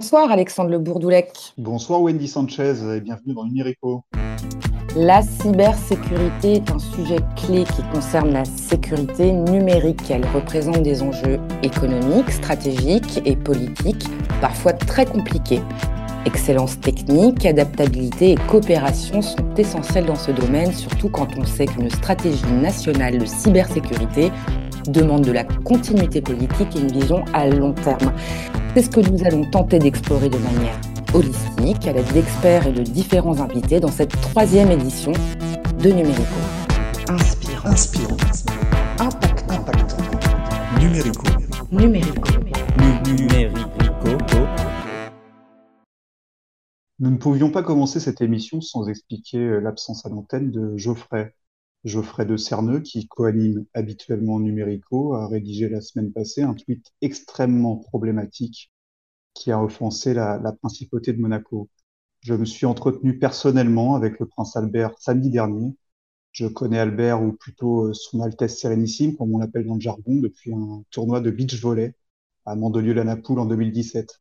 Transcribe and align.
Bonsoir 0.00 0.30
Alexandre 0.30 0.70
Le 0.70 0.78
Bourdoulec. 0.78 1.54
Bonsoir 1.58 2.00
Wendy 2.00 2.28
Sanchez 2.28 2.74
et 2.94 3.00
bienvenue 3.00 3.34
dans 3.34 3.44
Numérico. 3.44 4.04
La 4.94 5.22
cybersécurité 5.22 6.52
est 6.52 6.70
un 6.70 6.78
sujet 6.78 7.18
clé 7.34 7.64
qui 7.64 7.82
concerne 7.92 8.30
la 8.30 8.44
sécurité 8.44 9.32
numérique. 9.32 10.08
Elle 10.08 10.24
représente 10.26 10.84
des 10.84 11.02
enjeux 11.02 11.40
économiques, 11.64 12.30
stratégiques 12.30 13.20
et 13.24 13.34
politiques, 13.34 14.06
parfois 14.40 14.72
très 14.72 15.04
compliqués. 15.04 15.62
Excellence 16.26 16.78
technique, 16.78 17.44
adaptabilité 17.44 18.32
et 18.32 18.36
coopération 18.48 19.20
sont 19.20 19.52
essentielles 19.56 20.06
dans 20.06 20.14
ce 20.14 20.30
domaine, 20.30 20.72
surtout 20.72 21.08
quand 21.08 21.36
on 21.36 21.44
sait 21.44 21.66
qu'une 21.66 21.90
stratégie 21.90 22.52
nationale 22.62 23.18
de 23.18 23.26
cybersécurité 23.26 24.30
demande 24.86 25.22
de 25.22 25.32
la 25.32 25.44
continuité 25.44 26.20
politique 26.20 26.76
et 26.76 26.80
une 26.80 26.92
vision 26.92 27.24
à 27.32 27.48
long 27.48 27.72
terme. 27.72 28.12
C'est 28.74 28.82
ce 28.82 28.90
que 28.90 29.00
nous 29.00 29.24
allons 29.24 29.44
tenter 29.50 29.78
d'explorer 29.78 30.28
de 30.28 30.38
manière 30.38 30.78
holistique 31.14 31.86
à 31.86 31.92
l'aide 31.92 32.12
d'experts 32.12 32.66
et 32.66 32.72
de 32.72 32.82
différents 32.82 33.40
invités 33.40 33.80
dans 33.80 33.90
cette 33.90 34.20
troisième 34.20 34.70
édition 34.70 35.12
de 35.82 35.90
Numérico. 35.90 36.22
Inspirant. 37.08 37.68
Inspirant. 37.68 38.16
Impact. 38.98 39.50
Impact. 39.50 39.96
Numérico. 40.80 41.24
Numérico. 41.72 42.28
Numérico. 43.06 43.68
Nous 47.00 47.10
ne 47.10 47.16
pouvions 47.16 47.50
pas 47.50 47.62
commencer 47.62 48.00
cette 48.00 48.20
émission 48.20 48.60
sans 48.60 48.88
expliquer 48.88 49.38
euh, 49.38 49.60
l'absence 49.60 50.04
à 50.04 50.08
l'antenne 50.08 50.50
de 50.50 50.76
Geoffrey. 50.76 51.32
Geoffrey 51.88 52.26
de 52.26 52.36
Cerneux, 52.36 52.80
qui 52.80 53.08
coanime 53.08 53.64
habituellement 53.74 54.40
Numérico, 54.40 55.14
a 55.14 55.26
rédigé 55.28 55.68
la 55.68 55.80
semaine 55.80 56.12
passée 56.12 56.42
un 56.42 56.54
tweet 56.54 56.92
extrêmement 57.00 57.76
problématique 57.76 58.70
qui 59.34 59.52
a 59.52 59.62
offensé 59.62 60.14
la, 60.14 60.38
la 60.38 60.52
principauté 60.52 61.12
de 61.12 61.20
Monaco. 61.20 61.68
Je 62.20 62.34
me 62.34 62.44
suis 62.44 62.66
entretenu 62.66 63.18
personnellement 63.18 63.94
avec 63.94 64.18
le 64.20 64.26
prince 64.26 64.56
Albert 64.56 64.94
samedi 64.98 65.30
dernier. 65.30 65.74
Je 66.32 66.46
connais 66.46 66.78
Albert, 66.78 67.22
ou 67.22 67.32
plutôt 67.32 67.86
euh, 67.86 67.94
son 67.94 68.20
Altesse 68.20 68.60
Sérénissime, 68.60 69.16
comme 69.16 69.34
on 69.34 69.38
l'appelle 69.38 69.66
dans 69.66 69.74
le 69.74 69.80
jargon, 69.80 70.16
depuis 70.16 70.52
un 70.52 70.82
tournoi 70.90 71.20
de 71.20 71.30
beach 71.30 71.60
volley 71.60 71.94
à 72.46 72.54
Mandelieu-la-Napoule 72.54 73.40
en 73.40 73.46
2017. 73.46 74.20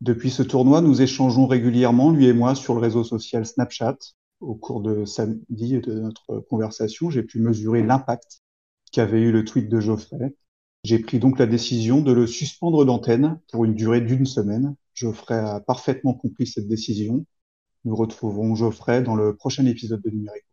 Depuis 0.00 0.30
ce 0.30 0.42
tournoi, 0.42 0.80
nous 0.80 1.00
échangeons 1.02 1.46
régulièrement, 1.46 2.10
lui 2.10 2.26
et 2.26 2.32
moi, 2.32 2.54
sur 2.54 2.74
le 2.74 2.80
réseau 2.80 3.04
social 3.04 3.46
Snapchat. 3.46 3.96
Au 4.42 4.56
cours 4.56 4.80
de 4.80 5.04
samedi 5.04 5.76
et 5.76 5.80
de 5.80 6.00
notre 6.00 6.40
conversation, 6.40 7.10
j'ai 7.10 7.22
pu 7.22 7.38
mesurer 7.38 7.84
l'impact 7.84 8.42
qu'avait 8.90 9.20
eu 9.20 9.30
le 9.30 9.44
tweet 9.44 9.68
de 9.68 9.78
Geoffrey. 9.78 10.34
J'ai 10.82 10.98
pris 10.98 11.20
donc 11.20 11.38
la 11.38 11.46
décision 11.46 12.00
de 12.00 12.10
le 12.10 12.26
suspendre 12.26 12.84
d'antenne 12.84 13.38
pour 13.52 13.64
une 13.64 13.74
durée 13.74 14.00
d'une 14.00 14.26
semaine. 14.26 14.74
Geoffrey 14.94 15.38
a 15.38 15.60
parfaitement 15.60 16.14
compris 16.14 16.48
cette 16.48 16.66
décision. 16.66 17.24
Nous 17.84 17.94
retrouverons 17.94 18.56
Geoffrey 18.56 19.02
dans 19.02 19.14
le 19.14 19.36
prochain 19.36 19.64
épisode 19.64 20.02
de 20.02 20.10
Numérico. 20.10 20.46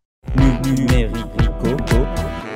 Numérico. 0.63 2.48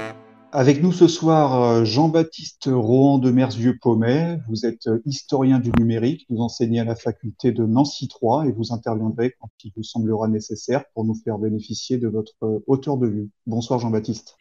Avec 0.55 0.83
nous 0.83 0.91
ce 0.91 1.07
soir, 1.07 1.63
euh, 1.63 1.83
Jean-Baptiste 1.83 2.69
Rohan 2.71 3.17
de 3.17 3.31
Merzieux-Pommet. 3.31 4.37
Vous 4.47 4.67
êtes 4.67 4.85
euh, 4.85 5.01
historien 5.03 5.57
du 5.57 5.71
numérique, 5.79 6.27
vous 6.29 6.41
enseignez 6.41 6.79
à 6.79 6.83
la 6.83 6.95
faculté 6.95 7.51
de 7.51 7.65
Nancy 7.65 8.07
3 8.07 8.45
et 8.45 8.51
vous 8.51 8.71
interviendrez 8.71 9.33
quand 9.39 9.49
il 9.63 9.71
vous 9.75 9.81
semblera 9.81 10.27
nécessaire 10.27 10.83
pour 10.93 11.05
nous 11.05 11.15
faire 11.15 11.39
bénéficier 11.39 11.97
de 11.97 12.07
votre 12.07 12.35
euh, 12.43 12.59
hauteur 12.67 12.97
de 12.97 13.07
vue. 13.07 13.29
Bonsoir 13.47 13.79
Jean-Baptiste. 13.79 14.37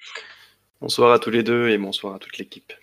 Bonsoir 0.82 1.12
à 1.12 1.18
tous 1.18 1.30
les 1.30 1.42
deux 1.42 1.70
et 1.70 1.78
bonsoir 1.78 2.16
à 2.16 2.18
toute 2.18 2.36
l'équipe. 2.36 2.74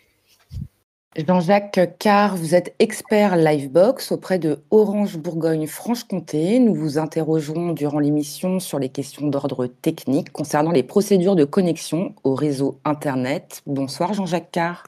Jean-Jacques 1.18 1.98
Carr, 1.98 2.38
vous 2.38 2.54
êtes 2.54 2.76
expert 2.78 3.36
Livebox 3.36 4.12
auprès 4.12 4.38
de 4.38 4.60
Orange 4.70 5.18
Bourgogne-Franche-Comté. 5.18 6.60
Nous 6.60 6.76
vous 6.76 7.00
interrogerons 7.00 7.74
durant 7.74 7.98
l'émission 7.98 8.60
sur 8.60 8.78
les 8.78 8.90
questions 8.90 9.28
d'ordre 9.28 9.66
technique 9.66 10.32
concernant 10.32 10.72
les 10.72 10.84
procédures 10.84 11.36
de 11.36 11.46
connexion 11.46 12.14
au 12.24 12.36
réseau 12.36 12.80
Internet. 12.86 13.64
Bonsoir 13.66 14.14
Jean-Jacques 14.14 14.52
Carr. 14.52 14.86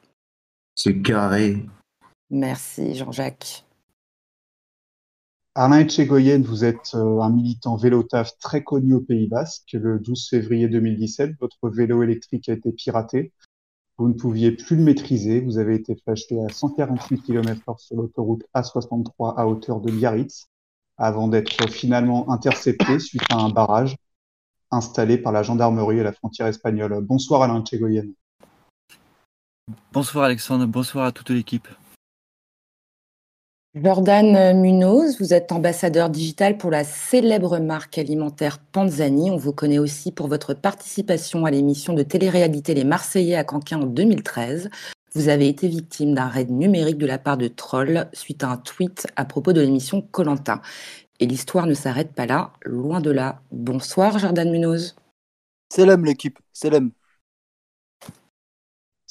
C'est 0.76 1.02
carré. 1.02 1.58
Merci 2.30 2.94
Jean-Jacques. 2.94 3.66
Alain 5.56 5.80
Etchegoyen, 5.80 6.44
vous 6.44 6.64
êtes 6.64 6.94
euh, 6.94 7.20
un 7.20 7.30
militant 7.32 7.76
vélotaf 7.76 8.38
très 8.38 8.64
connu 8.64 8.94
au 8.94 9.02
Pays 9.02 9.28
Basque. 9.28 9.74
Le 9.74 10.00
12 10.00 10.30
février 10.30 10.70
2017, 10.70 11.32
votre 11.42 11.70
vélo 11.70 12.04
électrique 12.04 12.48
a 12.48 12.54
été 12.54 12.72
piraté. 12.72 13.34
Vous 13.98 14.08
ne 14.08 14.14
pouviez 14.14 14.52
plus 14.52 14.76
le 14.76 14.84
maîtriser. 14.84 15.42
Vous 15.42 15.58
avez 15.58 15.76
été 15.76 15.96
flashé 15.96 16.40
à 16.44 16.50
148 16.50 17.22
km/h 17.22 17.78
sur 17.80 17.98
l'autoroute 17.98 18.44
A63 18.56 19.36
à 19.38 19.48
hauteur 19.48 19.80
de 19.82 19.92
Biarritz 19.92 20.48
avant 20.98 21.28
d'être 21.28 21.70
finalement 21.70 22.32
intercepté 22.32 23.00
suite 23.00 23.24
à 23.32 23.38
un 23.38 23.50
barrage 23.50 23.96
installé 24.72 25.18
par 25.18 25.32
la 25.32 25.44
gendarmerie 25.44 26.00
à 26.00 26.04
la 26.04 26.14
frontière 26.14 26.48
espagnole. 26.48 27.00
Bonsoir 27.02 27.44
Alain 27.44 27.62
Tchegoyen. 27.62 28.06
Bonsoir 29.92 30.26
Alexandre, 30.26 30.66
bonsoir 30.66 31.06
à 31.06 31.12
toute 31.12 31.30
l'équipe. 31.30 31.68
Jordan 33.74 34.60
Munoz, 34.60 35.18
vous 35.22 35.34
êtes 35.34 35.54
ambassadeur 35.54 36.10
digital 36.10 36.58
pour 36.58 36.72
la 36.72 36.84
célèbre 36.84 37.58
marque 37.60 37.98
alimentaire 37.98 38.60
Panzani. 38.60 39.32
On 39.32 39.38
vous 39.38 39.54
connaît 39.54 39.80
aussi 39.80 40.12
pour 40.12 40.28
votre 40.28 40.54
participation 40.54 41.46
à 41.46 41.52
l'émission 41.52 41.94
de 41.94 42.04
télé-réalité 42.04 42.74
Les 42.74 42.84
Marseillais 42.84 43.38
à 43.38 43.46
Canquin 43.46 43.80
en 43.80 43.86
2013. 43.86 44.70
Vous 45.16 45.30
avez 45.30 45.48
été 45.48 45.70
victime 45.70 46.14
d'un 46.14 46.28
raid 46.28 46.52
numérique 46.52 46.98
de 46.98 47.06
la 47.06 47.18
part 47.18 47.38
de 47.38 47.48
trolls 47.48 48.10
suite 48.12 48.44
à 48.44 48.50
un 48.50 48.58
tweet 48.58 49.08
à 49.16 49.24
propos 49.24 49.54
de 49.54 49.62
l'émission 49.62 50.02
Colanta. 50.02 50.62
Et 51.22 51.26
l'histoire 51.26 51.66
ne 51.66 51.74
s'arrête 51.74 52.12
pas 52.12 52.26
là, 52.26 52.52
loin 52.66 53.00
de 53.00 53.12
là. 53.12 53.40
Bonsoir 53.54 54.20
Jordan 54.20 54.52
Munoz. 54.52 54.98
Salam 55.70 56.04
l'équipe, 56.04 56.40
salam. 56.52 56.92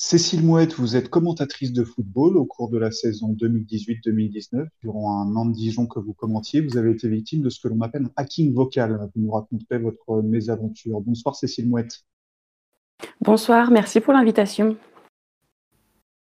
Cécile 0.03 0.43
Mouette, 0.43 0.72
vous 0.72 0.97
êtes 0.97 1.11
commentatrice 1.11 1.75
de 1.75 1.84
football 1.84 2.38
au 2.38 2.47
cours 2.47 2.71
de 2.71 2.78
la 2.78 2.91
saison 2.91 3.37
2018-2019. 3.38 4.66
Durant 4.83 5.21
un 5.21 5.37
an 5.37 5.44
de 5.44 5.53
Dijon 5.53 5.87
que 5.87 6.00
vous 6.00 6.15
commentiez, 6.15 6.62
vous 6.62 6.78
avez 6.78 6.93
été 6.93 7.06
victime 7.06 7.43
de 7.43 7.50
ce 7.50 7.61
que 7.61 7.69
l'on 7.69 7.83
appelle 7.83 8.06
un 8.06 8.11
hacking 8.16 8.55
vocal. 8.55 8.99
Vous 9.15 9.21
nous 9.21 9.31
raconterez 9.31 9.77
votre 9.78 10.22
mésaventure. 10.22 11.03
Bonsoir 11.03 11.37
Cécile 11.37 11.69
Mouette. 11.69 12.06
Bonsoir, 13.21 13.71
merci 13.71 14.00
pour 14.00 14.15
l'invitation. 14.15 14.75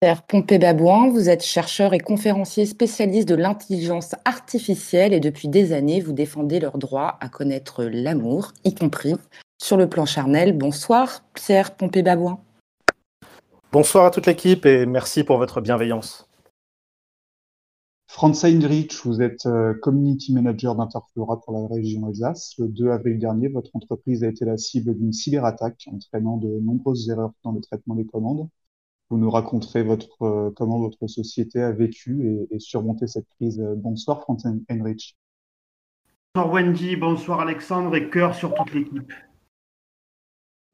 Pierre 0.01 0.25
Pompé-Babouin, 0.27 1.11
vous 1.11 1.29
êtes 1.29 1.45
chercheur 1.45 1.95
et 1.95 2.01
conférencier 2.01 2.67
spécialiste 2.67 3.29
de 3.29 3.37
l'intelligence 3.37 4.17
artificielle 4.25 5.15
et 5.15 5.21
depuis 5.21 5.47
des 5.47 5.73
années, 5.73 6.01
vous 6.01 6.13
défendez 6.13 6.59
leur 6.59 6.79
droit 6.79 7.17
à 7.21 7.29
connaître 7.29 7.85
l'amour, 7.85 8.55
y 8.65 8.75
compris 8.75 9.15
sur 9.63 9.77
le 9.77 9.89
plan 9.89 10.05
charnel. 10.05 10.59
Bonsoir 10.59 11.23
Pierre 11.33 11.77
Pompé-Babouin. 11.77 12.41
Bonsoir 13.71 14.07
à 14.07 14.11
toute 14.11 14.25
l'équipe 14.25 14.65
et 14.65 14.87
merci 14.87 15.25
pour 15.25 15.37
votre 15.37 15.61
bienveillance. 15.61 16.27
Franz 18.07 18.43
Heinrich, 18.47 18.95
vous 19.05 19.21
êtes 19.21 19.45
euh, 19.45 19.75
Community 19.83 20.33
Manager 20.33 20.75
d'Interflora 20.75 21.43
pour 21.43 21.53
la 21.53 21.67
région 21.69 22.07
Alsace. 22.07 22.55
Le 22.59 22.69
2 22.69 22.89
avril 22.89 23.19
dernier, 23.19 23.49
votre 23.49 23.77
entreprise 23.77 24.25
a 24.25 24.29
été 24.29 24.47
la 24.47 24.57
cible 24.57 24.97
d'une 24.97 25.13
cyberattaque 25.13 25.87
entraînant 25.93 26.39
de 26.39 26.49
nombreuses 26.49 27.11
erreurs 27.11 27.33
dans 27.45 27.53
le 27.53 27.61
traitement 27.61 27.95
des 27.95 28.07
commandes. 28.07 28.49
Vous 29.11 29.19
nous 29.19 29.31
raconterez 29.31 29.83
votre, 29.83 30.23
euh, 30.23 30.51
comment 30.57 30.79
votre 30.79 31.07
société 31.07 31.61
a 31.61 31.71
vécu 31.71 32.27
et, 32.27 32.57
et 32.57 32.61
surmonté 32.61 33.07
cette 33.07 33.29
crise. 33.37 33.63
Bonsoir 33.77 34.23
Franz 34.23 34.49
Heinrich. 34.71 35.15
Bonsoir 36.35 36.55
Wendy, 36.55 36.97
bonsoir 36.97 37.41
Alexandre 37.41 37.95
et 37.97 38.09
cœur 38.09 38.35
sur 38.35 38.55
toute 38.55 38.73
l'équipe. 38.73 39.13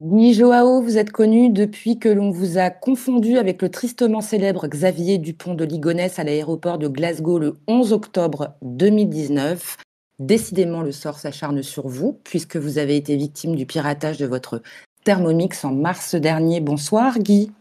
Guy 0.01 0.33
Joao, 0.33 0.81
vous 0.81 0.97
êtes 0.97 1.11
connu 1.11 1.49
depuis 1.49 1.97
que 1.99 2.09
l'on 2.09 2.29
vous 2.29 2.57
a 2.57 2.69
confondu 2.69 3.37
avec 3.37 3.61
le 3.61 3.69
tristement 3.69 4.19
célèbre 4.19 4.67
Xavier 4.67 5.17
Dupont 5.17 5.53
de 5.53 5.63
Ligonnès 5.63 6.19
à 6.19 6.25
l'aéroport 6.25 6.77
de 6.77 6.89
Glasgow 6.89 7.39
le 7.39 7.53
11 7.69 7.93
octobre 7.93 8.57
2019. 8.61 9.77
Décidément, 10.19 10.81
le 10.81 10.91
sort 10.91 11.17
s'acharne 11.17 11.63
sur 11.63 11.87
vous 11.87 12.19
puisque 12.25 12.57
vous 12.57 12.77
avez 12.77 12.97
été 12.97 13.15
victime 13.15 13.55
du 13.55 13.65
piratage 13.65 14.17
de 14.17 14.25
votre 14.25 14.61
Thermomix 15.05 15.63
en 15.63 15.71
mars 15.71 16.15
dernier. 16.15 16.59
Bonsoir 16.59 17.17
Guy. 17.17 17.53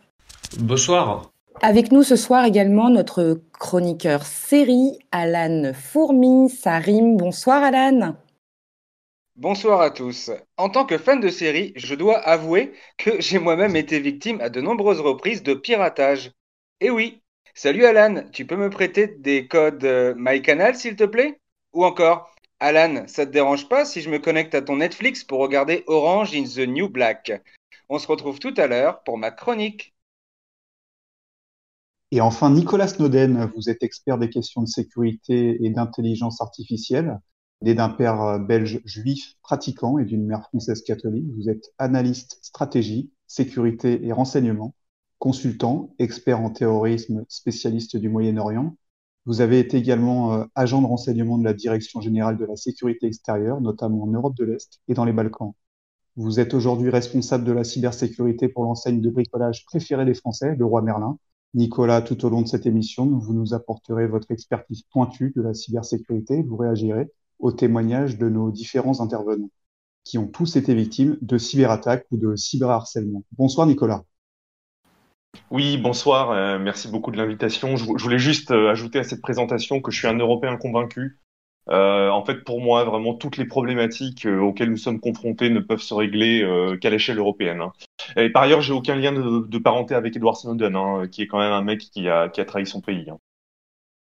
Bonsoir. 0.59 1.31
Avec 1.63 1.93
nous 1.93 2.03
ce 2.03 2.17
soir 2.17 2.45
également 2.45 2.91
notre 2.91 3.43
chroniqueur 3.61 4.27
série, 4.27 4.99
Alan 5.13 5.71
Fourmi. 5.73 6.51
Ça 6.51 6.79
rime. 6.79 7.17
Bonsoir 7.17 7.63
Alan. 7.63 8.17
Bonsoir 9.37 9.81
à 9.81 9.91
tous. 9.91 10.31
En 10.57 10.69
tant 10.69 10.87
que 10.87 10.97
fan 10.97 11.19
de 11.19 11.29
série, 11.29 11.73
je 11.75 11.97
dois 11.97 12.19
avouer 12.19 12.73
que 12.99 13.21
j'ai 13.21 13.41
moi-même 13.41 13.75
été 13.75 13.99
victime 13.99 14.41
à 14.41 14.49
de 14.49 14.61
nombreuses 14.61 15.01
reprises 15.01 15.43
de 15.43 15.55
piratage. 15.55 16.31
Eh 16.81 16.91
oui. 16.91 17.21
Salut 17.53 17.85
Alan, 17.85 18.23
tu 18.31 18.47
peux 18.47 18.57
me 18.57 18.71
prêter 18.71 19.09
des 19.09 19.49
codes 19.49 19.85
euh, 19.85 20.15
MyCanal 20.17 20.77
s'il 20.77 20.95
te 20.95 21.03
plaît? 21.03 21.41
Ou 21.73 21.85
encore, 21.85 22.33
Alan, 22.61 23.05
ça 23.09 23.27
te 23.27 23.33
dérange 23.33 23.69
pas 23.69 23.85
si 23.85 24.03
je 24.03 24.11
me 24.11 24.21
connecte 24.21 24.55
à 24.55 24.63
ton 24.63 24.77
Netflix 24.77 25.25
pour 25.25 25.41
regarder 25.41 25.83
Orange 25.89 26.33
in 26.37 26.45
the 26.45 26.69
New 26.69 26.89
Black? 26.89 27.33
On 27.89 27.99
se 27.99 28.07
retrouve 28.07 28.39
tout 28.39 28.55
à 28.57 28.69
l'heure 28.69 29.03
pour 29.03 29.19
ma 29.19 29.33
chronique. 29.33 29.97
Et 32.13 32.21
enfin, 32.21 32.51
Nicolas 32.51 32.87
Snowden, 32.87 33.51
vous 33.57 33.69
êtes 33.69 33.83
expert 33.83 34.19
des 34.19 34.31
questions 34.31 34.63
de 34.63 34.69
sécurité 34.69 35.59
et 35.61 35.71
d'intelligence 35.71 36.41
artificielle, 36.41 37.19
né 37.65 37.75
d'un 37.75 37.89
père 37.89 38.21
euh, 38.21 38.39
belge 38.39 38.81
juif 38.85 39.35
pratiquant 39.43 39.99
et 39.99 40.05
d'une 40.05 40.27
mère 40.27 40.43
française 40.49 40.83
catholique. 40.83 41.27
Vous 41.37 41.49
êtes 41.49 41.73
analyste 41.79 42.39
stratégie, 42.43 43.11
sécurité 43.27 44.07
et 44.07 44.13
renseignement, 44.13 44.75
consultant, 45.19 45.95
expert 45.99 46.41
en 46.41 46.51
terrorisme, 46.51 47.25
spécialiste 47.29 47.97
du 47.97 48.11
Moyen-Orient. 48.11 48.77
Vous 49.25 49.41
avez 49.41 49.59
été 49.59 49.79
également 49.79 50.35
euh, 50.35 50.45
agent 50.55 50.83
de 50.83 50.87
renseignement 50.87 51.39
de 51.39 51.45
la 51.45 51.55
Direction 51.55 52.03
générale 52.03 52.37
de 52.37 52.45
la 52.45 52.57
sécurité 52.57 53.07
extérieure, 53.07 53.63
notamment 53.63 54.03
en 54.03 54.09
Europe 54.09 54.37
de 54.37 54.45
l'Est 54.45 54.81
et 54.89 54.95
dans 54.95 55.07
les 55.07 55.15
Balkans. 55.15 55.55
Vous 56.17 56.39
êtes 56.39 56.53
aujourd'hui 56.53 56.91
responsable 56.91 57.45
de 57.45 57.53
la 57.53 57.65
cybersécurité 57.65 58.49
pour 58.49 58.65
l'enseigne 58.65 59.01
de 59.01 59.11
bricolage 59.11 59.65
préférée 59.65 60.05
des 60.05 60.15
Français, 60.15 60.55
le 60.55 60.65
Roi 60.67 60.83
Merlin. 60.83 61.19
Nicolas, 61.55 62.03
tout 62.03 62.25
au 62.27 62.29
long 62.29 62.43
de 62.43 62.47
cette 62.47 62.67
émission, 62.67 63.07
vous 63.07 63.33
nous 63.33 63.55
apporterez 63.55 64.07
votre 64.07 64.31
expertise 64.31 64.83
pointue 64.83 65.33
de 65.35 65.43
la 65.43 65.55
cybersécurité. 65.55 66.43
Vous 66.43 66.57
réagirez 66.57 67.11
aux 67.39 67.53
témoignages 67.53 68.19
de 68.19 68.29
nos 68.29 68.51
différents 68.51 69.01
intervenants 69.01 69.51
qui 70.05 70.19
ont 70.19 70.27
tous 70.27 70.57
été 70.57 70.75
victimes 70.75 71.17
de 71.23 71.39
cyberattaques 71.39 72.07
ou 72.11 72.19
de 72.19 72.37
cyberharcèlement. 72.37 73.25
Bonsoir 73.33 73.67
Nicolas. 73.67 74.05
Oui, 75.51 75.79
bonsoir. 75.79 76.31
Euh, 76.31 76.59
merci 76.59 76.89
beaucoup 76.89 77.11
de 77.11 77.17
l'invitation. 77.17 77.77
Je, 77.77 77.85
voulais 77.85 78.19
juste 78.19 78.51
euh, 78.51 78.71
ajouter 78.71 78.99
à 78.99 79.05
cette 79.05 79.23
présentation 79.23 79.81
que 79.81 79.91
je 79.91 79.99
suis 79.99 80.07
un 80.07 80.19
Européen 80.19 80.57
convaincu. 80.57 81.19
Euh, 81.71 82.11
en 82.11 82.25
fait, 82.25 82.45
pour 82.45 82.61
moi, 82.61 82.85
vraiment, 82.85 83.15
toutes 83.15 83.39
les 83.39 83.47
problématiques 83.47 84.27
auxquelles 84.27 84.71
nous 84.71 84.77
sommes 84.77 85.01
confrontés 85.01 85.49
ne 85.49 85.61
peuvent 85.61 85.81
se 85.81 85.95
régler 85.95 86.47
qu'à 86.81 86.91
l'échelle 86.91 87.19
européenne. 87.19 87.63
Hein. 87.63 87.73
Et 88.17 88.29
par 88.29 88.43
ailleurs, 88.43 88.61
j'ai 88.61 88.75
aucun 88.75 88.97
lien 88.97 89.13
de, 89.13 89.59
parenté 89.59 89.95
avec 89.95 90.15
Edward 90.15 90.37
Snowden, 90.37 90.77
hein, 90.77 91.07
qui 91.11 91.23
est 91.23 91.27
quand 91.27 91.39
même 91.39 91.53
un 91.53 91.63
mec 91.63 91.81
qui 91.81 92.09
a, 92.09 92.29
trahi 92.29 92.67
son 92.67 92.83
pays. 92.83 93.09
Hein. 93.09 93.19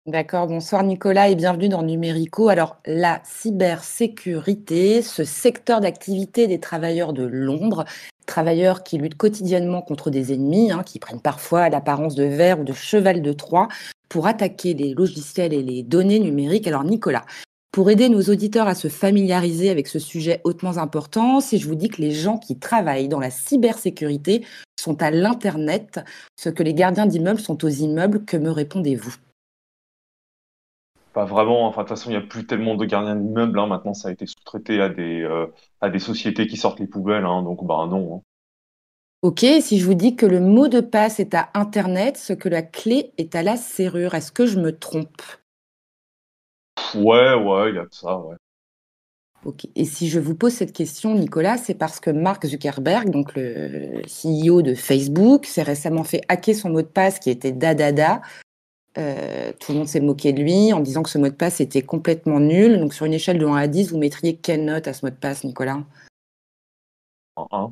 D'accord, 0.06 0.46
bonsoir 0.46 0.84
Nicolas 0.84 1.30
et 1.30 1.34
bienvenue 1.34 1.68
dans 1.68 1.82
Numérico. 1.82 2.48
Alors, 2.48 2.76
la 2.86 3.20
cybersécurité, 3.24 5.02
ce 5.02 5.24
secteur 5.24 5.80
d'activité 5.80 6.46
des 6.46 6.60
travailleurs 6.60 7.12
de 7.12 7.24
l'ombre, 7.24 7.84
travailleurs 8.24 8.84
qui 8.84 8.98
luttent 8.98 9.16
quotidiennement 9.16 9.82
contre 9.82 10.10
des 10.10 10.32
ennemis, 10.32 10.70
hein, 10.70 10.84
qui 10.86 11.00
prennent 11.00 11.20
parfois 11.20 11.68
l'apparence 11.70 12.14
de 12.14 12.22
verre 12.22 12.60
ou 12.60 12.62
de 12.62 12.72
cheval 12.72 13.20
de 13.20 13.32
Troie 13.32 13.66
pour 14.08 14.28
attaquer 14.28 14.74
les 14.74 14.94
logiciels 14.94 15.52
et 15.52 15.64
les 15.64 15.82
données 15.82 16.20
numériques. 16.20 16.68
Alors 16.68 16.84
Nicolas, 16.84 17.24
pour 17.72 17.90
aider 17.90 18.08
nos 18.08 18.22
auditeurs 18.22 18.68
à 18.68 18.76
se 18.76 18.86
familiariser 18.86 19.70
avec 19.70 19.88
ce 19.88 19.98
sujet 19.98 20.40
hautement 20.44 20.78
important, 20.78 21.40
si 21.40 21.58
je 21.58 21.66
vous 21.66 21.74
dis 21.74 21.88
que 21.88 22.00
les 22.00 22.12
gens 22.12 22.38
qui 22.38 22.60
travaillent 22.60 23.08
dans 23.08 23.18
la 23.18 23.30
cybersécurité 23.30 24.46
sont 24.78 25.02
à 25.02 25.10
l'Internet, 25.10 25.98
ce 26.36 26.48
que 26.48 26.62
les 26.62 26.74
gardiens 26.74 27.06
d'immeubles 27.06 27.40
sont 27.40 27.64
aux 27.64 27.70
immeubles, 27.70 28.24
que 28.24 28.36
me 28.36 28.52
répondez-vous? 28.52 29.16
Pas 31.16 31.24
vraiment. 31.24 31.66
Enfin, 31.66 31.82
de 31.82 31.88
toute 31.88 31.96
façon, 31.96 32.10
il 32.10 32.12
n'y 32.18 32.22
a 32.22 32.26
plus 32.26 32.46
tellement 32.46 32.74
de 32.74 32.84
gardiens 32.84 33.16
d'immeubles. 33.16 33.58
Hein. 33.58 33.66
Maintenant, 33.68 33.94
ça 33.94 34.08
a 34.08 34.12
été 34.12 34.26
sous-traité 34.26 34.82
à 34.82 34.90
des 34.90 35.22
euh, 35.22 35.46
à 35.80 35.88
des 35.88 35.98
sociétés 35.98 36.46
qui 36.46 36.58
sortent 36.58 36.78
les 36.78 36.86
poubelles. 36.86 37.24
Hein. 37.24 37.42
Donc, 37.42 37.64
bah 37.64 37.86
non. 37.88 38.16
Hein. 38.16 38.20
Ok, 39.22 39.46
si 39.62 39.80
je 39.80 39.86
vous 39.86 39.94
dis 39.94 40.14
que 40.14 40.26
le 40.26 40.40
mot 40.40 40.68
de 40.68 40.80
passe 40.80 41.18
est 41.18 41.32
à 41.32 41.48
Internet, 41.54 42.18
ce 42.18 42.34
que 42.34 42.50
la 42.50 42.60
clé 42.60 43.12
est 43.16 43.34
à 43.34 43.42
la 43.42 43.56
serrure, 43.56 44.12
est-ce 44.12 44.30
que 44.30 44.44
je 44.44 44.60
me 44.60 44.78
trompe? 44.78 45.22
Ouais, 46.94 47.32
ouais, 47.32 47.70
il 47.70 47.76
y 47.76 47.78
a 47.78 47.86
de 47.86 47.94
ça, 47.94 48.18
ouais. 48.18 48.36
Ok. 49.46 49.66
Et 49.74 49.86
si 49.86 50.10
je 50.10 50.20
vous 50.20 50.34
pose 50.34 50.52
cette 50.52 50.74
question, 50.74 51.14
Nicolas, 51.14 51.56
c'est 51.56 51.74
parce 51.74 51.98
que 51.98 52.10
Mark 52.10 52.44
Zuckerberg, 52.44 53.08
donc 53.08 53.32
le 53.36 54.02
CEO 54.02 54.60
de 54.60 54.74
Facebook, 54.74 55.46
s'est 55.46 55.62
récemment 55.62 56.04
fait 56.04 56.20
hacker 56.28 56.54
son 56.54 56.68
mot 56.68 56.82
de 56.82 56.86
passe 56.86 57.18
qui 57.18 57.30
était 57.30 57.52
dadada 57.52 58.20
euh, 58.98 59.52
tout 59.60 59.72
le 59.72 59.78
monde 59.78 59.88
s'est 59.88 60.00
moqué 60.00 60.32
de 60.32 60.42
lui 60.42 60.72
en 60.72 60.80
disant 60.80 61.02
que 61.02 61.10
ce 61.10 61.18
mot 61.18 61.28
de 61.28 61.34
passe 61.34 61.60
était 61.60 61.82
complètement 61.82 62.40
nul. 62.40 62.78
Donc, 62.78 62.94
sur 62.94 63.06
une 63.06 63.14
échelle 63.14 63.38
de 63.38 63.46
1 63.46 63.54
à 63.54 63.66
10, 63.66 63.92
vous 63.92 63.98
mettriez 63.98 64.36
quelle 64.36 64.64
note 64.64 64.88
à 64.88 64.92
ce 64.92 65.04
mot 65.04 65.10
de 65.10 65.16
passe, 65.16 65.44
Nicolas? 65.44 65.82
1. 67.36 67.46
Ah, 67.50 67.68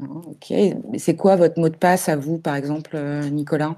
ok. 0.00 0.50
Mais 0.90 0.98
c'est 0.98 1.16
quoi 1.16 1.36
votre 1.36 1.60
mot 1.60 1.68
de 1.68 1.76
passe 1.76 2.08
à 2.08 2.16
vous, 2.16 2.38
par 2.38 2.56
exemple, 2.56 2.96
euh, 2.96 3.28
Nicolas? 3.28 3.76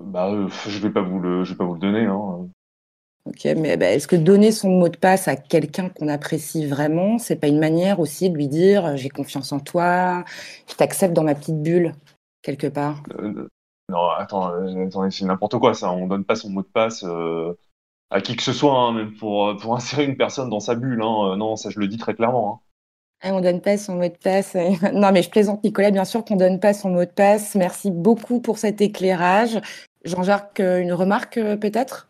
Bah, 0.00 0.30
euh, 0.30 0.48
Je 0.66 0.78
ne 0.78 0.82
vais, 0.82 0.90
pas 0.90 1.02
vous 1.02 1.20
le, 1.20 1.44
vais 1.44 1.54
pas 1.54 1.64
vous 1.64 1.74
le 1.74 1.80
donner. 1.80 2.06
Hein. 2.06 2.48
Ok, 3.24 3.44
mais 3.56 3.76
bah, 3.76 3.90
est-ce 3.90 4.08
que 4.08 4.16
donner 4.16 4.52
son 4.52 4.70
mot 4.70 4.88
de 4.88 4.96
passe 4.96 5.28
à 5.28 5.36
quelqu'un 5.36 5.90
qu'on 5.90 6.08
apprécie 6.08 6.66
vraiment, 6.66 7.18
c'est 7.18 7.36
pas 7.36 7.48
une 7.48 7.58
manière 7.58 8.00
aussi 8.00 8.30
de 8.30 8.36
lui 8.36 8.48
dire 8.48 8.96
j'ai 8.96 9.10
confiance 9.10 9.52
en 9.52 9.60
toi, 9.60 10.24
je 10.66 10.74
t'accepte 10.74 11.12
dans 11.12 11.24
ma 11.24 11.34
petite 11.34 11.60
bulle, 11.62 11.94
quelque 12.42 12.68
part? 12.68 13.02
Non, 13.88 14.10
attends, 14.10 14.52
euh, 14.52 15.10
c'est 15.10 15.24
n'importe 15.24 15.58
quoi 15.58 15.72
ça. 15.72 15.90
On 15.90 16.06
donne 16.06 16.24
pas 16.24 16.36
son 16.36 16.50
mot 16.50 16.62
de 16.62 16.66
passe 16.66 17.04
euh, 17.04 17.54
à 18.10 18.20
qui 18.20 18.36
que 18.36 18.42
ce 18.42 18.52
soit, 18.52 18.78
hein, 18.78 18.92
même 18.92 19.14
pour, 19.14 19.48
euh, 19.48 19.56
pour 19.56 19.74
insérer 19.76 20.04
une 20.04 20.16
personne 20.16 20.50
dans 20.50 20.60
sa 20.60 20.74
bulle. 20.74 21.00
Hein. 21.02 21.36
non, 21.36 21.56
ça 21.56 21.70
je 21.70 21.80
le 21.80 21.88
dis 21.88 21.96
très 21.96 22.14
clairement. 22.14 22.52
Hein. 22.52 22.64
Ah, 23.20 23.34
on 23.34 23.40
donne 23.40 23.60
pas 23.60 23.78
son 23.78 23.96
mot 23.96 24.08
de 24.08 24.16
passe. 24.22 24.54
non, 24.92 25.10
mais 25.12 25.22
je 25.22 25.30
plaisante, 25.30 25.64
Nicolas. 25.64 25.90
Bien 25.90 26.04
sûr 26.04 26.24
qu'on 26.24 26.36
donne 26.36 26.60
pas 26.60 26.74
son 26.74 26.90
mot 26.90 27.04
de 27.04 27.10
passe. 27.10 27.54
Merci 27.54 27.90
beaucoup 27.90 28.40
pour 28.40 28.58
cet 28.58 28.80
éclairage. 28.80 29.58
Jean-Jacques, 30.04 30.60
une 30.60 30.92
remarque 30.92 31.34
peut-être? 31.34 32.08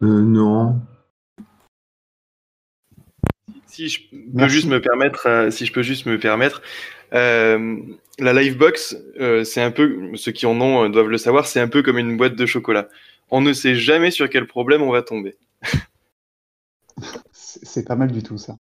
Non. 0.00 0.80
Si 3.66 3.88
je 3.88 4.00
peux 4.36 4.48
juste 4.48 4.66
me 4.66 4.80
permettre, 4.80 5.48
si 5.50 5.66
je 5.66 5.72
peux 5.72 5.82
juste 5.82 6.06
me 6.06 6.18
permettre, 6.18 6.60
euh, 7.12 7.76
la 8.18 8.32
Livebox, 8.32 8.96
euh, 9.20 9.44
c'est 9.44 9.62
un 9.62 9.70
peu, 9.70 10.16
ceux 10.16 10.32
qui 10.32 10.46
en 10.46 10.60
ont 10.60 10.84
euh, 10.84 10.88
doivent 10.88 11.08
le 11.08 11.18
savoir, 11.18 11.46
c'est 11.46 11.60
un 11.60 11.68
peu 11.68 11.82
comme 11.82 11.98
une 11.98 12.16
boîte 12.16 12.36
de 12.36 12.46
chocolat. 12.46 12.88
On 13.30 13.40
ne 13.40 13.52
sait 13.52 13.74
jamais 13.74 14.10
sur 14.10 14.28
quel 14.30 14.46
problème 14.46 14.82
on 14.82 14.90
va 14.90 15.02
tomber. 15.02 15.36
c'est 17.32 17.86
pas 17.86 17.96
mal 17.96 18.10
du 18.10 18.22
tout 18.22 18.38
ça. 18.38 18.56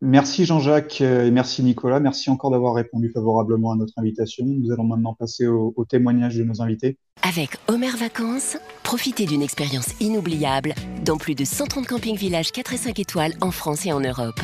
Merci 0.00 0.44
Jean-Jacques 0.44 1.00
et 1.00 1.30
merci 1.30 1.62
Nicolas. 1.62 1.98
Merci 1.98 2.28
encore 2.28 2.50
d'avoir 2.50 2.74
répondu 2.74 3.10
favorablement 3.10 3.72
à 3.72 3.76
notre 3.76 3.94
invitation. 3.96 4.44
Nous 4.44 4.70
allons 4.70 4.84
maintenant 4.84 5.14
passer 5.14 5.46
au, 5.46 5.72
au 5.76 5.84
témoignage 5.86 6.36
de 6.36 6.44
nos 6.44 6.60
invités. 6.60 6.98
Avec 7.22 7.56
Omer 7.68 7.96
Vacances, 7.96 8.58
profitez 8.82 9.24
d'une 9.24 9.40
expérience 9.40 9.98
inoubliable 10.00 10.74
dans 11.04 11.16
plus 11.16 11.34
de 11.34 11.44
130 11.44 11.86
campings 11.86 12.18
villages 12.18 12.52
4 12.52 12.74
et 12.74 12.76
5 12.76 12.98
étoiles 12.98 13.32
en 13.40 13.50
France 13.50 13.86
et 13.86 13.92
en 13.92 14.00
Europe. 14.00 14.40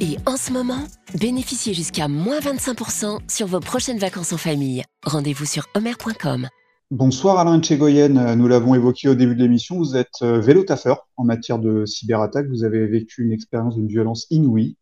Et 0.00 0.16
en 0.26 0.36
ce 0.36 0.52
moment, 0.52 0.84
bénéficiez 1.20 1.72
jusqu'à 1.72 2.08
moins 2.08 2.40
25% 2.40 3.18
sur 3.28 3.46
vos 3.46 3.60
prochaines 3.60 3.98
vacances 3.98 4.32
en 4.32 4.36
famille. 4.36 4.82
Rendez-vous 5.04 5.44
sur 5.44 5.66
omer.com. 5.76 6.48
Bonsoir 6.90 7.38
Alain 7.38 7.60
Tchegoyen, 7.60 8.36
nous 8.36 8.48
l'avons 8.48 8.74
évoqué 8.74 9.08
au 9.08 9.14
début 9.14 9.34
de 9.34 9.42
l'émission, 9.42 9.78
vous 9.78 9.96
êtes 9.96 10.22
euh, 10.22 10.38
vélo-taffeur 10.38 11.08
en 11.16 11.24
matière 11.24 11.58
de 11.58 11.86
cyberattaque, 11.86 12.46
vous 12.48 12.62
avez 12.62 12.86
vécu 12.86 13.24
une 13.24 13.32
expérience 13.32 13.74
d'une 13.74 13.88
violence 13.88 14.26
inouïe. 14.30 14.76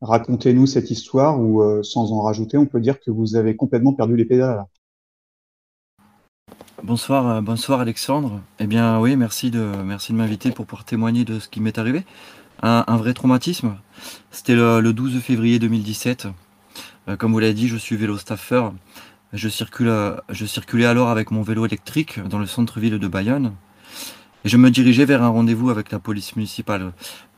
Racontez-nous 0.00 0.66
cette 0.66 0.90
histoire 0.90 1.40
où, 1.40 1.62
euh, 1.62 1.82
sans 1.82 2.12
en 2.12 2.20
rajouter, 2.20 2.56
on 2.58 2.66
peut 2.66 2.80
dire 2.80 2.98
que 2.98 3.10
vous 3.10 3.36
avez 3.36 3.56
complètement 3.56 3.92
perdu 3.92 4.16
les 4.16 4.24
pédales. 4.24 4.64
Bonsoir, 6.82 7.28
euh, 7.28 7.40
bonsoir 7.42 7.80
Alexandre. 7.80 8.40
Eh 8.58 8.66
bien 8.66 8.98
oui, 9.00 9.16
merci 9.16 9.50
de, 9.50 9.70
merci 9.84 10.12
de 10.12 10.18
m'inviter 10.18 10.50
pour 10.50 10.66
pouvoir 10.66 10.84
témoigner 10.84 11.24
de 11.24 11.38
ce 11.38 11.48
qui 11.48 11.60
m'est 11.60 11.78
arrivé 11.78 12.04
un, 12.62 12.96
vrai 12.96 13.14
traumatisme. 13.14 13.76
C'était 14.30 14.54
le, 14.54 14.92
12 14.92 15.20
février 15.20 15.58
2017. 15.58 16.28
Euh, 17.08 17.16
comme 17.16 17.32
vous 17.32 17.38
l'avez 17.38 17.54
dit, 17.54 17.68
je 17.68 17.76
suis 17.76 17.96
vélo 17.96 18.18
staffer. 18.18 18.68
Je, 19.32 19.48
circulais 19.48 20.86
alors 20.86 21.08
avec 21.08 21.30
mon 21.30 21.42
vélo 21.42 21.64
électrique 21.64 22.20
dans 22.20 22.38
le 22.38 22.46
centre-ville 22.46 22.98
de 22.98 23.08
Bayonne. 23.08 23.54
Et 24.44 24.48
je 24.48 24.56
me 24.56 24.70
dirigeais 24.70 25.04
vers 25.04 25.22
un 25.22 25.28
rendez-vous 25.28 25.70
avec 25.70 25.92
la 25.92 25.98
police 25.98 26.34
municipale 26.34 26.92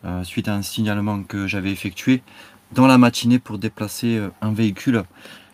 euh, 0.04 0.24
suite 0.24 0.48
à 0.48 0.54
un 0.54 0.62
signalement 0.62 1.22
que 1.22 1.46
j'avais 1.46 1.70
effectué 1.70 2.22
dans 2.72 2.86
la 2.86 2.96
matinée 2.96 3.38
pour 3.38 3.58
déplacer 3.58 4.16
euh, 4.16 4.30
un 4.40 4.52
véhicule 4.52 5.02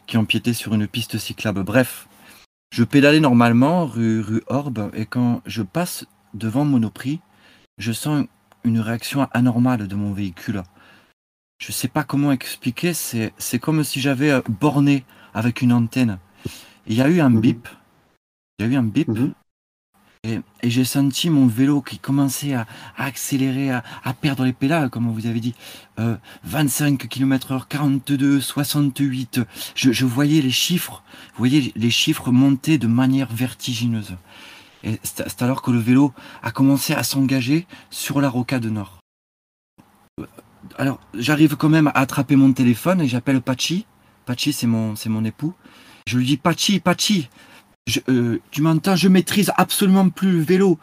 qui 0.06 0.16
empiétait 0.16 0.52
sur 0.52 0.74
une 0.74 0.86
piste 0.86 1.18
cyclable. 1.18 1.62
Bref, 1.64 2.06
je 2.70 2.84
pédalais 2.84 3.20
normalement 3.20 3.86
rue, 3.86 4.20
rue 4.20 4.42
Orbe 4.46 4.90
et 4.94 5.06
quand 5.06 5.42
je 5.46 5.62
passe 5.62 6.06
devant 6.34 6.64
Monoprix, 6.64 7.20
je 7.78 7.92
sens 7.92 8.26
une 8.64 8.80
réaction 8.80 9.26
anormale 9.32 9.88
de 9.88 9.94
mon 9.94 10.12
véhicule. 10.12 10.62
Je 11.58 11.68
ne 11.68 11.72
sais 11.72 11.88
pas 11.88 12.04
comment 12.04 12.30
expliquer, 12.30 12.92
c'est, 12.94 13.58
comme 13.60 13.82
si 13.82 14.00
j'avais 14.00 14.30
euh, 14.30 14.40
borné 14.48 15.04
avec 15.34 15.60
une 15.60 15.72
antenne. 15.72 16.18
Il 16.86 16.94
y 16.94 17.02
a 17.02 17.08
eu 17.08 17.20
un 17.20 17.30
mhm. 17.30 17.40
bip, 17.40 17.68
il 18.58 18.66
y 18.66 18.68
a 18.68 18.72
eu 18.72 18.76
un 18.76 18.84
bip, 18.84 19.08
mhm. 19.08 19.32
et, 20.24 20.40
j'ai 20.62 20.84
senti 20.84 21.30
mon 21.30 21.46
vélo 21.46 21.82
qui 21.82 21.98
commençait 21.98 22.54
à, 22.54 22.66
accélérer, 22.96 23.70
à, 23.70 23.82
perdre 24.20 24.44
les 24.44 24.52
pédales, 24.52 24.88
comme 24.88 25.10
vous 25.10 25.26
avez 25.26 25.40
dit. 25.40 25.54
25 26.44 27.08
km/h, 27.08 27.66
42, 27.68 28.40
68. 28.40 29.40
Je, 29.74 29.90
je 29.90 30.06
voyais 30.06 30.40
les 30.40 30.50
chiffres, 30.50 31.02
vous 31.32 31.38
voyez 31.38 31.72
les 31.74 31.90
chiffres 31.90 32.30
monter 32.30 32.78
de 32.78 32.86
manière 32.86 33.32
vertigineuse. 33.32 34.16
C'est 34.82 35.42
alors 35.42 35.62
que 35.62 35.70
le 35.70 35.78
vélo 35.78 36.12
a 36.42 36.50
commencé 36.50 36.94
à 36.94 37.02
s'engager 37.02 37.66
sur 37.90 38.20
la 38.20 38.28
rocade 38.28 38.66
nord. 38.66 38.98
Alors, 40.76 41.00
j'arrive 41.14 41.56
quand 41.56 41.68
même 41.68 41.88
à 41.88 41.98
attraper 41.98 42.36
mon 42.36 42.52
téléphone 42.52 43.00
et 43.00 43.08
j'appelle 43.08 43.40
Pachi, 43.40 43.86
Pachi, 44.26 44.52
c'est 44.52 44.66
mon, 44.66 44.96
c'est 44.96 45.08
mon 45.08 45.24
époux. 45.24 45.54
Je 46.06 46.18
lui 46.18 46.26
dis 46.26 46.36
Pachi, 46.36 46.80
Pachi, 46.80 47.28
euh, 48.08 48.40
tu 48.50 48.62
m'entends, 48.62 48.96
je 48.96 49.08
maîtrise 49.08 49.52
absolument 49.56 50.08
plus 50.10 50.32
le 50.32 50.40
vélo. 50.40 50.78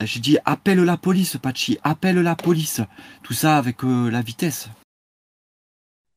Je 0.00 0.18
dis 0.18 0.38
appelle 0.44 0.82
la 0.82 0.96
police, 0.96 1.36
Pachi, 1.36 1.78
appelle 1.82 2.20
la 2.20 2.36
police. 2.36 2.80
Tout 3.22 3.32
ça 3.32 3.56
avec 3.56 3.84
euh, 3.84 4.10
la 4.10 4.22
vitesse. 4.22 4.68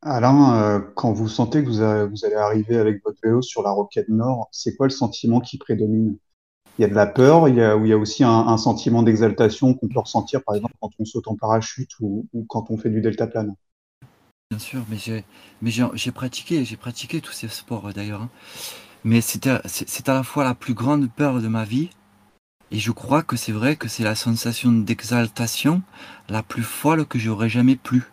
Alain, 0.01 0.55
euh, 0.55 0.79
quand 0.95 1.11
vous 1.11 1.27
sentez 1.27 1.63
que 1.63 1.69
vous, 1.69 2.25
allez 2.25 2.35
arriver 2.35 2.77
avec 2.77 3.03
votre 3.03 3.19
vélo 3.21 3.41
sur 3.41 3.63
la 3.63 3.71
roquette 3.71 4.07
nord, 4.07 4.47
c'est 4.51 4.75
quoi 4.75 4.87
le 4.87 4.91
sentiment 4.91 5.41
qui 5.41 5.57
prédomine? 5.57 6.17
Il 6.79 6.83
y 6.83 6.85
a 6.85 6.87
de 6.87 6.95
la 6.95 7.07
peur, 7.07 7.49
il 7.49 7.55
y 7.55 7.61
a, 7.61 7.75
ou 7.75 7.83
il 7.83 7.89
y 7.89 7.93
a 7.93 7.97
aussi 7.97 8.23
un, 8.23 8.55
sentiment 8.55 9.03
d'exaltation 9.03 9.73
qu'on 9.73 9.89
peut 9.89 9.99
ressentir, 9.99 10.41
par 10.41 10.55
exemple, 10.55 10.75
quand 10.79 10.91
on 10.97 11.03
saute 11.03 11.27
en 11.27 11.35
parachute 11.35 11.91
ou, 11.99 12.25
quand 12.47 12.71
on 12.71 12.77
fait 12.77 12.89
du 12.89 13.01
deltaplane 13.01 13.53
Bien 14.49 14.59
sûr, 14.59 14.85
mais 14.89 14.95
j'ai, 14.95 15.25
mais 15.61 15.71
j'ai, 15.71 16.11
pratiqué, 16.13 16.63
j'ai 16.63 16.77
pratiqué 16.77 17.19
tous 17.19 17.33
ces 17.33 17.49
sports 17.49 17.91
d'ailleurs. 17.93 18.21
Hein. 18.21 18.29
Mais 19.03 19.19
c'est 19.19 19.45
à 19.45 20.13
la 20.13 20.23
fois 20.23 20.45
la 20.45 20.55
plus 20.55 20.73
grande 20.73 21.11
peur 21.11 21.41
de 21.41 21.49
ma 21.49 21.65
vie, 21.65 21.89
et 22.71 22.79
je 22.79 22.91
crois 22.91 23.23
que 23.23 23.35
c'est 23.35 23.51
vrai 23.51 23.75
que 23.75 23.89
c'est 23.89 24.05
la 24.05 24.15
sensation 24.15 24.71
d'exaltation 24.71 25.81
la 26.29 26.43
plus 26.43 26.63
folle 26.63 27.05
que 27.05 27.19
j'aurais 27.19 27.49
jamais 27.49 27.75
plus. 27.75 28.09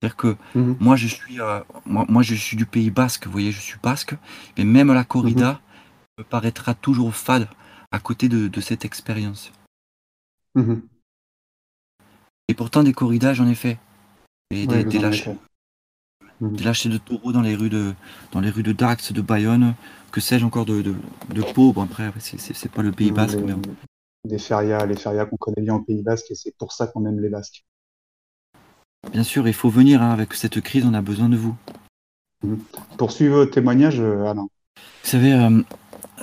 C'est-à-dire 0.00 0.16
que 0.16 0.36
moi, 0.54 0.96
je 0.96 1.08
suis, 1.08 1.42
euh, 1.42 1.60
moi, 1.84 2.22
je 2.22 2.34
suis 2.34 2.56
du 2.56 2.64
Pays 2.64 2.90
Basque, 2.90 3.26
vous 3.26 3.32
voyez, 3.32 3.52
je 3.52 3.60
suis 3.60 3.78
basque, 3.82 4.14
mais 4.56 4.64
même 4.64 4.94
la 4.94 5.04
corrida 5.04 5.60
me 6.16 6.24
paraîtra 6.24 6.72
toujours 6.72 7.14
fade 7.14 7.48
à 7.90 8.00
côté 8.00 8.28
de, 8.28 8.60
cette 8.60 8.84
expérience. 8.84 9.52
Mhm. 10.54 10.82
Et 12.48 12.54
pourtant, 12.54 12.82
des 12.82 12.92
corridas, 12.92 13.34
j'en 13.34 13.46
ai 13.46 13.54
fait. 13.54 13.78
Et 14.50 14.66
des, 14.66 14.84
des, 14.84 14.98
lâchers, 14.98 16.88
de 16.88 16.96
taureaux 16.96 17.32
dans 17.32 17.42
les 17.42 17.54
rues 17.54 17.68
de, 17.68 17.94
dans 18.32 18.40
les 18.40 18.48
rues 18.48 18.62
de 18.62 18.72
Dax, 18.72 19.12
de 19.12 19.20
Bayonne, 19.20 19.74
que 20.10 20.20
sais-je 20.20 20.44
encore 20.46 20.64
de, 20.64 20.80
de, 20.80 20.94
de 21.34 21.42
Pau. 21.42 21.72
Bon, 21.72 21.82
après, 21.82 22.10
c'est 22.18 22.72
pas 22.72 22.82
le 22.82 22.92
Pays 22.92 23.10
Basque. 23.10 23.38
mais... 23.38 23.54
Des 24.24 24.38
férias, 24.38 24.84
les 24.86 24.96
férias 24.96 25.26
qu'on 25.26 25.36
connaît 25.36 25.62
bien 25.62 25.74
au 25.74 25.80
Pays 25.80 26.02
Basque, 26.02 26.30
et 26.30 26.34
c'est 26.34 26.54
pour 26.56 26.72
ça 26.72 26.86
qu'on 26.86 27.04
aime 27.06 27.20
les 27.20 27.28
Basques. 27.28 27.64
Bien 29.12 29.22
sûr, 29.22 29.46
il 29.46 29.54
faut 29.54 29.70
venir. 29.70 30.02
Hein, 30.02 30.10
avec 30.10 30.34
cette 30.34 30.60
crise, 30.60 30.84
on 30.86 30.94
a 30.94 31.02
besoin 31.02 31.28
de 31.28 31.36
vous. 31.36 31.56
Mhm. 32.42 32.58
Poursuivez 32.96 33.30
votre 33.30 33.52
témoignage, 33.52 34.00
euh, 34.00 34.24
Alain. 34.24 34.48
Vous 34.76 35.10
savez, 35.10 35.32
euh, 35.32 35.62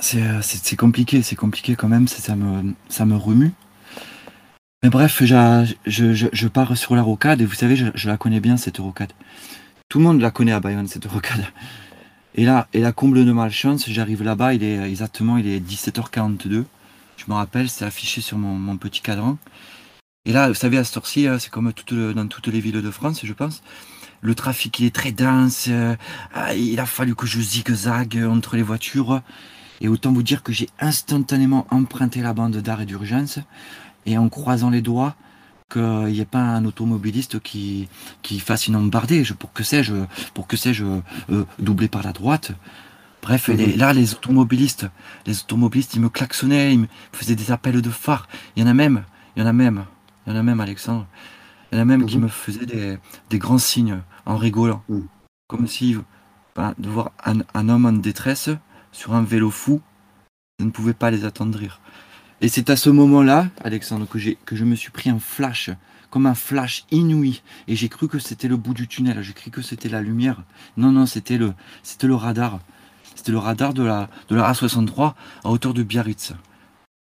c'est 0.00 0.76
compliqué, 0.76 1.22
c'est 1.22 1.36
compliqué 1.36 1.76
quand 1.76 1.88
même, 1.88 2.08
ça 2.08 2.36
me, 2.36 2.74
ça 2.88 3.06
me 3.06 3.16
remue. 3.16 3.52
Mais 4.82 4.90
bref, 4.90 5.22
je, 5.24 6.46
pars 6.48 6.76
sur 6.76 6.94
la 6.94 7.02
rocade 7.02 7.40
et 7.40 7.44
vous 7.44 7.54
savez, 7.54 7.76
je, 7.76 8.08
la 8.08 8.16
connais 8.16 8.40
bien 8.40 8.56
cette 8.56 8.78
rocade. 8.78 9.12
Tout 9.88 9.98
le 9.98 10.04
monde 10.04 10.20
la 10.20 10.30
connaît 10.30 10.52
à 10.52 10.60
Bayonne, 10.60 10.86
cette 10.86 11.06
rocade. 11.06 11.44
Et 12.34 12.44
là, 12.44 12.68
et 12.72 12.80
la 12.80 12.92
comble 12.92 13.24
de 13.24 13.32
malchance, 13.32 13.88
j'arrive 13.88 14.22
là-bas, 14.22 14.54
il 14.54 14.62
est 14.62 14.78
exactement 14.88 15.38
il 15.38 15.48
est 15.48 15.58
17h42. 15.58 16.64
Je 17.16 17.24
me 17.28 17.34
rappelle, 17.34 17.68
c'est 17.70 17.84
affiché 17.84 18.20
sur 18.20 18.36
mon, 18.36 18.76
petit 18.76 19.00
cadran. 19.00 19.38
Et 20.26 20.32
là, 20.32 20.48
vous 20.48 20.54
savez, 20.54 20.76
à 20.76 20.84
ce 20.84 21.00
ci 21.04 21.26
c'est 21.38 21.50
comme 21.50 21.72
dans 22.14 22.26
toutes 22.26 22.46
les 22.48 22.60
villes 22.60 22.82
de 22.82 22.90
France, 22.90 23.20
je 23.24 23.32
pense. 23.32 23.62
Le 24.20 24.34
trafic, 24.34 24.78
il 24.78 24.86
est 24.86 24.94
très 24.94 25.12
dense. 25.12 25.66
Euh, 25.68 25.96
ah, 26.34 26.54
il 26.54 26.78
a 26.80 26.86
fallu 26.86 27.14
que 27.14 27.26
je 27.26 27.40
zigzague 27.40 28.22
entre 28.28 28.56
les 28.56 28.62
voitures. 28.62 29.22
Et 29.80 29.88
autant 29.88 30.12
vous 30.12 30.22
dire 30.22 30.42
que 30.42 30.52
j'ai 30.52 30.68
instantanément 30.80 31.66
emprunté 31.70 32.20
la 32.20 32.32
bande 32.32 32.56
d'arrêt 32.56 32.86
d'urgence. 32.86 33.38
Et 34.06 34.16
en 34.18 34.28
croisant 34.28 34.70
les 34.70 34.82
doigts, 34.82 35.16
qu'il 35.70 35.82
n'y 35.82 36.20
ait 36.20 36.24
pas 36.24 36.42
un 36.42 36.64
automobiliste 36.64 37.40
qui, 37.40 37.88
qui 38.22 38.38
fasse 38.38 38.68
une 38.68 38.76
embardée, 38.76 39.24
pour 39.38 39.52
que 39.52 39.64
sais-je, 39.64 39.94
pour 40.32 40.46
que 40.46 40.56
sais-je, 40.56 40.84
euh, 41.30 41.44
doublé 41.58 41.88
par 41.88 42.02
la 42.02 42.12
droite. 42.12 42.52
Bref, 43.22 43.48
mhm. 43.48 43.76
là, 43.76 43.92
les 43.92 44.14
automobilistes, 44.14 44.86
les 45.26 45.40
automobilistes, 45.40 45.94
ils 45.94 46.00
me 46.00 46.08
klaxonnaient, 46.08 46.74
ils 46.74 46.80
me 46.80 46.86
faisaient 47.12 47.34
des 47.34 47.50
appels 47.50 47.82
de 47.82 47.90
phare. 47.90 48.28
Il 48.54 48.62
y 48.62 48.64
en 48.64 48.68
a 48.68 48.74
même, 48.74 49.02
il 49.34 49.40
y 49.40 49.42
en 49.42 49.48
a 49.48 49.52
même, 49.52 49.84
il 50.26 50.32
y 50.32 50.36
en 50.36 50.38
a 50.38 50.42
même, 50.44 50.60
Alexandre. 50.60 51.06
Il 51.72 51.74
y 51.74 51.78
en 51.78 51.82
a 51.82 51.84
même 51.84 52.06
qui 52.06 52.18
mhm. 52.18 52.24
me 52.24 52.28
faisaient 52.28 52.66
des, 52.66 53.38
grands 53.38 53.58
signes 53.58 54.00
en 54.24 54.36
rigolant. 54.36 54.84
Mhm. 54.88 55.08
Comme 55.48 55.66
si 55.66 55.96
ben, 56.54 56.74
de 56.78 56.88
voir 56.88 57.10
un, 57.24 57.68
homme 57.68 57.86
en 57.86 57.92
détresse 57.92 58.50
sur 58.92 59.14
un 59.14 59.22
vélo 59.22 59.50
fou, 59.50 59.80
je 60.58 60.64
ne 60.64 60.70
pouvait 60.70 60.94
pas 60.94 61.10
les 61.10 61.24
attendrir. 61.24 61.80
Et 62.40 62.48
c'est 62.48 62.70
à 62.70 62.76
ce 62.76 62.90
moment-là, 62.90 63.48
Alexandre, 63.64 64.06
que, 64.06 64.18
que 64.44 64.56
je 64.56 64.64
me 64.64 64.74
suis 64.74 64.90
pris 64.90 65.10
un 65.10 65.18
flash, 65.18 65.70
comme 66.10 66.26
un 66.26 66.34
flash 66.34 66.84
inouï. 66.90 67.42
Et 67.68 67.76
j'ai 67.76 67.88
cru 67.88 68.08
que 68.08 68.18
c'était 68.18 68.48
le 68.48 68.56
bout 68.56 68.74
du 68.74 68.88
tunnel, 68.88 69.22
j'ai 69.22 69.32
cru 69.32 69.50
que 69.50 69.62
c'était 69.62 69.88
la 69.88 70.02
lumière. 70.02 70.42
Non, 70.76 70.92
non, 70.92 71.06
c'était 71.06 71.38
le, 71.38 71.54
c'était 71.82 72.06
le 72.06 72.14
radar. 72.14 72.60
C'était 73.14 73.32
le 73.32 73.38
radar 73.38 73.72
de 73.72 73.82
la, 73.82 74.08
de 74.28 74.36
la 74.36 74.52
A63 74.52 75.14
à 75.44 75.50
hauteur 75.50 75.72
de 75.72 75.82
Biarritz. 75.82 76.34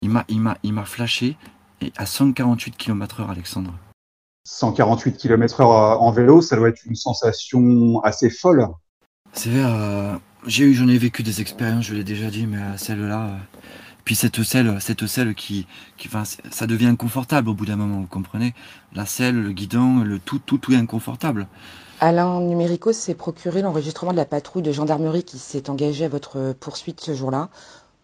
Il 0.03 0.11
m'a, 0.11 0.25
il 0.29 0.41
m'a, 0.41 0.57
il 0.63 0.73
m'a 0.73 0.85
flashé 0.85 1.37
et 1.81 1.93
à 1.97 2.07
148 2.07 2.77
km/h, 2.77 3.31
Alexandre. 3.31 3.75
148 4.45 5.17
km/h 5.17 5.63
en 5.63 6.11
vélo, 6.11 6.41
ça 6.41 6.57
doit 6.57 6.69
être 6.69 6.85
une 6.87 6.97
sensation 6.97 8.01
assez 8.01 8.31
folle. 8.31 8.67
C'est 9.33 9.51
vrai, 9.51 9.63
euh, 9.65 10.17
j'ai 10.47 10.65
eu, 10.65 10.75
j'en 10.75 10.89
ai 10.89 10.99
vécu 10.99 11.23
des 11.23 11.41
expériences, 11.41 11.87
je 11.87 11.95
l'ai 11.95 12.05
déjà 12.05 12.31
dit, 12.31 12.47
mais 12.47 12.59
euh, 12.59 12.77
celle-là, 12.77 13.27
euh, 13.27 13.37
puis 14.05 14.15
cette 14.15 14.43
selle, 14.43 14.77
cette 14.81 15.07
selle 15.07 15.35
qui, 15.35 15.67
qui 15.97 16.09
enfin, 16.09 16.25
ça 16.25 16.67
devient 16.67 16.87
inconfortable 16.87 17.49
au 17.49 17.55
bout 17.55 17.67
d'un 17.67 17.77
moment, 17.77 18.01
vous 18.01 18.07
comprenez? 18.07 18.55
La 18.95 19.07
selle, 19.07 19.41
le 19.41 19.53
guidon, 19.53 20.03
le 20.05 20.19
tout, 20.19 20.39
tout, 20.39 20.59
tout 20.59 20.73
est 20.73 20.77
inconfortable. 20.77 21.47
Alain 22.01 22.41
Numérico 22.41 22.93
s'est 22.93 23.15
procuré 23.15 23.61
l'enregistrement 23.63 24.13
de 24.13 24.17
la 24.17 24.25
patrouille 24.25 24.63
de 24.63 24.73
gendarmerie 24.73 25.25
qui 25.25 25.39
s'est 25.39 25.69
engagée 25.69 26.07
à 26.07 26.09
votre 26.09 26.55
poursuite 26.59 27.01
ce 27.01 27.15
jour-là. 27.15 27.51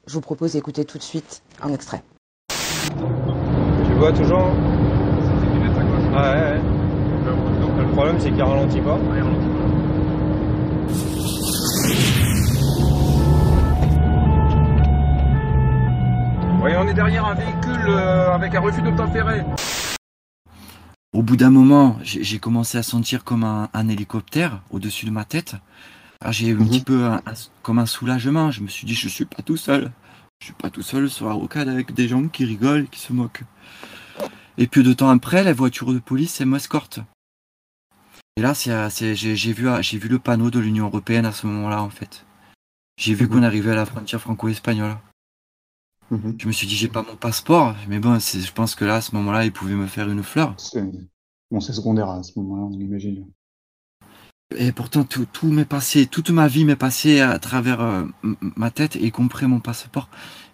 Je 0.07 0.13
vous 0.13 0.21
propose 0.21 0.53
d'écouter 0.53 0.85
tout 0.85 0.99
de 0.99 1.03
suite 1.03 1.43
un 1.63 1.73
extrait 1.73 2.03
vois 3.99 4.13
toujours? 4.13 4.39
Hein 4.39 4.55
Ouais, 6.13 6.19
ouais, 6.19 6.61
Le 7.79 7.93
problème, 7.93 8.17
c'est 8.19 8.31
qu'il 8.31 8.43
ralentit 8.43 8.81
pas. 8.81 8.99
Oui, 16.67 16.73
on 16.77 16.89
est 16.89 16.95
derrière 16.95 17.25
un 17.25 17.35
véhicule 17.35 17.87
euh, 17.87 18.35
avec 18.35 18.53
un 18.57 18.61
refus 18.61 18.83
d'obtempérer. 18.83 19.45
Au 21.13 21.23
bout 21.23 21.37
d'un 21.37 21.51
moment, 21.51 21.97
j'ai 22.03 22.41
commencé 22.41 22.77
à 22.77 22.83
sentir 22.83 23.23
comme 23.23 23.45
un, 23.45 23.89
hélicoptère 23.89 24.63
au-dessus 24.71 25.07
de 25.07 25.13
ma 25.13 25.25
tête. 25.25 25.55
Ah, 26.21 26.33
j'ai 26.33 26.49
eu 26.49 26.57
un 26.57 26.59
mhm. 26.59 26.69
petit 26.69 26.81
peu 26.81 27.09
comme 27.63 27.79
un 27.79 27.87
soulagement. 27.87 28.51
Je 28.51 28.63
me 28.63 28.67
suis 28.67 28.85
dit, 28.85 28.95
je 28.95 29.09
suis 29.09 29.27
pas 29.27 29.43
tout 29.43 29.57
seul. 29.57 29.93
Je 30.41 30.47
suis 30.47 30.55
pas 30.55 30.69
tout 30.69 30.83
seul 30.83 31.09
sur 31.09 31.29
la 31.29 31.35
rocade 31.35 31.69
avec 31.69 31.95
des 31.95 32.09
gens 32.09 32.27
qui 32.27 32.45
rigolent, 32.45 32.89
qui 32.89 32.99
se 32.99 33.13
moquent. 33.13 33.45
Et 34.59 34.67
puis 34.67 34.83
de 34.83 34.93
temps 34.93 35.11
après, 35.11 35.45
la 35.45 35.53
voiture 35.53 35.93
de 35.93 36.01
police, 36.01 36.41
elle 36.41 36.49
m'escorte. 36.49 36.99
Et 38.37 38.43
là, 38.43 38.55
j'ai 38.55 39.53
vu, 39.53 39.69
vu 39.69 40.09
le 40.09 40.19
panneau 40.19 40.51
de 40.51 40.59
l'Union 40.59 40.87
Européenne 40.87 41.27
à 41.27 41.33
ce 41.33 41.47
moment-là, 41.47 41.81
en 41.81 41.91
fait. 41.91 42.27
J'ai 42.99 43.15
vu 43.15 43.29
qu'on 43.29 43.37
mhm. 43.37 43.45
arrivait 43.45 43.71
à 43.71 43.77
la 43.77 43.87
frontière 43.87 44.21
franco-espagnole. 44.21 44.97
Mhm. 46.11 46.37
Je 46.39 46.47
me 46.47 46.53
suis 46.53 46.67
dit, 46.67 46.77
j'ai 46.77 46.89
pas 46.89 47.03
mon 47.03 47.17
passeport, 47.17 47.75
mais 47.89 47.99
bon, 47.99 48.19
je 48.19 48.53
pense 48.53 48.75
que 48.75 48.85
là, 48.85 48.97
à 48.97 49.01
ce 49.01 49.15
moment-là, 49.17 49.45
ils 49.45 49.53
pouvaient 49.53 49.75
me 49.75 49.87
faire 49.87 50.09
une 50.09 50.23
fleur. 50.23 50.55
Bon, 51.51 51.61
c'est 51.61 51.73
secondaire 51.73 52.09
à 52.11 52.23
ce 52.23 52.33
moment-là, 52.39 52.63
on 52.63 52.73
imagine. 52.73 53.27
Et 54.57 54.71
pourtant, 54.73 55.05
tout, 55.05 55.47
m'est 55.49 55.65
passé, 55.65 56.07
toute 56.07 56.31
ma 56.31 56.47
vie 56.47 56.65
m'est 56.65 56.77
passée 56.77 57.21
à 57.21 57.39
travers 57.39 57.81
euh, 57.81 58.05
ma 58.41 58.71
tête, 58.71 58.95
y 58.95 59.11
compris 59.11 59.47
mon 59.47 59.59
passeport. 59.59 60.09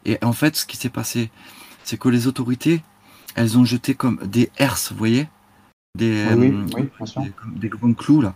Et 0.06 0.18
en 0.22 0.32
fait, 0.32 0.56
ce 0.56 0.64
qui 0.64 0.76
s'est 0.76 0.88
passé, 0.88 1.30
c'est 1.84 1.98
que 1.98 2.08
les 2.08 2.26
autorités 2.26 2.82
elles 3.34 3.58
ont 3.58 3.64
jeté 3.64 3.94
comme 3.94 4.18
des 4.26 4.50
herses, 4.58 4.92
vous 4.92 4.98
voyez? 4.98 5.28
Des, 5.96 6.24
euh, 6.30 6.64
des, 7.54 7.68
grands 7.68 7.92
clous 7.92 8.22
là. 8.22 8.34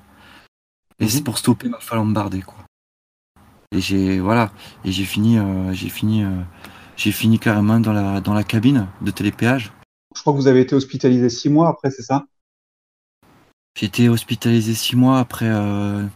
Et 0.98 1.08
c'est 1.08 1.18
mhm. 1.18 1.24
pour 1.24 1.38
stopper 1.38 1.68
ma 1.68 1.80
falambardée 1.80 2.42
quoi. 2.42 2.58
Et 3.72 3.80
j'ai 3.80 4.20
voilà, 4.20 4.52
et 4.84 4.92
j'ai 4.92 5.04
fini, 5.04 5.38
euh, 5.38 5.72
j'ai 5.72 5.88
fini, 5.88 6.22
euh, 6.22 6.42
j'ai 6.96 7.12
fini 7.12 7.38
carrément 7.38 7.80
dans 7.80 7.92
la 7.92 8.20
dans 8.20 8.34
la 8.34 8.44
cabine 8.44 8.88
de 9.02 9.10
télépéage. 9.10 9.72
Je 10.14 10.20
crois 10.20 10.32
que 10.32 10.38
vous 10.38 10.48
avez 10.48 10.60
été 10.60 10.74
hospitalisé 10.74 11.28
six 11.28 11.48
mois 11.48 11.68
après, 11.68 11.90
c'est 11.90 12.02
ça? 12.02 12.26
J'ai 13.78 13.86
été 13.86 14.08
hospitalisé 14.08 14.74
six 14.74 14.96
mois 14.96 15.18
après, 15.18 15.50
vous 15.50 16.08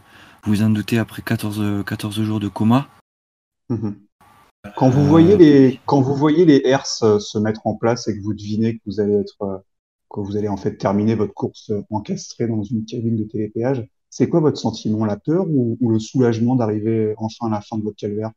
vous 0.45 0.63
en 0.63 0.71
doutez, 0.71 0.97
après 0.97 1.21
14, 1.21 1.83
14 1.85 2.23
jours 2.23 2.39
de 2.39 2.47
coma. 2.47 2.87
Mhm. 3.69 3.95
Quand 4.75 4.89
vous 4.89 5.05
voyez 5.05 5.37
les, 5.37 5.79
quand 5.85 6.01
vous 6.01 6.13
voyez 6.13 6.45
les 6.45 6.61
herses 6.65 7.01
euh, 7.01 7.17
se 7.17 7.39
mettre 7.39 7.65
en 7.65 7.75
place 7.75 8.07
et 8.07 8.15
que 8.15 8.21
vous 8.21 8.33
devinez 8.33 8.77
que 8.77 8.81
vous 8.85 8.99
allez 8.99 9.15
être, 9.15 9.41
euh, 9.41 9.57
que 10.09 10.19
vous 10.19 10.37
allez 10.37 10.49
en 10.49 10.57
fait 10.57 10.77
terminer 10.77 11.15
votre 11.15 11.33
course 11.33 11.71
euh, 11.71 11.81
encastrée 11.89 12.47
dans 12.47 12.61
une 12.61 12.85
cabine 12.85 13.17
de 13.17 13.23
télépéage, 13.23 13.87
c'est 14.11 14.29
quoi 14.29 14.39
votre 14.39 14.59
sentiment, 14.59 15.03
la 15.05 15.17
peur 15.17 15.47
ou, 15.49 15.77
le 15.89 15.97
soulagement 15.97 16.55
d'arriver 16.55 17.15
enfin 17.17 17.47
à 17.47 17.49
la 17.49 17.61
fin 17.61 17.77
de 17.77 17.83
votre 17.83 17.95
calvaire? 17.95 18.31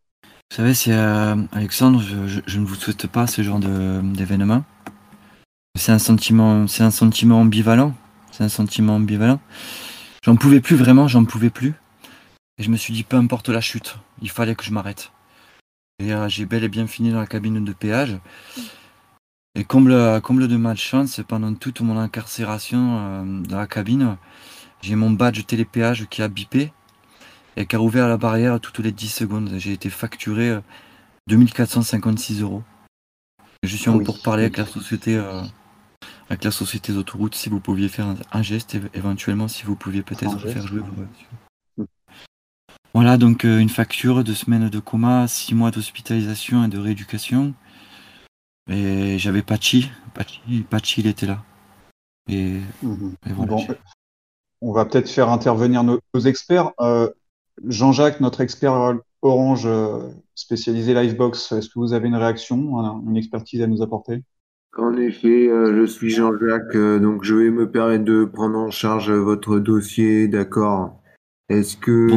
Vous 0.50 0.56
savez, 0.56 0.74
c'est 0.74 0.92
Alexandre, 0.92 2.02
je, 2.02 2.58
ne 2.58 2.64
vous 2.64 2.74
souhaite 2.74 3.06
pas 3.06 3.26
ce 3.26 3.42
genre 3.42 3.58
d'événement. 3.58 4.64
C'est 5.76 5.92
un 5.92 5.98
sentiment, 5.98 6.66
c'est 6.68 6.84
un 6.84 6.92
sentiment 6.92 7.40
ambivalent. 7.40 7.94
C'est 8.30 8.44
un 8.44 8.48
sentiment 8.48 8.96
ambivalent. 8.96 9.40
J'en 10.24 10.34
pouvais 10.34 10.60
plus 10.60 10.74
vraiment, 10.74 11.06
j'en 11.06 11.24
pouvais 11.24 11.50
plus. 11.50 11.74
Et 12.58 12.62
je 12.62 12.70
me 12.70 12.76
suis 12.76 12.92
dit, 12.92 13.04
peu 13.04 13.16
importe 13.16 13.48
la 13.48 13.60
chute, 13.60 13.96
il 14.22 14.30
fallait 14.30 14.54
que 14.54 14.64
je 14.64 14.72
m'arrête. 14.72 15.12
Et 16.00 16.12
euh, 16.12 16.28
j'ai 16.28 16.46
bel 16.46 16.64
et 16.64 16.68
bien 16.68 16.86
fini 16.86 17.12
dans 17.12 17.20
la 17.20 17.26
cabine 17.26 17.64
de 17.64 17.72
péage. 17.72 18.18
Et 19.54 19.62
comble, 19.62 20.20
comble 20.22 20.48
de 20.48 20.56
malchance, 20.56 21.20
pendant 21.28 21.54
toute 21.54 21.80
mon 21.80 21.96
incarcération 21.96 22.98
euh, 22.98 23.40
dans 23.42 23.58
la 23.58 23.68
cabine, 23.68 24.16
j'ai 24.82 24.96
mon 24.96 25.10
badge 25.10 25.46
télépéage 25.46 26.06
qui 26.10 26.22
a 26.22 26.28
bipé 26.28 26.72
et 27.56 27.66
qui 27.66 27.76
a 27.76 27.80
ouvert 27.80 28.08
la 28.08 28.16
barrière 28.16 28.60
toutes 28.60 28.78
les 28.80 28.92
10 28.92 29.08
secondes. 29.08 29.50
J'ai 29.56 29.72
été 29.72 29.90
facturé 29.90 30.58
2456 31.28 32.42
euros. 32.42 32.62
Je 33.62 33.76
suis 33.76 33.88
en 33.88 33.98
pour 33.98 34.20
parler 34.22 34.42
avec 34.42 34.58
la 34.58 34.66
société 34.66 35.20
avec 36.28 36.44
la 36.44 36.50
société 36.50 36.92
d'autoroute 36.92 37.34
si 37.34 37.48
vous 37.48 37.60
pouviez 37.60 37.88
faire 37.88 38.14
un, 38.32 38.42
geste 38.42 38.76
éventuellement 38.94 39.48
si 39.48 39.64
vous 39.64 39.76
pouviez 39.76 40.02
peut-être 40.02 40.38
faire 40.38 40.66
jouer 40.66 40.80
vos 40.80 40.92
voitures. 40.92 41.88
Voilà 42.94 43.16
donc 43.16 43.44
euh, 43.44 43.58
une 43.58 43.68
facture, 43.68 44.22
deux 44.22 44.34
semaines 44.34 44.68
de 44.68 44.78
coma, 44.78 45.26
six 45.26 45.54
mois 45.54 45.72
d'hospitalisation 45.72 46.64
et 46.64 46.68
de 46.68 46.78
rééducation. 46.78 47.52
Et 48.70 49.18
j'avais 49.18 49.42
Pachi, 49.42 49.90
Pachi, 50.14 50.40
Pachi 50.70 51.00
il 51.00 51.08
était 51.08 51.26
là. 51.26 51.42
Et, 52.28 52.60
mhm. 52.82 53.16
on 54.62 54.72
va 54.72 54.86
peut-être 54.86 55.10
faire 55.10 55.28
intervenir 55.28 55.82
nos, 55.82 56.00
experts. 56.24 56.70
Euh, 56.80 57.10
Jean-Jacques, 57.62 58.20
notre 58.20 58.40
expert 58.40 58.98
Orange 59.22 59.64
euh, 59.64 60.10
spécialisé 60.34 60.92
Livebox, 60.92 61.52
est-ce 61.52 61.68
que 61.68 61.78
vous 61.78 61.94
avez 61.94 62.08
une 62.08 62.16
réaction, 62.16 62.78
une 63.06 63.16
expertise 63.16 63.62
à 63.62 63.66
nous 63.66 63.82
apporter? 63.82 64.22
En 64.76 64.96
effet, 64.96 65.48
euh, 65.48 65.74
je 65.80 65.86
suis 65.86 66.10
Jean-Jacques, 66.10 66.74
euh, 66.74 66.98
donc 66.98 67.24
je 67.24 67.34
vais 67.34 67.50
me 67.50 67.70
permettre 67.70 68.04
de 68.04 68.24
prendre 68.24 68.58
en 68.58 68.70
charge 68.70 69.10
votre 69.10 69.58
dossier, 69.58 70.28
d'accord? 70.28 71.00
Est-ce 71.48 71.76
que 71.76 72.08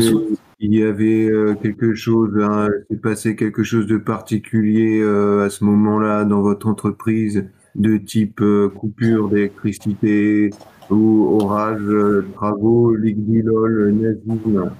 il 0.59 0.73
y 0.73 0.83
avait 0.83 1.29
quelque 1.61 1.93
chose, 1.93 2.31
hein, 2.41 2.67
s'est 2.89 2.97
passé 2.97 3.35
quelque 3.35 3.63
chose 3.63 3.85
de 3.85 3.97
particulier 3.97 5.03
à 5.03 5.49
ce 5.51 5.63
moment-là 5.65 6.25
dans 6.25 6.41
votre 6.41 6.67
entreprise, 6.67 7.45
de 7.75 7.97
type 7.97 8.41
coupure 8.75 9.29
d'électricité 9.29 10.49
ou 10.89 11.37
orage, 11.41 12.23
travaux, 12.33 12.95
ligdilol, 12.95 13.91
nazisme 13.91 14.71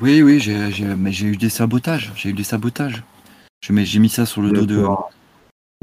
Oui, 0.00 0.22
oui, 0.22 0.40
j'ai 0.40 1.26
eu 1.26 1.36
des 1.36 1.48
sabotages, 1.48 2.12
j'ai 2.16 2.30
eu 2.30 2.32
des 2.32 2.44
sabotages. 2.44 3.02
J'ai 3.60 3.98
mis 3.98 4.08
ça 4.08 4.26
sur 4.26 4.42
le 4.42 4.50
dos 4.50 4.66
de 4.66 4.84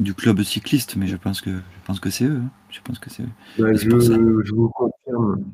du 0.00 0.14
club 0.14 0.42
cycliste, 0.42 0.96
mais 0.96 1.06
je 1.06 1.16
pense 1.16 1.40
que 1.40 1.50
je 1.50 1.86
pense 1.86 2.00
que 2.00 2.10
c'est 2.10 2.24
eux. 2.24 2.40
Hein. 2.44 2.50
Je 2.70 2.80
pense 2.80 2.98
que 2.98 3.10
c'est 3.10 3.24
bah, 3.58 3.72
je, 3.74 4.54
vous 4.54 4.68
confirme 4.68 5.44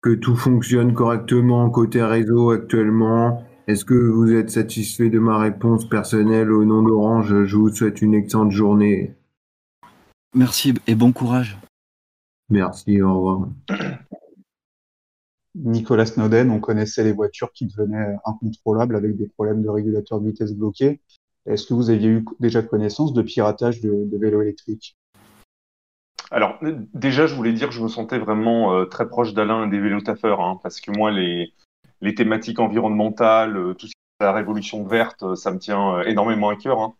que 0.00 0.10
tout 0.14 0.36
fonctionne 0.36 0.94
correctement 0.94 1.68
côté 1.70 2.02
réseau 2.02 2.50
actuellement. 2.50 3.44
Est-ce 3.68 3.84
que 3.84 3.94
vous 3.94 4.32
êtes 4.32 4.50
satisfait 4.50 5.08
de 5.08 5.18
ma 5.18 5.38
réponse 5.38 5.88
personnelle 5.88 6.50
au 6.50 6.64
nom 6.64 6.82
d'Orange? 6.82 7.44
Je 7.44 7.56
vous 7.56 7.68
souhaite 7.68 8.02
une 8.02 8.14
excellente 8.14 8.50
journée. 8.50 9.14
Merci 10.34 10.74
et 10.86 10.94
bon 10.94 11.12
courage. 11.12 11.58
Merci, 12.50 13.00
au 13.00 13.14
revoir. 13.14 13.48
Nicolas 15.54 16.06
Snowden, 16.06 16.50
on 16.50 16.60
connaissait 16.60 17.04
les 17.04 17.12
voitures 17.12 17.52
qui 17.52 17.66
devenaient 17.66 18.16
incontrôlables 18.24 18.96
avec 18.96 19.16
des 19.16 19.28
problèmes 19.28 19.62
de 19.62 19.68
régulateur 19.68 20.20
de 20.20 20.28
vitesse 20.28 20.52
bloqués. 20.52 21.00
Est-ce 21.46 21.66
que 21.66 21.74
vous 21.74 21.90
aviez 21.90 22.08
eu 22.08 22.24
déjà 22.40 22.62
connaissance 22.62 23.12
de 23.12 23.22
piratage 23.22 23.80
de, 23.80 24.08
vélos 24.16 24.42
électriques? 24.42 24.96
Alors 26.30 26.58
déjà, 26.94 27.26
je 27.26 27.34
voulais 27.34 27.52
dire 27.52 27.68
que 27.68 27.74
je 27.74 27.82
me 27.82 27.88
sentais 27.88 28.18
vraiment 28.18 28.74
euh, 28.74 28.86
très 28.86 29.06
proche 29.06 29.34
d'Alain 29.34 29.66
et 29.66 29.70
des 29.70 29.80
vélotaffeurs, 29.80 30.40
hein, 30.40 30.58
parce 30.62 30.80
que 30.80 30.90
moi, 30.90 31.10
les, 31.10 31.52
les 32.00 32.14
thématiques 32.14 32.58
environnementales, 32.58 33.56
euh, 33.56 33.74
tout 33.74 33.86
ce 33.86 33.92
qui 33.92 33.98
est 34.20 34.24
la 34.24 34.32
révolution 34.32 34.84
verte, 34.84 35.22
euh, 35.24 35.34
ça 35.34 35.50
me 35.50 35.58
tient 35.58 36.00
énormément 36.02 36.48
à 36.48 36.56
cœur. 36.56 36.80
Hein. 36.80 36.94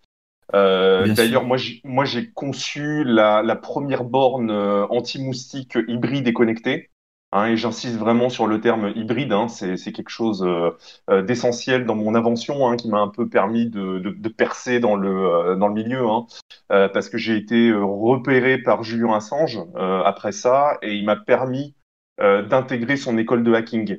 D'ailleurs, 0.52 1.44
moi, 1.44 2.04
j'ai 2.04 2.30
conçu 2.32 3.04
la, 3.04 3.42
la 3.42 3.56
première 3.56 4.04
borne 4.04 4.50
anti-moustique 4.50 5.78
hybride 5.88 6.28
et 6.28 6.34
connectée. 6.34 6.90
Hein, 7.32 7.46
et 7.46 7.56
j'insiste 7.56 7.96
vraiment 7.96 8.28
sur 8.28 8.46
le 8.46 8.60
terme 8.60 8.92
hybride, 8.94 9.32
hein, 9.32 9.48
c'est 9.48 9.92
quelque 9.92 10.10
chose 10.10 10.44
euh, 10.44 10.70
euh, 11.10 11.22
d'essentiel 11.22 11.86
dans 11.86 11.94
mon 11.94 12.14
invention 12.14 12.68
hein, 12.68 12.76
qui 12.76 12.90
m'a 12.90 12.98
un 12.98 13.08
peu 13.08 13.26
permis 13.26 13.70
de, 13.70 13.98
de, 14.00 14.10
de 14.10 14.28
percer 14.28 14.80
dans 14.80 14.96
le, 14.96 15.08
euh, 15.08 15.56
dans 15.56 15.68
le 15.68 15.74
milieu, 15.74 16.06
hein, 16.06 16.26
parce 16.68 17.08
que 17.08 17.16
j'ai 17.16 17.36
été 17.36 17.72
repéré 17.72 18.58
par 18.58 18.82
Julien 18.82 19.14
Assange 19.14 19.60
après 19.74 20.32
ça, 20.32 20.78
et 20.82 20.94
il 20.94 21.04
m'a 21.04 21.16
permis 21.16 21.74
d'intégrer 22.18 22.96
son 22.96 23.18
école 23.18 23.42
de 23.42 23.52
hacking. 23.52 23.98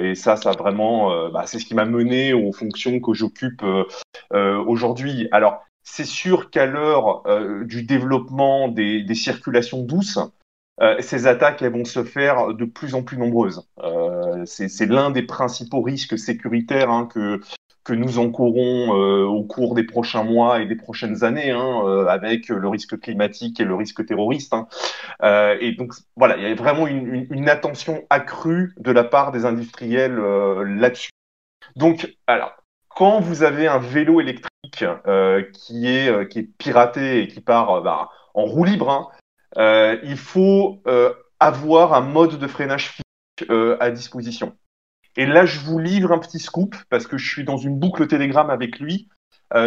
et 0.00 0.14
ça, 0.14 0.36
ça 0.36 0.50
vraiment, 0.52 1.30
bah, 1.30 1.44
c'est 1.46 1.58
ce 1.58 1.64
qui 1.64 1.74
m'a 1.74 1.84
mené 1.84 2.32
aux 2.32 2.52
fonctions 2.52 3.00
que 3.00 3.14
j'occupe 3.14 3.64
aujourd'hui. 4.32 5.28
Alors, 5.32 5.62
c'est 5.82 6.04
sûr 6.04 6.50
qu'à 6.50 6.66
l'heure 6.66 7.22
du 7.64 7.84
développement 7.84 8.68
des, 8.68 9.02
des 9.02 9.14
circulations 9.14 9.82
douces, 9.82 10.18
euh, 10.80 10.96
ces 11.00 11.26
attaques 11.26 11.62
elles 11.62 11.72
vont 11.72 11.84
se 11.84 12.02
faire 12.04 12.54
de 12.54 12.64
plus 12.64 12.94
en 12.94 13.02
plus 13.02 13.16
nombreuses. 13.16 13.68
Euh, 13.82 14.44
c'est 14.46 14.86
l'un 14.86 15.10
des 15.10 15.22
principaux 15.22 15.82
risques 15.82 16.18
sécuritaires 16.18 16.90
hein, 16.90 17.06
que, 17.06 17.40
que 17.84 17.92
nous 17.92 18.18
encourons 18.18 18.98
euh, 18.98 19.24
au 19.24 19.44
cours 19.44 19.74
des 19.74 19.84
prochains 19.84 20.24
mois 20.24 20.62
et 20.62 20.66
des 20.66 20.74
prochaines 20.74 21.22
années, 21.22 21.50
hein, 21.50 21.82
euh, 21.84 22.06
avec 22.06 22.48
le 22.48 22.66
risque 22.66 22.98
climatique 22.98 23.60
et 23.60 23.64
le 23.64 23.74
risque 23.74 24.04
terroriste. 24.06 24.54
Hein. 24.54 24.66
Euh, 25.22 25.56
et 25.60 25.72
donc 25.72 25.92
voilà, 26.16 26.36
il 26.38 26.42
y 26.42 26.46
a 26.46 26.54
vraiment 26.54 26.86
une, 26.86 27.06
une, 27.06 27.26
une, 27.30 27.48
attention 27.48 28.04
accrue 28.08 28.74
de 28.78 28.90
la 28.90 29.04
part 29.04 29.32
des 29.32 29.44
industriels 29.44 30.16
là-dessus. 30.16 31.10
Donc, 31.76 32.16
alors, 32.26 32.56
quand 32.88 33.20
vous 33.20 33.42
avez 33.42 33.66
un 33.66 33.78
vélo 33.78 34.20
électrique 34.20 34.50
qui 35.52 35.86
est 35.86 36.28
qui 36.28 36.38
est 36.38 36.58
piraté 36.58 37.22
et 37.22 37.28
qui 37.28 37.40
part 37.40 37.82
bah, 37.82 38.08
en 38.32 38.44
roue 38.44 38.64
libre, 38.64 38.90
hein, 38.90 39.08
euh, 39.56 39.98
il 40.02 40.16
faut 40.16 40.80
euh, 40.86 41.12
avoir 41.40 41.94
un 41.94 42.00
mode 42.00 42.38
de 42.38 42.46
freinage 42.46 42.90
physique 42.90 43.50
euh, 43.50 43.76
à 43.80 43.90
disposition. 43.90 44.56
Et 45.16 45.26
là, 45.26 45.46
je 45.46 45.60
vous 45.60 45.78
livre 45.78 46.12
un 46.12 46.18
petit 46.18 46.40
scoop 46.40 46.74
parce 46.90 47.06
que 47.06 47.16
je 47.16 47.28
suis 47.28 47.44
dans 47.44 47.56
une 47.56 47.78
boucle 47.78 48.06
Telegram 48.06 48.50
avec 48.50 48.80
lui. 48.80 49.08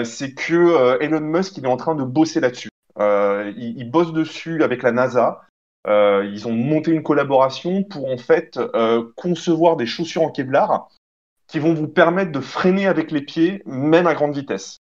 c'est 0.04 0.34
que 0.34 1.02
Elon 1.02 1.22
Musk 1.22 1.58
il 1.58 1.64
est 1.64 1.70
en 1.70 1.78
train 1.78 1.96
de 1.96 2.04
bosser 2.04 2.42
là-dessus. 2.42 2.70
il, 3.00 3.74
il, 3.78 3.90
bosse 3.90 4.12
dessus 4.12 4.62
avec 4.62 4.84
la 4.84 4.92
NASA. 4.92 5.42
ils 5.88 6.48
ont 6.48 6.52
monté 6.52 6.92
une 6.92 7.02
collaboration 7.02 7.84
pour 7.84 8.12
en 8.12 8.18
fait 8.18 8.60
concevoir 9.16 9.78
des 9.78 9.86
chaussures 9.86 10.24
en 10.24 10.32
Kevlar 10.32 10.90
qui 11.48 11.60
vont 11.60 11.74
vous 11.74 11.88
permettre 11.88 12.34
de 12.34 12.42
freiner 12.42 12.88
avec 12.88 13.10
les 13.12 13.22
pieds, 13.22 13.64
même 13.66 14.06
à 14.06 14.16
grande 14.16 14.36
vitesse. 14.36 14.80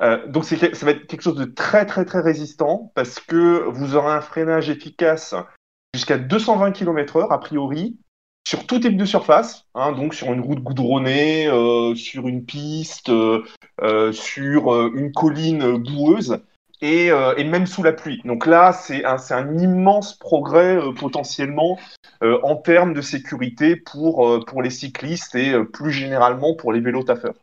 Euh, 0.00 0.26
donc 0.26 0.44
ça 0.44 0.56
va 0.56 0.90
être 0.92 1.06
quelque 1.06 1.22
chose 1.22 1.36
de 1.36 1.44
très 1.44 1.84
très 1.84 2.04
très 2.04 2.20
résistant 2.20 2.92
parce 2.94 3.20
que 3.20 3.64
vous 3.68 3.94
aurez 3.94 4.12
un 4.12 4.20
freinage 4.22 4.70
efficace 4.70 5.34
jusqu'à 5.94 6.16
220 6.16 6.72
km/h 6.72 7.26
a 7.30 7.38
priori 7.38 7.98
sur 8.48 8.66
tout 8.66 8.80
type 8.80 8.96
de 8.96 9.04
surface, 9.04 9.66
hein, 9.74 9.92
donc 9.92 10.14
sur 10.14 10.32
une 10.32 10.40
route 10.40 10.60
goudronnée, 10.60 11.46
euh, 11.46 11.94
sur 11.94 12.26
une 12.26 12.44
piste, 12.44 13.10
euh, 13.10 14.12
sur 14.12 14.88
une 14.94 15.12
colline 15.12 15.76
boueuse 15.76 16.42
et, 16.80 17.12
même 17.44 17.66
sous 17.66 17.84
la 17.84 17.92
pluie. 17.92 18.20
Donc 18.24 18.46
là, 18.46 18.72
c'est 18.72 19.04
un, 19.04 19.16
un, 19.30 19.58
immense 19.58 20.18
progrès 20.18 20.80
potentiellement 20.98 21.78
en 22.20 22.56
termes 22.56 22.94
de 22.94 23.00
sécurité 23.00 23.76
pour, 23.76 24.44
pour 24.46 24.62
les 24.62 24.70
cyclistes 24.70 25.36
et 25.36 25.54
plus 25.72 25.92
généralement 25.92 26.56
pour 26.56 26.72
les 26.72 26.80
vélos 26.80 27.04
taffeurs. 27.04 27.34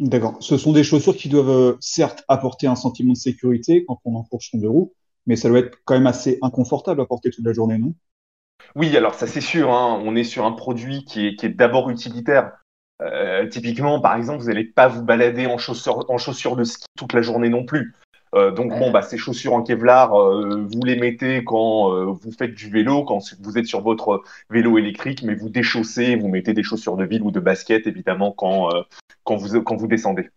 D'accord. 0.00 0.36
Ce 0.40 0.56
sont 0.56 0.72
des 0.72 0.84
chaussures 0.84 1.16
qui 1.16 1.28
doivent 1.28 1.50
euh, 1.50 1.76
certes 1.80 2.24
apporter 2.28 2.66
un 2.66 2.76
sentiment 2.76 3.14
de 3.14 3.18
sécurité 3.18 3.84
quand 3.86 3.98
on 4.04 4.14
enfourche 4.14 4.50
son 4.50 4.58
deux 4.58 4.68
roues, 4.68 4.92
mais 5.26 5.34
ça 5.34 5.48
doit 5.48 5.58
être 5.58 5.78
quand 5.84 5.94
même 5.94 6.06
assez 6.06 6.38
inconfortable 6.40 7.00
à 7.00 7.06
porter 7.06 7.30
toute 7.30 7.44
la 7.44 7.52
journée, 7.52 7.78
non? 7.78 7.94
Oui, 8.76 8.96
alors 8.96 9.14
ça 9.14 9.26
c'est 9.26 9.40
sûr. 9.40 9.72
Hein. 9.72 10.00
On 10.04 10.14
est 10.14 10.24
sur 10.24 10.44
un 10.44 10.52
produit 10.52 11.04
qui 11.04 11.26
est, 11.26 11.48
d'abord 11.48 11.90
utilitaire. 11.90 12.52
Euh, 13.00 13.48
typiquement, 13.48 14.00
par 14.00 14.16
exemple, 14.16 14.40
vous 14.42 14.48
n'allez 14.48 14.64
pas 14.64 14.88
vous 14.88 15.02
balader 15.02 15.46
en 15.46 15.54
en 15.56 16.18
chaussures 16.18 16.56
de 16.56 16.64
ski 16.64 16.86
toute 16.96 17.12
la 17.12 17.22
journée 17.22 17.48
non 17.48 17.64
plus. 17.64 17.94
Euh, 18.34 18.50
donc 18.50 18.76
bon, 18.78 18.90
bah, 18.90 19.02
ces 19.02 19.18
chaussures 19.18 19.54
en 19.54 19.62
Kevlar, 19.62 20.14
euh, 20.14 20.66
vous 20.70 20.84
les 20.84 20.96
mettez 20.96 21.44
quand 21.44 21.92
euh, 21.92 22.04
vous 22.04 22.32
faites 22.32 22.54
du 22.54 22.70
vélo, 22.70 23.04
quand 23.04 23.20
vous 23.40 23.58
êtes 23.58 23.66
sur 23.66 23.80
votre 23.80 24.22
vélo 24.50 24.78
électrique, 24.78 25.22
mais 25.22 25.34
vous 25.34 25.48
déchaussez, 25.48 26.16
vous 26.16 26.28
mettez 26.28 26.52
des 26.52 26.62
chaussures 26.62 26.96
de 26.96 27.04
ville 27.04 27.22
ou 27.22 27.30
de 27.30 27.40
basket, 27.40 27.86
évidemment, 27.86 28.32
quand, 28.32 28.70
quand, 29.24 29.36
vous, 29.36 29.62
quand 29.62 29.76
vous 29.76 29.88
descendez. 29.88 30.28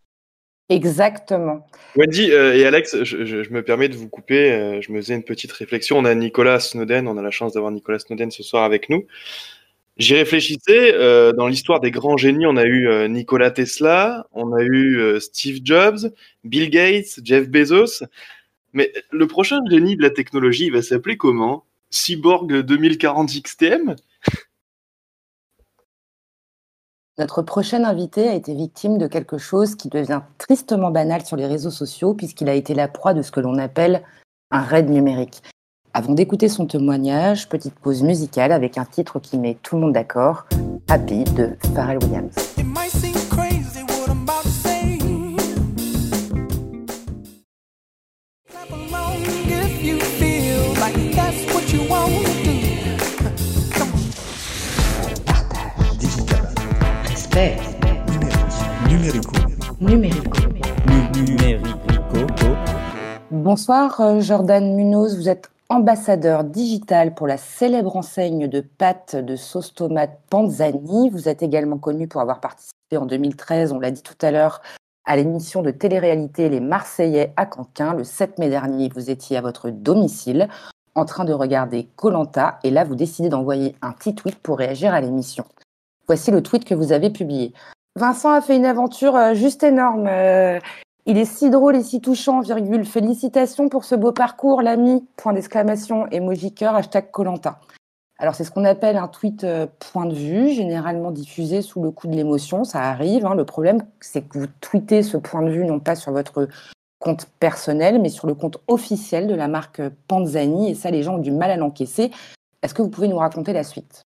Exactement. 0.70 1.68
Wendy 1.98 2.32
et 2.32 2.66
Alex, 2.66 3.04
je, 3.04 3.26
je, 3.26 3.50
me 3.50 3.62
permets 3.62 3.90
de 3.90 3.98
vous 3.98 4.08
couper. 4.08 4.80
je 4.82 4.92
me 4.94 5.02
faisais 5.02 5.16
une 5.16 5.24
petite 5.24 5.52
réflexion. 5.52 5.98
On 5.98 6.06
a 6.06 6.16
Nicolas 6.16 6.62
Snowden, 6.62 7.10
on 7.10 7.18
a 7.18 7.22
la 7.22 7.32
chance 7.32 7.54
d'avoir 7.54 7.72
Nicolas 7.74 8.00
Snowden 8.00 8.32
ce 8.32 8.42
soir 8.42 8.64
avec 8.64 8.90
nous. 8.90 9.06
J'y 10.02 10.16
réfléchissais, 10.16 10.96
euh, 10.96 11.32
dans 11.32 11.46
l'histoire 11.46 11.80
des 11.80 11.92
grands 11.92 12.18
génies, 12.18 12.48
on 12.48 12.58
a 12.58 12.64
eu 12.64 12.88
euh, 12.88 13.08
Nikola 13.08 13.52
Tesla, 13.52 14.26
on 14.32 14.52
a 14.52 14.64
eu 14.64 14.98
euh, 14.98 15.20
Steve 15.20 15.60
Jobs, 15.64 16.12
Bill 16.44 16.72
Gates, 16.72 17.20
Jeff 17.24 17.48
Bezos. 17.48 18.04
Mais 18.74 18.92
le 19.12 19.28
prochain 19.28 19.60
génie 19.70 19.96
de 19.96 20.02
la 20.02 20.10
technologie, 20.10 20.66
il 20.66 20.72
va 20.72 20.82
s'appeler 20.82 21.18
comment? 21.18 21.66
Cyborg 21.92 22.52
2040 22.64 23.30
XTM 23.44 23.96
Notre 27.20 27.44
prochain 27.44 27.84
invité 27.84 28.28
a 28.28 28.34
été 28.34 28.56
victime 28.56 28.98
de 28.98 29.06
quelque 29.06 29.38
chose 29.38 29.76
qui 29.76 29.88
devient 29.88 30.22
tristement 30.40 30.90
banal 30.90 31.24
sur 31.24 31.38
les 31.38 31.46
réseaux 31.46 31.70
sociaux 31.70 32.16
puisqu'il 32.16 32.50
a 32.50 32.56
été 32.56 32.74
la 32.74 32.88
proie 32.88 33.14
de 33.14 33.22
ce 33.22 33.30
que 33.30 33.40
l'on 33.40 33.60
appelle 33.60 34.02
un 34.50 34.62
raid 34.62 34.90
numérique. 34.90 35.44
Avant 35.94 36.14
d'écouter 36.14 36.48
son 36.48 36.66
témoignage, 36.66 37.50
petite 37.50 37.76
pause 37.76 38.02
musicale 38.02 38.54
avec 38.54 38.78
un 38.78 38.86
titre 38.86 39.20
qui 39.20 39.38
met 39.38 39.58
tout 39.62 39.76
le 39.76 39.82
monde 39.82 39.92
d'accord, 39.92 40.46
Happy 40.88 41.26
de 41.26 41.50
Pharrell 41.76 42.00
Williams. 42.02 42.34
Respect. 57.04 57.58
Numérico. 58.88 59.34
Numérico. 59.82 60.40
Numérico. 60.88 61.82
Bonsoir 63.30 64.00
euh, 64.00 64.22
Jordan 64.22 64.74
Munoz, 64.76 65.18
vous 65.18 65.28
êtes 65.28 65.50
ambassadeur 65.72 66.44
digital 66.44 67.14
pour 67.14 67.28
la 67.28 67.38
célèbre 67.38 67.96
enseigne 67.96 68.50
de 68.50 68.60
pâtes 68.60 69.16
de 69.16 69.38
sauce 69.38 69.74
tomate 69.74 70.20
Panzani. 70.30 71.10
Vous 71.10 71.30
êtes 71.30 71.44
également 71.44 71.78
connu 71.78 72.10
pour 72.10 72.20
avoir 72.20 72.42
participé 72.42 72.98
en 72.98 73.06
2013, 73.06 73.72
on 73.72 73.80
l'a 73.80 73.90
dit 73.90 74.04
tout 74.04 74.18
à 74.22 74.32
l'heure, 74.32 74.62
à 75.06 75.16
l'émission 75.16 75.62
de 75.62 75.72
télé-réalité 75.72 76.50
Les 76.50 76.60
Marseillais 76.60 77.32
à 77.38 77.46
Canquin. 77.46 77.94
Le 77.94 78.04
7 78.04 78.38
mai 78.38 78.50
dernier, 78.50 78.90
vous 78.94 79.10
étiez 79.10 79.38
à 79.38 79.42
votre 79.42 79.70
domicile 79.70 80.50
en 80.94 81.06
train 81.06 81.24
de 81.24 81.32
regarder 81.32 81.88
Colanta 81.96 82.60
et 82.66 82.70
là, 82.70 82.84
vous 82.84 82.96
décidez 82.96 83.30
d'envoyer 83.30 83.78
un 83.82 83.94
petit 83.94 84.14
tweet 84.14 84.40
pour 84.40 84.58
réagir 84.58 84.94
à 84.94 85.00
l'émission. 85.00 85.46
Voici 86.06 86.32
le 86.32 86.44
tweet 86.44 86.66
que 86.66 86.76
vous 86.76 86.92
avez 86.92 87.12
publié. 87.12 87.54
Vincent 87.96 88.34
a 88.34 88.42
fait 88.42 88.58
une 88.58 88.66
aventure 88.66 89.16
euh, 89.16 89.34
juste 89.36 89.64
énorme. 89.64 90.10
Euh, 91.08 91.12
il 91.12 91.18
est 91.18 91.26
si 91.26 91.50
drôle 91.50 91.76
et 91.76 91.84
si 91.84 92.02
touchant, 92.02 92.42
virgule. 92.42 92.86
Félicitations 92.86 93.70
pour 93.70 93.84
ce 93.84 93.96
beau 93.96 94.12
parcours, 94.12 94.62
l'ami. 94.62 95.06
Point 95.18 95.34
d'exclamation, 95.34 96.08
emoji 96.08 96.54
cœur, 96.54 96.76
hashtag 96.76 97.12
Colanta. 97.12 97.60
Alors, 98.18 98.36
c'est 98.36 98.44
ce 98.44 98.52
qu'on 98.52 98.66
appelle 98.66 98.98
un 98.98 99.08
tweet 99.08 99.44
euh, 99.44 99.66
point 99.92 100.06
de 100.06 100.14
vue, 100.14 100.52
généralement 100.52 101.10
diffusé 101.10 101.64
sous 101.64 101.82
le 101.82 101.90
coup 101.90 102.08
de 102.08 102.16
l'émotion. 102.16 102.64
Ça 102.64 102.82
arrive. 102.82 103.26
Hein. 103.26 103.34
Le 103.34 103.46
problème, 103.46 103.82
c'est 104.00 104.22
que 104.22 104.38
vous 104.38 104.48
tweetez 104.62 105.02
ce 105.02 105.18
point 105.18 105.42
de 105.42 105.50
vue 105.50 105.66
non 105.66 105.80
pas 105.80 105.96
sur 105.96 106.12
votre 106.12 106.48
compte 107.00 107.26
personnel, 107.40 108.00
mais 108.00 108.10
sur 108.10 108.28
le 108.28 108.36
compte 108.36 108.60
officiel 108.68 109.26
de 109.26 109.34
la 109.34 109.48
marque 109.48 109.82
Panzani. 110.08 110.70
Et 110.70 110.76
ça, 110.76 110.92
les 110.92 111.02
gens 111.02 111.16
ont 111.16 111.20
du 111.20 111.32
mal 111.32 111.50
à 111.50 111.58
l'encaisser. 111.58 112.12
Est-ce 112.62 112.76
que 112.76 112.84
vous 112.84 112.90
pouvez 112.90 113.08
nous 113.08 113.18
raconter 113.18 113.54
la 113.54 113.64
suite? 113.64 114.04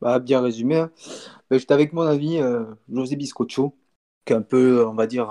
Bah, 0.00 0.18
Bien 0.18 0.40
résumé. 0.40 0.78
Hein. 0.78 0.90
Bah, 1.50 1.58
j'étais 1.58 1.74
avec 1.74 1.92
mon 1.92 2.02
ami 2.02 2.40
euh, 2.40 2.64
José 2.90 3.16
Biscoccio, 3.16 3.74
qui 4.24 4.32
est 4.32 4.36
un 4.36 4.42
peu, 4.42 4.86
on 4.86 4.94
va 4.94 5.06
dire, 5.06 5.30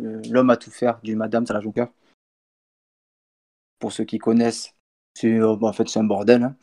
euh, 0.00 0.22
l'homme 0.30 0.50
à 0.50 0.56
tout 0.56 0.70
faire 0.70 1.00
du 1.02 1.16
Madame 1.16 1.46
Jonker. 1.46 1.88
Pour 3.78 3.92
ceux 3.92 4.04
qui 4.04 4.18
connaissent, 4.18 4.74
c'est 5.14 5.38
euh, 5.38 5.56
en 5.60 5.72
fait 5.72 5.88
c'est 5.88 6.00
un 6.00 6.04
bordel. 6.04 6.42
Hein. 6.42 6.56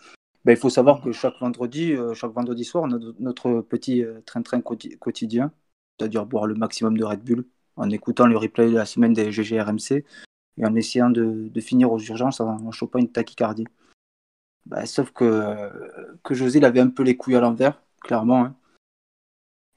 Ben, 0.46 0.54
il 0.54 0.58
faut 0.58 0.70
savoir 0.70 1.02
que 1.02 1.12
chaque 1.12 1.38
vendredi, 1.40 1.94
euh, 1.94 2.14
chaque 2.14 2.32
vendredi 2.32 2.64
soir, 2.64 2.88
notre, 3.20 3.62
petit 3.62 4.04
train-train 4.26 4.62
quotidien, 4.62 5.52
c'est-à-dire 5.98 6.26
boire 6.26 6.48
le 6.48 6.56
maximum 6.56 6.98
de 6.98 7.04
Red 7.04 7.24
Bull, 7.24 7.46
en 7.76 7.90
écoutant 7.90 8.28
le 8.28 8.38
replay 8.38 8.70
de 8.70 8.76
la 8.76 8.86
semaine 8.86 9.14
des 9.14 9.32
GGRMC 9.32 10.06
et 10.58 10.66
en 10.66 10.76
essayant 10.76 11.10
de, 11.10 11.52
finir 11.60 11.92
aux 11.92 12.00
urgences 12.00 12.42
en, 12.42 12.72
chopant 12.72 13.00
une 13.00 13.12
tachycardie. 13.12 13.68
Ben, 14.66 14.86
sauf 14.86 15.12
que, 15.12 15.70
que 16.24 16.34
José 16.34 16.60
il 16.60 16.66
avait 16.66 16.80
un 16.80 16.90
peu 16.90 17.04
les 17.04 17.18
couilles 17.18 17.36
à 17.36 17.42
l'envers, 17.42 17.82
clairement. 18.02 18.46
Hein. 18.46 18.56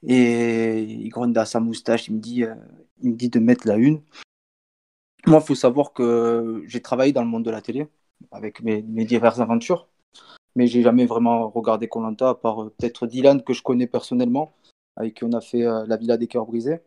Et 0.05 0.83
il 0.83 1.09
gronde 1.09 1.37
à 1.37 1.45
sa 1.45 1.59
moustache, 1.59 2.07
il 2.07 2.15
me 2.15 2.19
dit, 2.19 2.43
euh, 2.43 2.55
il 3.01 3.11
me 3.11 3.15
dit 3.15 3.29
de 3.29 3.39
mettre 3.39 3.67
la 3.67 3.77
une. 3.77 4.01
Moi, 5.25 5.39
il 5.41 5.45
faut 5.45 5.55
savoir 5.55 5.93
que 5.93 6.63
j'ai 6.67 6.81
travaillé 6.81 7.13
dans 7.13 7.23
le 7.23 7.29
monde 7.29 7.45
de 7.45 7.51
la 7.51 7.61
télé 7.61 7.87
avec 8.31 8.61
mes, 8.61 8.81
diverses 8.81 9.39
aventures, 9.39 9.87
mais 10.55 10.67
j'ai 10.67 10.81
jamais 10.81 11.05
vraiment 11.05 11.49
regardé 11.49 11.87
Colanta 11.87 12.29
à 12.29 12.35
part 12.35 12.63
euh, 12.63 12.73
peut-être 12.77 13.07
Dylan 13.07 13.41
que 13.43 13.53
je 13.53 13.63
connais 13.63 13.87
personnellement, 13.87 14.53
avec 14.97 15.15
qui 15.15 15.23
on 15.23 15.31
a 15.31 15.41
fait 15.41 15.65
euh, 15.65 15.85
la 15.87 15.95
Villa 15.95 16.17
des 16.17 16.27
cœurs 16.27 16.45
brisés. 16.45 16.79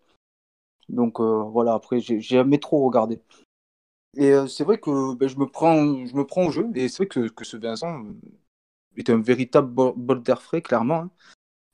Donc 0.88 1.20
voilà, 1.20 1.74
après 1.74 1.98
j'ai 1.98 2.20
jamais 2.20 2.58
trop 2.58 2.86
regardé. 2.86 3.20
Et 4.16 4.32
c'est 4.46 4.62
vrai 4.62 4.78
que 4.78 5.14
ben, 5.14 5.28
je 5.28 5.36
me 5.36 5.46
prends, 5.46 6.06
je 6.06 6.14
me 6.14 6.24
prends 6.24 6.46
au 6.46 6.50
jeu, 6.52 6.70
et 6.76 6.88
c'est 6.88 6.98
vrai 6.98 7.06
que, 7.08 7.28
que 7.28 7.44
ce 7.44 7.56
Vincent 7.56 8.04
est 8.96 9.10
un 9.10 9.20
véritable 9.20 9.72
bol 9.96 10.22
d'air 10.22 10.40
frais, 10.40 10.62
clairement. 10.62 10.94
Hein. 10.94 11.10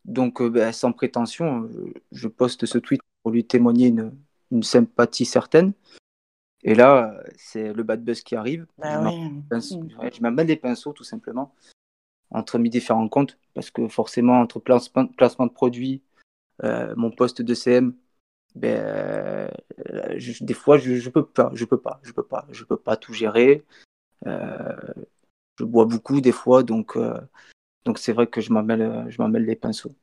Donc, 0.05 0.43
ben, 0.43 0.73
sans 0.73 0.93
prétention, 0.93 1.69
je 2.11 2.29
poste 2.29 2.67
ce 2.67 2.79
tweet 2.79 3.01
pour 3.23 3.33
lui 3.33 3.45
témoigner 3.45 3.89
une, 3.89 4.13
une 4.51 4.63
sympathie 4.63 5.25
certaine. 5.25 5.73
Et 6.65 6.75
là, 6.75 7.21
c'est 7.37 7.73
le 7.73 7.83
bad 7.83 8.05
buzz 8.05 8.23
qui 8.23 8.37
arrive. 8.37 8.67
Bah 8.79 9.03
je 9.51 10.21
m'amène 10.21 10.47
les 10.47 10.57
pinceaux, 10.57 10.93
tout 10.93 11.05
simplement, 11.05 11.55
entre 12.31 12.59
mes 12.59 12.69
différents 12.69 13.09
comptes, 13.09 13.39
parce 13.55 13.71
que 13.71 13.89
forcément, 13.89 14.41
entre 14.41 14.61
placement, 14.61 15.07
placement 15.07 15.47
de 15.47 15.53
produits, 15.53 16.03
euh, 16.63 16.95
mon 16.97 17.11
poste 17.11 17.43
de 17.43 17.55
CM, 17.55 17.95
ben, 18.55 18.79
euh, 19.89 20.19
des 20.41 20.55
fois, 20.55 20.79
je, 20.79 20.95
je 20.95 21.11
peux 21.11 21.25
pas, 21.25 21.51
je 21.55 21.65
peux 21.65 21.81
pas, 21.81 21.99
je 22.03 22.13
peux 22.13 22.23
pas, 22.23 22.47
je 22.51 22.65
peux 22.65 22.77
pas 22.77 22.97
tout 22.97 23.13
gérer. 23.13 23.65
Euh, 24.27 24.77
je 25.59 25.65
bois 25.65 25.85
beaucoup 25.85 26.21
des 26.21 26.33
fois, 26.33 26.63
donc 26.63 26.97
donc 27.85 27.99
c'est 27.99 28.13
vrai 28.13 28.27
que 28.27 28.41
je 28.41 28.53
m'amène, 28.53 29.11
je 29.11 29.21
m'amène 29.21 29.45
les 29.45 29.57
pinceaux. 29.57 29.95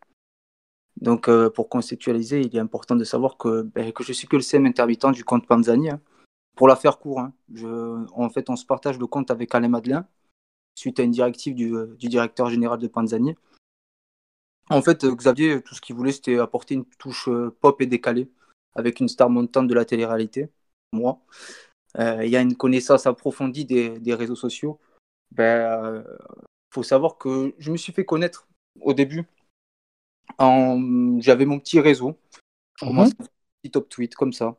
Donc, 1.02 1.30
euh, 1.30 1.50
pour 1.50 1.70
conceptualiser, 1.70 2.42
il 2.42 2.56
est 2.56 2.60
important 2.60 2.96
de 2.96 3.04
savoir 3.04 3.38
que, 3.38 3.62
ben, 3.62 3.92
que 3.94 4.04
je 4.04 4.12
suis 4.13 4.28
que 4.28 4.36
le 4.36 4.42
CM 4.42 4.65
intermittent 4.65 5.12
du 5.12 5.24
compte 5.24 5.48
Panzani. 5.48 5.89
Hein. 5.89 6.02
Pour 6.56 6.68
la 6.68 6.76
faire 6.76 7.00
court, 7.00 7.22
hein, 7.22 7.34
en 8.13 8.30
fait, 8.30 8.50
on 8.50 8.58
se 8.58 8.65
partage 8.65 9.00
le 9.00 9.08
compte 9.08 9.32
avec 9.32 9.56
Alain 9.56 9.70
Madeleine, 9.70 10.06
suite 10.76 11.00
à 11.00 11.04
une 11.04 11.12
directive 11.12 11.56
du, 11.56 11.74
euh, 11.74 11.96
directeur 11.98 12.50
général 12.50 12.80
de 12.80 12.88
Panzani. 12.88 13.36
En 14.70 14.82
fait, 14.82 15.06
euh, 15.06 15.15
Xavier, 15.15 15.62
tout 15.62 15.74
ce 15.74 15.82
qu'il 15.82 15.96
voulait, 15.96 16.12
c'était 16.12 16.38
apporter 16.38 16.76
une 16.76 16.86
touche 16.86 17.30
pop 17.62 17.82
et 17.82 17.86
décalée, 17.86 18.30
avec 18.76 19.00
une 19.00 19.08
star 19.08 19.30
montante 19.30 19.68
de 19.68 19.74
la 19.74 19.86
télé-réalité, 19.86 20.50
moi. 20.92 21.22
Il 21.98 22.28
y 22.28 22.36
a 22.36 22.42
une 22.42 22.56
connaissance 22.56 23.08
approfondie 23.08 23.65
des, 23.65 24.13
réseaux 24.13 24.36
sociaux. 24.36 24.80
Ben, 25.32 26.04
faut 26.71 26.84
savoir 26.84 27.17
que 27.17 27.53
je 27.58 27.71
me 27.71 27.77
suis 27.77 27.93
fait 27.93 28.05
connaître 28.05 28.47
au 28.82 28.93
début 28.93 29.25
j'avais 31.19 31.45
mon 31.45 31.60
petit 31.60 31.79
réseau. 31.79 32.17
Je 32.77 32.86
mhm. 32.86 32.91
commence 32.91 33.12
un 33.12 33.25
petit 33.62 33.71
top 33.71 33.89
tweet 33.89 34.15
comme 34.15 34.34
ça. 34.34 34.58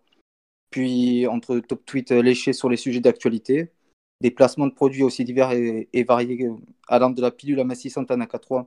Puis 0.70 1.27
entre 1.27 1.59
top 1.61 1.85
tweet 1.85 2.11
léchés 2.11 2.53
sur 2.53 2.68
les 2.68 2.77
sujets 2.77 3.01
d'actualité, 3.01 3.73
des 4.20 4.31
placements 4.31 4.66
de 4.66 4.73
produits 4.73 5.03
aussi 5.03 5.25
divers 5.25 5.53
et, 5.53 6.05
variés, 6.05 6.49
allant 6.88 7.11
de 7.11 7.20
la 7.20 7.31
pilule 7.31 7.61
amassissante 7.61 8.11
en 8.11 8.18
AK3 8.18 8.66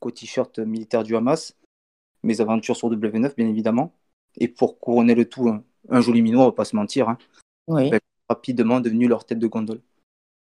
qu'au 0.00 0.10
t-shirt 0.10 0.58
militaire 0.60 1.02
du 1.02 1.16
Hamas, 1.16 1.56
mes 2.22 2.40
aventures 2.40 2.76
sur 2.76 2.90
W9 2.90 3.34
bien 3.36 3.48
évidemment. 3.48 3.92
Et 4.36 4.48
pour 4.48 4.78
couronner 4.78 5.14
le 5.14 5.28
tout, 5.28 5.48
un, 5.88 6.00
joli 6.00 6.22
minot, 6.22 6.40
on 6.40 6.44
va 6.46 6.52
pas 6.52 6.64
se 6.64 6.76
mentir, 6.76 7.08
hein, 7.08 7.18
oui. 7.66 7.90
Ben, 7.90 8.00
rapidement 8.28 8.80
devenu 8.80 9.08
leur 9.08 9.26
tête 9.26 9.38
de 9.38 9.46
gondole. 9.46 9.82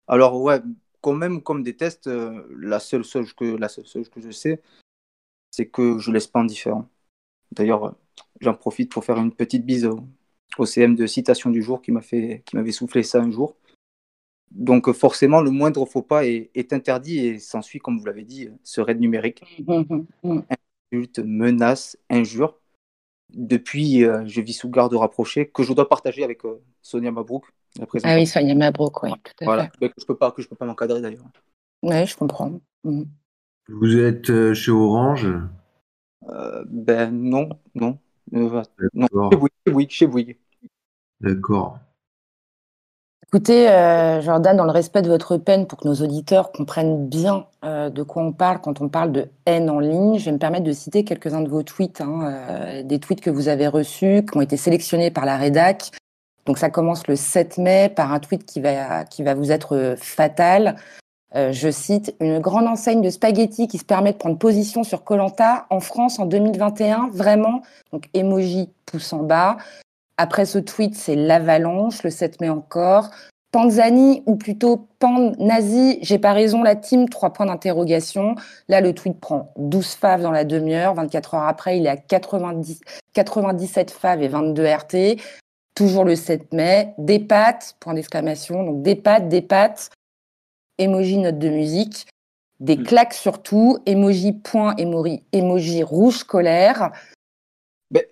Alors 0.09 0.40
ouais, 0.42 0.61
quand 1.07 1.14
même 1.14 1.40
comme 1.40 1.62
des 1.62 1.77
tests, 1.77 2.09
euh, 2.09 2.42
la 2.59 2.81
seule 2.81 3.05
chose 3.05 3.33
que 3.33 3.45
la 3.45 3.69
seule 3.69 3.87
chose 3.87 4.09
que 4.09 4.21
je 4.21 4.33
sais, 4.33 4.61
c'est 5.53 5.66
que 5.69 5.99
je 5.99 6.11
laisse 6.11 6.27
pas 6.27 6.40
indifférent. 6.40 6.88
D'ailleurs, 7.53 7.95
j'en 8.40 8.55
profite 8.55 8.90
pour 8.90 9.05
faire 9.05 9.16
une 9.19 9.33
petite 9.33 9.64
bise 9.64 9.88
au, 10.59 10.66
CM 10.66 10.97
de 10.97 11.07
citation 11.07 11.51
du 11.51 11.62
jour 11.62 11.81
qui 11.81 11.92
m'a 11.92 12.01
fait, 12.01 12.42
qui 12.45 12.57
m'avait 12.57 12.73
soufflé 12.73 13.05
ça 13.05 13.21
un 13.23 13.31
jour. 13.31 13.55
Donc 14.51 14.90
forcément, 14.90 15.40
le 15.40 15.53
moindre 15.53 15.87
faux 15.87 16.03
pas 16.03 16.27
est, 16.27 16.73
interdit 16.73 17.21
et 17.21 17.38
s'ensuit, 17.38 17.79
comme 17.79 18.01
vous 18.01 18.07
l'avez 18.07 18.25
dit, 18.25 18.49
ce 18.64 18.81
raid 18.81 18.99
numérique. 18.99 19.45
Insulte, 20.92 21.21
menace, 21.21 21.97
injure. 22.11 22.59
Depuis, 23.33 24.05
euh, 24.05 24.27
je 24.27 24.40
vis 24.40 24.55
sous 24.55 24.71
garde 24.71 24.95
rapprochée 24.95 25.47
que 25.47 25.62
je 25.62 25.73
dois 25.73 25.88
partager 25.88 26.25
avec 26.25 26.45
euh, 26.45 26.61
Sonia 26.83 27.12
Mabrouk. 27.12 27.45
La 27.79 27.87
ah 28.05 28.15
oui, 28.15 28.27
Sonia 28.27 28.55
Mabrouk, 28.55 29.03
oui. 29.03 29.11
Tout 29.23 29.33
à 29.43 29.45
voilà, 29.45 29.71
fait. 29.79 29.89
que 29.89 29.95
je 29.99 30.05
peux 30.07 30.17
pas, 30.17 30.31
que 30.33 30.43
je 30.43 30.49
peux 30.49 30.57
pas 30.57 30.67
m'encadrer 30.67 31.01
d'ailleurs. 31.01 31.25
Oui, 31.83 32.07
je 32.07 32.17
comprends. 32.17 32.53
Mm. 32.85 33.03
Vous 33.69 33.99
êtes 33.99 34.31
euh, 34.31 34.55
chez 34.55 34.71
Orange? 34.71 35.29
Euh, 36.29 36.65
Ben 36.69 37.11
non, 37.11 37.49
non. 37.75 37.99
Euh, 38.35 38.62
non 38.95 39.31
chez 39.31 39.73
Bouygues, 39.73 39.91
chez 39.91 40.07
Bouygues. 40.07 40.39
D'accord. 41.21 41.79
Écoutez, 43.29 43.67
Jordan, 44.23 44.57
dans 44.57 44.65
le 44.65 44.71
respect 44.71 45.03
de 45.03 45.09
votre 45.09 45.37
peine, 45.37 45.67
pour 45.67 45.79
que 45.79 45.89
nos 45.89 45.95
auditeurs 45.95 46.53
comprennent 46.53 47.09
bien 47.09 47.47
de 47.62 48.03
quoi 48.03 48.23
on 48.23 48.33
parle 48.33 48.61
quand 48.61 48.81
on 48.81 48.89
parle 48.89 49.11
de 49.11 49.29
haine 49.47 49.69
en 49.69 49.81
ligne, 49.81 50.19
je 50.19 50.27
vais 50.27 50.33
me 50.33 50.39
permettre 50.39 50.65
de 50.65 50.73
citer 50.73 51.05
quelques-uns 51.05 51.43
de 51.43 51.49
vos 51.49 51.65
tweets, 51.65 52.01
hein, 52.01 52.83
des 52.85 53.01
tweets 53.01 53.21
que 53.21 53.31
vous 53.31 53.49
avez 53.49 53.67
reçus, 53.67 54.25
qui 54.25 54.39
ont 54.39 54.41
été 54.41 54.57
sélectionnés 54.57 55.11
par 55.11 55.27
la 55.27 55.37
rédac. 55.37 55.91
Donc 56.46 56.59
ça 56.59 56.70
commence 56.70 57.06
le 57.09 57.16
7 57.16 57.59
mai 57.59 57.92
par 57.94 58.12
un 58.12 58.20
tweet 58.20 58.46
qui 58.46 58.61
va, 58.61 59.04
qui 59.04 59.22
va 59.22 59.35
vous 59.35 59.52
être 59.52 59.96
fatal. 59.98 60.76
Euh, 61.35 61.52
je 61.52 61.70
cite 61.70 62.14
une 62.20 62.38
grande 62.38 62.66
enseigne 62.66 63.02
de 63.02 63.11
spaghettis 63.11 63.68
qui 63.68 63.78
se 63.78 63.85
permet 63.85 64.12
de 64.12 64.16
prendre 64.16 64.38
position 64.38 64.85
sur 64.85 65.04
Colanta 65.04 65.66
en 65.70 65.80
France 65.80 66.18
en 66.18 66.24
2021, 66.24 67.11
vraiment. 67.12 67.62
Donc 67.92 68.09
emoji 68.14 68.70
pouce 68.87 69.12
en 69.12 69.22
bas. 69.22 69.56
Après 70.16 70.46
ce 70.46 70.59
tweet, 70.59 70.94
c'est 70.94 71.16
l'avalanche, 71.16 72.02
le 72.02 72.11
7 72.11 72.40
mai 72.40 72.48
encore. 72.48 73.11
Panzani 73.52 74.22
ou 74.26 74.37
plutôt 74.37 74.88
Pan 74.98 75.32
nazi, 75.38 75.98
j'ai 76.02 76.18
pas 76.18 76.32
raison, 76.32 76.62
la 76.62 76.74
team, 76.74 77.09
trois 77.09 77.32
points 77.32 77.46
d'interrogation. 77.46 78.35
Là, 78.68 78.80
le 78.80 78.94
tweet 78.94 79.20
prend 79.20 79.52
12 79.56 79.94
faves 79.94 80.22
dans 80.22 80.30
la 80.30 80.44
demi-heure. 80.44 80.94
24 80.94 81.35
heures 81.35 81.44
après, 81.44 81.78
il 81.78 81.87
est 81.87 81.90
à 81.90 81.96
90, 81.96 82.80
97 83.12 83.90
faves 83.90 84.22
et 84.22 84.28
22 84.28 84.64
RT. 84.64 85.16
Toujours 85.77 86.05
le 86.05 86.17
7 86.17 86.53
mai. 86.53 86.95
Des 86.99 87.21
pattes, 87.21 87.77
point 87.79 87.95
d'exclamation. 87.95 88.65
Donc 88.65 88.83
des 88.83 88.97
pattes, 88.97 89.29
des 89.29 89.43
pattes. 89.43 89.91
Emoji 90.79 91.19
note 91.19 91.39
de 91.39 91.49
musique. 91.49 92.07
Des 92.59 92.77
mm. 92.77 92.83
claques 92.85 93.15
surtout. 93.15 93.79
Emoji 93.87 94.33
point, 94.33 94.75
emoji, 94.79 95.23
emoji 95.33 95.85
rouge 95.85 96.25
colère. 96.25 96.91
Ben, 97.91 98.03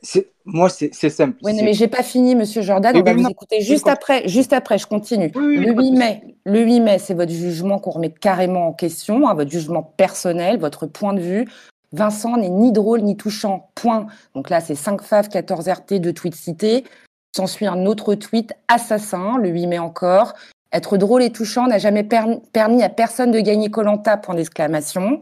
moi, 0.45 0.69
c'est 0.69 0.93
simple. 1.11 1.37
Oui, 1.43 1.53
mais 1.63 1.73
j'ai 1.73 1.89
pas 1.89 2.05
fini, 2.05 2.37
Monsieur 2.37 2.63
Jordan. 2.63 2.97
on 2.97 3.03
va 3.03 3.15
vous 3.15 3.29
écouter 3.29 3.61
juste 3.61 3.89
après. 3.89 4.29
Juste 4.29 4.53
après, 4.53 4.79
je 4.79 4.87
continue. 4.87 5.33
le 5.35 5.73
8 5.73 5.91
mai, 5.93 6.37
le 6.45 6.61
8 6.61 6.81
mai, 6.81 6.99
c'est 6.99 7.15
votre 7.15 7.33
jugement 7.33 7.79
qu'on 7.79 7.91
remet 7.91 8.11
carrément 8.11 8.69
en 8.69 8.73
question, 8.73 9.27
hein, 9.27 9.35
votre 9.35 9.51
jugement 9.51 9.83
personnel, 9.83 10.59
votre 10.59 10.87
point 10.87 11.13
de 11.13 11.21
vue. 11.21 11.49
Vincent 11.93 12.37
n'est 12.37 12.51
ni 12.51 12.73
drôle 12.73 13.03
ni 13.03 13.17
touchant. 13.17 13.71
Point. 13.75 14.07
Donc 14.35 14.51
là, 14.51 14.61
c'est 14.61 14.75
5 14.75 15.03
faves, 15.03 15.29
14 15.29 15.69
RT, 15.69 15.95
2 15.99 16.13
tweets 16.13 16.35
cités. 16.37 16.85
S'ensuit 17.35 17.67
un 17.67 17.85
autre 17.87 18.15
tweet 18.15 18.55
assassin, 18.69 19.39
le 19.39 19.49
8 19.49 19.67
mai 19.67 19.79
encore. 19.81 20.35
Être 20.73 20.97
drôle 20.97 21.21
et 21.21 21.31
touchant 21.31 21.67
n'a 21.67 21.79
jamais 21.79 22.05
permis 22.05 22.83
à 22.83 22.89
personne 22.89 23.33
de 23.33 23.41
gagner 23.41 23.71
Colanta. 23.71 24.17
Point 24.17 24.37
d'exclamation. 24.37 25.21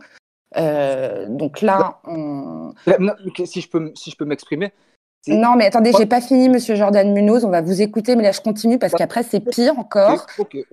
Euh, 0.59 1.25
donc 1.27 1.63
là, 1.63 2.01
on... 2.05 2.75
si 3.47 3.63
je 3.63 3.71
peux, 3.71 3.93
si 3.95 4.11
je 4.11 4.17
peux 4.17 4.27
m'exprimer. 4.27 4.73
Non, 5.27 5.55
mais 5.57 5.65
attendez, 5.67 5.93
j'ai 5.97 6.05
pas 6.05 6.21
fini, 6.21 6.51
Monsieur 6.51 6.75
Jordan 6.75 7.11
Munoz. 7.15 7.47
On 7.47 7.49
va 7.49 7.63
vous 7.63 7.81
écouter, 7.81 8.15
mais 8.15 8.25
là, 8.25 8.33
je 8.33 8.43
continue 8.43 8.79
parce 8.79 8.93
qu'après, 8.93 9.23
c'est 9.23 9.41
pire 9.41 9.79
encore. 9.79 10.27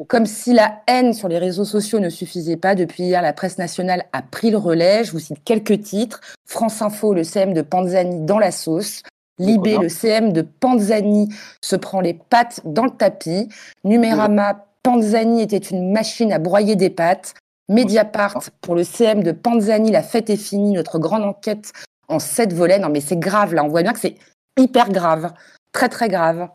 Comme 0.07 0.25
si 0.25 0.51
la 0.51 0.81
haine 0.87 1.13
sur 1.13 1.29
les 1.29 1.37
réseaux 1.37 1.65
sociaux 1.65 1.99
ne 1.99 2.09
suffisait 2.09 2.57
pas. 2.57 2.75
Depuis 2.75 3.03
hier, 3.03 3.21
la 3.21 3.31
presse 3.31 3.59
nationale 3.59 4.05
a 4.11 4.23
pris 4.23 4.49
le 4.49 4.57
relais. 4.57 5.05
Je 5.05 5.13
vous 5.13 5.19
cite 5.19 5.41
quelques 5.45 5.83
titres. 5.83 6.19
France 6.45 6.81
Info, 6.81 7.13
le 7.13 7.23
CM 7.23 7.53
de 7.53 7.61
Panzani 7.61 8.25
dans 8.25 8.39
la 8.39 8.51
sauce. 8.51 9.03
Libé, 9.39 9.77
le 9.77 9.89
CM 9.89 10.33
de 10.33 10.41
Panzani 10.41 11.29
se 11.61 11.75
prend 11.75 12.01
les 12.01 12.13
pattes 12.13 12.61
dans 12.65 12.85
le 12.85 12.91
tapis. 12.91 13.47
Numérama, 13.83 14.65
Panzani 14.83 15.41
était 15.41 15.57
une 15.57 15.91
machine 15.91 16.31
à 16.31 16.39
broyer 16.39 16.75
des 16.75 16.89
pattes. 16.89 17.33
Mediapart, 17.69 18.49
pour 18.61 18.75
le 18.75 18.83
CM 18.83 19.23
de 19.23 19.31
Panzani, 19.31 19.91
la 19.91 20.03
fête 20.03 20.29
est 20.29 20.37
finie, 20.37 20.73
notre 20.73 20.99
grande 20.99 21.23
enquête 21.23 21.71
en 22.07 22.19
sept 22.19 22.51
volets. 22.53 22.79
Non, 22.79 22.89
mais 22.89 23.01
c'est 23.01 23.19
grave, 23.19 23.53
là. 23.53 23.63
On 23.63 23.69
voit 23.69 23.83
bien 23.83 23.93
que 23.93 23.99
c'est 23.99 24.15
hyper 24.57 24.89
grave. 24.89 25.31
Très, 25.71 25.87
très 25.87 26.09
grave. 26.09 26.49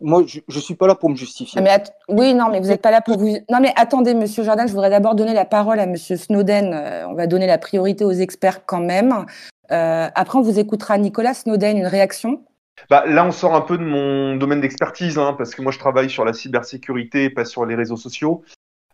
Moi, 0.00 0.24
je 0.26 0.40
ne 0.48 0.60
suis 0.60 0.74
pas 0.74 0.86
là 0.86 0.94
pour 0.94 1.10
me 1.10 1.16
justifier. 1.16 1.60
Mais 1.60 1.82
oui, 2.08 2.32
non, 2.32 2.48
mais 2.50 2.60
vous 2.60 2.68
n'êtes 2.68 2.80
pas 2.80 2.90
là 2.90 3.02
pour 3.02 3.18
vous. 3.18 3.36
Non, 3.50 3.60
mais 3.60 3.72
attendez, 3.76 4.14
monsieur 4.14 4.42
Jordan, 4.42 4.66
je 4.66 4.72
voudrais 4.72 4.88
d'abord 4.88 5.14
donner 5.14 5.34
la 5.34 5.44
parole 5.44 5.78
à 5.78 5.86
monsieur 5.86 6.16
Snowden. 6.16 6.72
Euh, 6.72 7.06
on 7.08 7.14
va 7.14 7.26
donner 7.26 7.46
la 7.46 7.58
priorité 7.58 8.04
aux 8.04 8.12
experts 8.12 8.64
quand 8.64 8.80
même. 8.80 9.26
Euh, 9.72 10.08
après, 10.14 10.38
on 10.38 10.42
vous 10.42 10.58
écoutera 10.58 10.98
Nicolas 10.98 11.34
Snowden, 11.34 11.78
une 11.78 11.86
réaction? 11.86 12.44
Bah, 12.88 13.04
là, 13.06 13.24
on 13.24 13.30
sort 13.30 13.54
un 13.54 13.60
peu 13.60 13.78
de 13.78 13.84
mon 13.84 14.36
domaine 14.36 14.60
d'expertise, 14.60 15.18
hein, 15.18 15.34
parce 15.36 15.54
que 15.54 15.62
moi, 15.62 15.72
je 15.72 15.78
travaille 15.78 16.10
sur 16.10 16.24
la 16.24 16.32
cybersécurité, 16.32 17.30
pas 17.30 17.44
sur 17.44 17.66
les 17.66 17.74
réseaux 17.74 17.96
sociaux. 17.96 18.42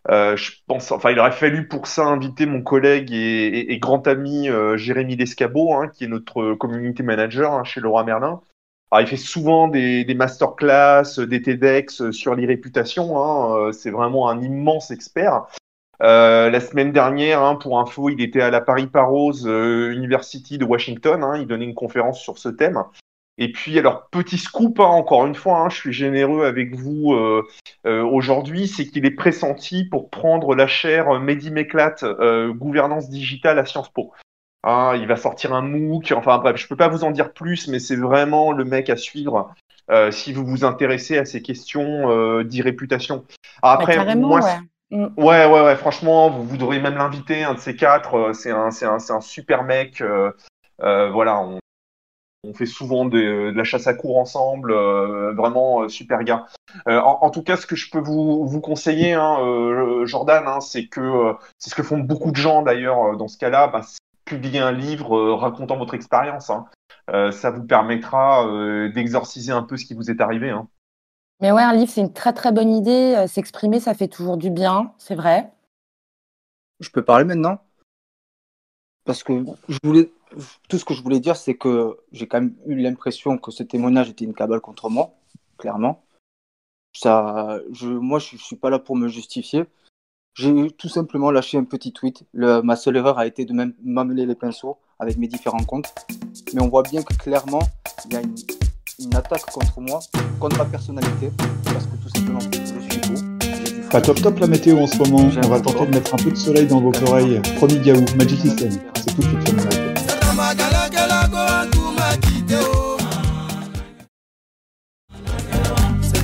Euh, 0.09 0.37
je 0.37 0.51
pense, 0.67 0.91
enfin, 0.91 1.11
il 1.11 1.19
aurait 1.19 1.31
fallu 1.31 1.67
pour 1.67 1.87
ça 1.87 2.05
inviter 2.05 2.45
mon 2.45 2.61
collègue 2.61 3.11
et, 3.11 3.77
grand 3.79 4.07
ami 4.07 4.49
euh, 4.49 4.77
Jérémy 4.77 5.15
Lescabot, 5.15 5.73
hein, 5.73 5.89
qui 5.89 6.05
est 6.05 6.07
notre 6.07 6.53
community 6.53 7.03
manager 7.03 7.53
hein, 7.53 7.63
chez 7.63 7.81
Laura 7.81 8.03
Merlin. 8.03 8.41
Alors, 8.91 9.01
il 9.01 9.07
fait 9.07 9.17
souvent 9.17 9.67
des, 9.67 10.05
des 10.05 10.13
masterclass, 10.13 11.19
des 11.19 11.41
TEDx 11.41 12.11
sur 12.11 12.35
les 12.35 12.45
réputations. 12.45 13.21
Hein, 13.21 13.71
c'est 13.73 13.91
vraiment 13.91 14.29
un 14.29 14.41
immense 14.41 14.91
expert. 14.91 15.47
Euh, 16.03 16.49
la 16.49 16.59
semaine 16.59 16.91
dernière, 16.91 17.41
hein, 17.41 17.55
pour 17.55 17.79
info, 17.79 18.09
il 18.09 18.21
était 18.21 18.41
à 18.41 18.49
la 18.49 18.61
Paris 18.61 18.87
Parrose 18.87 19.45
University 19.45 20.57
de 20.57 20.65
Washington. 20.65 21.23
Hein, 21.23 21.37
il 21.39 21.47
donnait 21.47 21.65
une 21.65 21.75
conférence 21.75 22.19
sur 22.19 22.37
ce 22.37 22.49
thème. 22.49 22.83
Et 23.39 23.51
puis, 23.51 23.77
alors, 23.77 24.09
petit 24.09 24.37
scoop, 24.37 24.79
hein, 24.79 24.85
encore 24.85 25.25
une 25.25 25.35
fois, 25.35 25.59
hein, 25.59 25.69
je 25.69 25.75
suis 25.75 25.93
généreux 25.93 26.45
avec 26.45 26.75
vous 26.75 27.13
euh, 27.13 27.47
euh, 27.85 28.03
aujourd'hui, 28.03 28.67
c'est 28.67 28.87
qu'il 28.87 29.05
est 29.05 29.11
pressenti 29.11 29.85
pour 29.85 30.09
prendre 30.09 30.55
la 30.55 30.65
chaire 30.65 31.09
euh, 31.09 31.19
Mehdi 31.19 31.51
Meklat, 31.51 31.95
gouvernance 32.49 33.09
digitale 33.09 33.59
à 33.59 33.65
Sciences 33.65 33.89
Po. 33.89 34.11
Hein, 34.63 34.95
il 34.95 35.07
va 35.07 35.15
sortir 35.15 35.53
un 35.53 35.61
MOOC, 35.61 36.13
enfin 36.13 36.39
bref, 36.39 36.57
je 36.57 36.67
peux 36.67 36.75
pas 36.75 36.87
vous 36.87 37.03
en 37.03 37.11
dire 37.11 37.31
plus, 37.31 37.67
mais 37.67 37.79
c'est 37.79 37.95
vraiment 37.95 38.51
le 38.51 38.65
mec 38.65 38.89
à 38.89 38.97
suivre 38.97 39.53
si 40.11 40.33
vous 40.33 40.45
vous 40.45 40.65
intéressez 40.65 41.17
à 41.17 41.23
ces 41.23 41.41
questions 41.41 42.43
d'irréputation. 42.43 43.23
Après, 43.61 44.15
moi, 44.15 44.41
mm. 44.41 44.67
Ouais. 44.91 45.09
ouais. 45.17 45.61
ouais, 45.61 45.75
franchement, 45.75 46.29
vous, 46.29 46.43
vous 46.43 46.57
devriez 46.57 46.81
même 46.81 46.95
l'inviter, 46.95 47.43
un 47.43 47.53
de 47.53 47.59
ces 47.59 47.75
quatre. 47.75 48.33
C'est 48.33 48.51
un, 48.51 48.69
un, 48.69 48.97
un, 49.09 49.21
super 49.21 49.63
mec. 49.63 50.03
voilà, 50.79 51.41
on, 51.41 51.59
fait 52.53 52.65
souvent 52.65 53.05
de, 53.05 53.51
la 53.53 53.63
chasse 53.63 53.87
à 53.87 53.93
cours 53.93 54.17
ensemble, 54.17 54.71
euh, 54.71 55.33
vraiment 55.33 55.81
euh, 55.81 55.89
super 55.89 56.23
gars. 56.23 56.45
Euh, 56.87 56.99
en, 56.99 57.29
tout 57.29 57.43
cas, 57.43 57.57
ce 57.57 57.65
que 57.65 57.75
je 57.75 57.89
peux 57.89 57.99
vous, 57.99 58.61
conseiller, 58.61 59.13
hein, 59.13 59.37
Jordan, 60.05 60.43
hein, 60.47 60.59
c'est 60.61 60.87
que 60.87 61.33
c'est 61.57 61.69
ce 61.69 61.75
que 61.75 61.83
font 61.83 61.99
beaucoup 61.99 62.31
de 62.31 62.37
gens 62.37 62.61
d'ailleurs 62.61 63.17
dans 63.17 63.27
ce 63.27 63.37
cas-là, 63.37 63.67
bah, 63.67 63.81
publier 64.25 64.59
un 64.59 64.71
livre 64.71 65.33
racontant 65.33 65.77
votre 65.77 65.93
expérience. 65.93 66.49
Hein. 66.49 66.65
ça 67.31 67.51
vous 67.51 67.63
permettra 67.63 68.45
d'exorciser 68.93 69.51
un 69.51 69.63
peu 69.63 69.77
ce 69.77 69.85
qui 69.85 69.93
vous 69.93 70.09
est 70.09 70.21
arrivé. 70.21 70.53
Mais 71.39 71.51
ouais, 71.51 71.61
un 71.61 71.73
livre, 71.73 71.91
c'est 71.91 72.01
une 72.01 72.13
très 72.13 72.33
très 72.33 72.51
bonne 72.51 72.73
idée. 72.73 73.25
S'exprimer, 73.27 73.79
ça 73.79 73.93
fait 73.93 74.07
toujours 74.07 74.37
du 74.37 74.49
bien, 74.49 74.93
c'est 74.97 75.15
vrai. 75.15 75.51
Je 76.79 76.89
peux 76.89 77.03
parler 77.03 77.25
maintenant? 77.25 77.59
Parce 79.05 79.23
que 79.23 79.45
je 79.69 79.77
voulais, 79.83 80.11
tout 80.67 80.77
ce 80.77 80.85
que 80.85 80.93
je 80.93 81.01
voulais 81.01 81.19
dire, 81.19 81.35
c'est 81.35 81.55
que 81.55 81.97
j'ai 82.11 82.27
quand 82.27 82.41
même 82.41 82.55
eu 82.65 82.75
l'impression 82.75 83.37
que 83.37 83.51
ce 83.51 83.63
témoignage 83.63 84.09
était 84.09 84.25
une 84.25 84.33
cabale 84.33 84.61
contre 84.61 84.89
moi, 84.89 85.13
clairement. 85.57 86.03
Ça, 86.93 87.59
je, 87.71 87.87
moi, 87.87 88.19
je 88.19 88.35
ne 88.35 88.39
suis 88.39 88.55
pas 88.55 88.69
là 88.69 88.79
pour 88.79 88.95
me 88.95 89.07
justifier. 89.07 89.65
J'ai 90.33 90.71
tout 90.71 90.89
simplement 90.89 91.31
lâché 91.31 91.57
un 91.57 91.63
petit 91.63 91.93
tweet. 91.93 92.25
Ma 92.33 92.75
seule 92.75 92.97
erreur 92.97 93.17
a 93.17 93.25
été 93.25 93.45
de 93.45 93.53
m'amener 93.83 94.25
les 94.25 94.35
pinceaux 94.35 94.77
avec 94.99 95.17
mes 95.17 95.27
différents 95.27 95.63
comptes. 95.63 95.93
Mais 96.53 96.61
on 96.61 96.67
voit 96.67 96.83
bien 96.83 97.01
que 97.01 97.13
clairement, 97.15 97.61
il 98.05 98.13
y 98.13 98.17
a 98.17 98.21
une, 98.21 98.35
une, 98.99 99.15
attaque 99.15 99.45
contre 99.51 99.79
moi, 99.79 99.99
contre 100.39 100.57
ma 100.57 100.65
personnalité, 100.65 101.31
parce 101.63 101.85
que 101.85 101.95
tout 102.01 102.09
simplement, 102.09 102.39
je 102.39 102.93
suis 102.93 103.01
beau. 103.11 103.89
Pas 103.91 104.01
top 104.01 104.21
top 104.21 104.39
la 104.39 104.47
météo 104.47 104.79
en 104.79 104.87
ce 104.87 104.97
moment. 104.97 105.29
On 105.43 105.47
va 105.47 105.59
tenter 105.59 105.85
de 105.85 105.91
mettre 105.91 106.13
un 106.13 106.17
peu 106.17 106.31
de 106.31 106.35
soleil 106.35 106.67
dans 106.67 106.81
vos 106.81 106.91
oreilles. 107.07 107.41
Promis 107.55 107.79
Gaou, 107.79 108.03
Magic 108.17 108.41
System. 108.41 108.71
C'est 108.95 109.15
tout 109.15 109.21
de 109.21 109.27
suite 109.27 109.87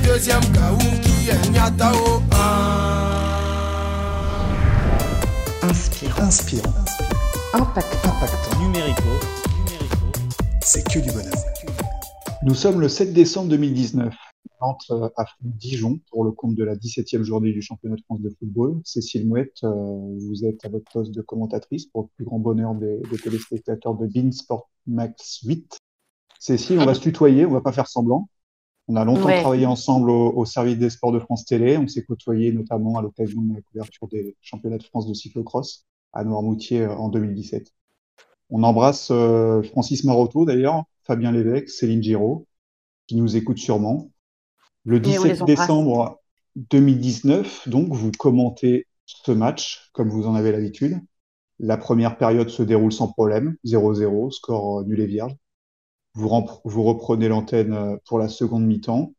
deuxième 0.04 0.40
qui 1.02 1.30
est 1.30 1.34
Inspirant. 5.62 6.22
Inspirant. 6.22 6.74
Impact. 7.54 7.96
Impact. 8.04 8.60
Numérico. 8.60 9.02
C'est 10.62 10.86
que 10.88 10.98
du 10.98 11.10
bonheur. 11.10 11.43
Nous 12.44 12.54
sommes 12.54 12.78
le 12.78 12.88
7 12.88 13.14
décembre 13.14 13.48
2019. 13.48 14.14
Entre 14.60 14.92
euh, 14.92 15.08
à 15.16 15.24
Dijon 15.40 15.98
pour 16.10 16.24
le 16.24 16.30
compte 16.30 16.54
de 16.54 16.62
la 16.62 16.76
17e 16.76 17.22
journée 17.22 17.52
du 17.52 17.62
championnat 17.62 17.96
de 17.96 18.02
France 18.02 18.20
de 18.20 18.28
football. 18.38 18.80
Cécile 18.84 19.26
Mouette, 19.26 19.64
euh, 19.64 19.72
vous 20.18 20.44
êtes 20.44 20.62
à 20.64 20.68
votre 20.68 20.84
poste 20.92 21.14
de 21.14 21.22
commentatrice 21.22 21.86
pour 21.86 22.02
le 22.02 22.08
plus 22.16 22.24
grand 22.26 22.38
bonheur 22.38 22.74
des, 22.74 23.00
des 23.10 23.18
téléspectateurs 23.18 23.94
de 23.94 24.06
Bean 24.06 24.30
Sport 24.30 24.68
Max 24.86 25.40
8. 25.44 25.78
Cécile, 26.38 26.78
on 26.80 26.84
va 26.84 26.92
se 26.92 27.00
tutoyer, 27.00 27.46
on 27.46 27.50
va 27.50 27.62
pas 27.62 27.72
faire 27.72 27.88
semblant. 27.88 28.28
On 28.88 28.96
a 28.96 29.04
longtemps 29.06 29.22
travaillé 29.40 29.64
ensemble 29.64 30.10
au, 30.10 30.44
service 30.44 30.76
des 30.76 30.90
sports 30.90 31.12
de 31.12 31.18
France 31.18 31.46
Télé. 31.46 31.78
On 31.78 31.88
s'est 31.88 32.04
côtoyé 32.04 32.52
notamment 32.52 32.98
à 32.98 33.02
l'occasion 33.02 33.40
de 33.40 33.54
la 33.54 33.62
couverture 33.62 34.06
des 34.08 34.36
championnats 34.42 34.76
de 34.76 34.82
France 34.82 35.06
de 35.06 35.14
cyclocross 35.14 35.86
à 36.12 36.24
Noirmoutier 36.24 36.82
euh, 36.82 36.94
en 36.94 37.08
2017. 37.08 37.72
On 38.50 38.62
embrasse 38.62 39.08
euh, 39.10 39.62
Francis 39.62 40.04
Maroto 40.04 40.44
d'ailleurs, 40.44 40.84
Fabien 41.04 41.32
Lévesque, 41.32 41.68
Céline 41.68 42.02
Giraud, 42.02 42.46
qui 43.06 43.16
nous 43.16 43.36
écoutent 43.36 43.58
sûrement. 43.58 44.10
Le 44.84 45.00
17 45.00 45.44
décembre 45.44 46.20
2019, 46.56 47.68
donc, 47.68 47.92
vous 47.92 48.10
commentez 48.12 48.86
ce 49.06 49.32
match 49.32 49.90
comme 49.92 50.08
vous 50.08 50.26
en 50.26 50.34
avez 50.34 50.52
l'habitude. 50.52 51.00
La 51.58 51.76
première 51.76 52.18
période 52.18 52.48
se 52.48 52.62
déroule 52.62 52.92
sans 52.92 53.08
problème, 53.08 53.56
0-0, 53.64 54.30
score 54.30 54.84
nul 54.84 55.00
et 55.00 55.06
vierge. 55.06 55.36
Vous, 56.14 56.30
vous 56.64 56.82
reprenez 56.82 57.28
l'antenne 57.28 57.72
euh, 57.72 57.96
pour 58.06 58.18
la 58.18 58.28
seconde 58.28 58.64
mi-temps. 58.64 59.14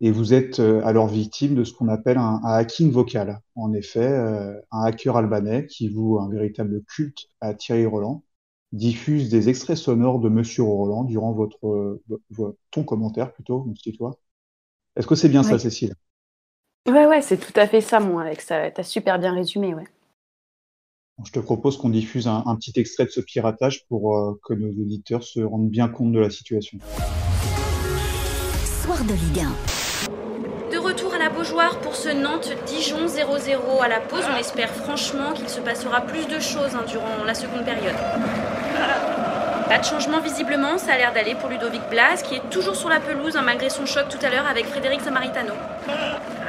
et 0.00 0.10
vous 0.10 0.32
êtes 0.34 0.60
euh, 0.60 0.82
alors 0.84 1.06
victime 1.08 1.54
de 1.54 1.64
ce 1.64 1.74
qu'on 1.74 1.88
appelle 1.88 2.18
un, 2.18 2.40
hacking 2.44 2.90
vocal. 2.90 3.40
En 3.54 3.72
effet, 3.74 4.00
euh, 4.00 4.58
un 4.70 4.82
hacker 4.84 5.16
albanais 5.16 5.66
qui 5.66 5.88
voue 5.88 6.18
un 6.20 6.28
véritable 6.30 6.82
culte 6.84 7.28
à 7.40 7.54
Thierry 7.54 7.86
Roland 7.86 8.24
diffuse 8.72 9.28
des 9.28 9.48
extraits 9.48 9.76
sonores 9.76 10.18
de 10.18 10.28
Monsieur 10.28 10.62
Roland 10.62 11.04
durant 11.04 11.32
votre, 11.32 12.00
ton 12.70 12.84
commentaire 12.84 13.32
plutôt, 13.32 13.64
mon 13.64 13.74
toi. 13.96 14.18
Est-ce 14.96 15.06
que 15.06 15.14
c'est 15.14 15.28
bien 15.28 15.42
ça, 15.42 15.58
Cécile? 15.58 15.94
Ouais, 16.88 17.06
ouais, 17.06 17.22
c'est 17.22 17.38
tout 17.38 17.58
à 17.58 17.66
fait 17.66 17.80
ça, 17.80 18.00
mon 18.00 18.18
Alex. 18.18 18.46
T'as 18.46 18.82
super 18.82 19.18
bien 19.18 19.34
résumé, 19.34 19.74
ouais. 19.74 19.86
Je 21.24 21.30
te 21.30 21.38
propose 21.38 21.76
qu'on 21.76 21.90
diffuse 21.90 22.26
un, 22.26 22.56
petit 22.56 22.72
extrait 22.80 23.04
de 23.04 23.10
ce 23.10 23.20
piratage 23.20 23.86
pour 23.86 24.16
euh, 24.16 24.40
que 24.44 24.54
nos 24.54 24.70
auditeurs 24.70 25.22
se 25.22 25.40
rendent 25.40 25.68
bien 25.68 25.88
compte 25.88 26.10
de 26.12 26.18
la 26.18 26.30
situation. 26.30 26.78
Soir 28.82 29.04
de 29.04 29.12
Ligue 29.12 29.46
1. 30.70 30.72
De 30.72 30.78
retour 30.78 31.14
à 31.14 31.18
la 31.18 31.28
Beaujoire 31.28 31.78
pour 31.80 31.94
ce 31.94 32.08
Nantes-Dijon 32.08 33.06
0-0 33.06 33.82
à 33.82 33.88
la 33.88 34.00
pause. 34.00 34.24
On 34.34 34.36
espère 34.36 34.70
franchement 34.70 35.32
qu'il 35.34 35.48
se 35.48 35.60
passera 35.60 36.00
plus 36.00 36.26
de 36.26 36.40
choses 36.40 36.74
hein, 36.74 36.84
durant 36.88 37.24
la 37.24 37.34
seconde 37.34 37.64
période. 37.64 37.94
Pas 39.68 39.78
de 39.78 39.84
changement 39.84 40.20
visiblement, 40.20 40.76
ça 40.76 40.92
a 40.92 40.98
l'air 40.98 41.12
d'aller 41.12 41.34
pour 41.34 41.48
Ludovic 41.48 41.82
Blas 41.90 42.22
qui 42.22 42.34
est 42.36 42.50
toujours 42.50 42.76
sur 42.76 42.88
la 42.88 43.00
pelouse 43.00 43.36
hein, 43.36 43.42
malgré 43.42 43.70
son 43.70 43.86
choc 43.86 44.06
tout 44.10 44.18
à 44.24 44.28
l'heure 44.28 44.46
avec 44.46 44.66
Frédéric 44.66 45.00
Samaritano. 45.00 45.54
Ah, 45.88 45.92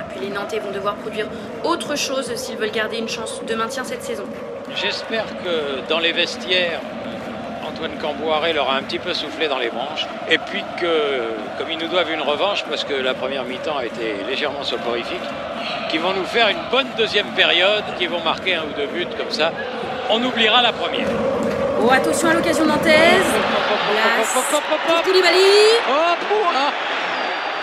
puis 0.10 0.20
les 0.20 0.30
Nantais 0.30 0.60
vont 0.60 0.72
devoir 0.72 0.96
produire 0.96 1.28
autre 1.64 1.96
chose 1.96 2.36
s'ils 2.36 2.58
veulent 2.58 2.72
garder 2.72 2.98
une 2.98 3.08
chance 3.08 3.42
de 3.46 3.56
maintien 3.56 3.84
cette 3.84 4.04
saison. 4.04 4.26
J'espère 4.76 5.26
que 5.44 5.88
dans 5.88 6.00
les 6.00 6.12
vestiaires, 6.12 6.82
Antoine 7.66 7.98
Camboiré 8.02 8.54
leur 8.54 8.70
a 8.70 8.76
un 8.76 8.84
petit 8.84 9.00
peu 9.00 9.14
soufflé 9.14 9.48
dans 9.48 9.58
les 9.58 9.70
branches. 9.70 10.06
Et 10.30 10.38
puis 10.38 10.64
que, 10.80 11.22
comme 11.58 11.72
ils 11.72 11.78
nous 11.78 11.88
doivent 11.88 12.12
une 12.12 12.22
revanche, 12.22 12.64
parce 12.70 12.84
que 12.84 12.94
la 12.94 13.14
première 13.14 13.46
mi-temps 13.46 13.78
a 13.78 13.86
été 13.86 14.16
légèrement 14.28 14.64
soporifique, 14.64 15.22
qu'ils 15.90 16.02
vont 16.02 16.14
nous 16.14 16.26
faire 16.26 16.50
une 16.50 16.62
bonne 16.72 16.88
deuxième 16.98 17.28
période, 17.28 17.84
qu'ils 17.98 18.10
vont 18.10 18.22
marquer 18.22 18.56
un 18.56 18.64
ou 18.64 18.74
deux 18.76 18.88
buts 18.88 19.08
comme 19.18 19.32
ça. 19.32 19.52
On 20.10 20.22
oubliera 20.24 20.62
la 20.62 20.74
première. 20.74 21.08
Oh, 21.86 21.92
attention 21.92 22.30
à 22.30 22.34
l'occasion 22.34 22.66
nantaise. 22.66 23.26
Koulibaly. 25.04 25.80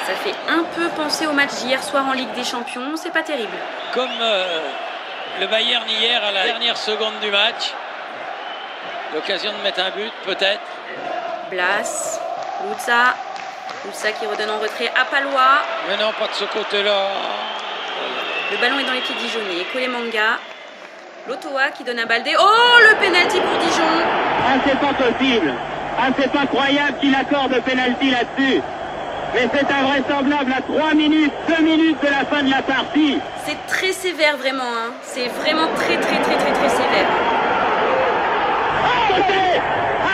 Ça 0.06 0.14
fait 0.22 0.34
un 0.46 0.64
peu 0.74 0.88
penser 0.90 1.26
au 1.26 1.32
match 1.32 1.54
d'hier 1.62 1.82
soir 1.82 2.06
en 2.06 2.12
Ligue 2.12 2.32
des 2.34 2.44
Champions. 2.44 2.96
C'est 2.96 3.12
pas 3.12 3.22
terrible. 3.22 3.56
Comme 3.94 4.10
euh, 4.20 4.60
le 5.40 5.46
Bayern 5.46 5.88
hier 5.88 6.22
à 6.22 6.32
la 6.32 6.44
dernière 6.44 6.76
seconde 6.76 7.18
du 7.22 7.30
match. 7.30 7.72
L'occasion 9.14 9.52
de 9.52 9.62
mettre 9.62 9.80
un 9.80 9.90
but, 9.90 10.12
peut-être. 10.24 10.60
Blas, 11.50 12.20
Lutza. 12.68 13.14
Lutza 13.86 14.12
qui 14.12 14.26
redonne 14.26 14.50
en 14.50 14.58
retrait 14.58 14.92
à 15.00 15.06
Palois. 15.06 15.62
Mais 15.88 15.96
non, 15.96 16.12
pas 16.12 16.28
de 16.28 16.34
ce 16.34 16.44
côté-là. 16.44 17.08
Le 18.52 18.58
ballon 18.58 18.78
est 18.80 18.84
dans 18.84 18.92
les 18.92 19.00
pieds 19.00 19.14
dijonnais. 19.14 19.64
Kolemanga. 19.72 20.38
Lotoa 21.28 21.70
qui 21.76 21.84
donne 21.84 21.98
un 21.98 22.06
baldé. 22.06 22.30
Oh, 22.38 22.78
le 22.80 22.96
penalty 22.96 23.38
pour 23.40 23.58
Dijon. 23.58 23.82
Ah, 24.46 24.56
c'est 24.64 24.78
pas 24.78 24.94
possible. 24.94 25.52
Ah, 25.98 26.08
c'est 26.18 26.34
incroyable 26.36 26.98
qu'il 27.00 27.14
accorde 27.14 27.52
le 27.52 27.60
penalty 27.60 28.10
là-dessus. 28.10 28.60
Mais 29.34 29.48
c'est 29.54 29.66
invraisemblable 29.72 30.52
à 30.56 30.62
3 30.62 30.94
minutes, 30.94 31.32
2 31.56 31.62
minutes 31.62 32.00
de 32.02 32.06
la 32.08 32.24
fin 32.24 32.42
de 32.42 32.50
la 32.50 32.62
partie. 32.62 33.18
C'est 33.44 33.58
très 33.68 33.92
sévère 33.92 34.36
vraiment. 34.38 34.62
Hein. 34.64 34.92
C'est 35.02 35.28
vraiment 35.28 35.68
très 35.76 35.96
très 35.98 36.16
très 36.20 36.36
très 36.36 36.52
très 36.52 36.68
sévère. 36.68 37.06
À 38.84 39.12
côté 39.12 39.60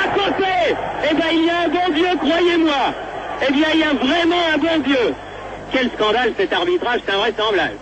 À 0.05 0.09
côté 0.19 0.77
Eh 1.11 1.15
bien 1.15 1.27
il 1.33 1.45
y 1.47 1.51
a 1.51 1.59
un 1.65 1.69
bon 1.69 1.93
Dieu, 1.95 2.09
croyez-moi. 2.19 2.93
Eh 3.49 3.53
bien 3.53 3.69
il 3.73 3.81
y 3.81 3.85
a 3.85 3.95
vraiment 3.95 4.43
un 4.55 4.59
bon 4.59 4.83
Dieu. 4.83 5.15
Quel 5.73 5.91
scandale 5.93 6.33
cet 6.37 6.53
arbitrage, 6.53 7.01
c'est 7.07 7.15
invraisemblable. 7.15 7.77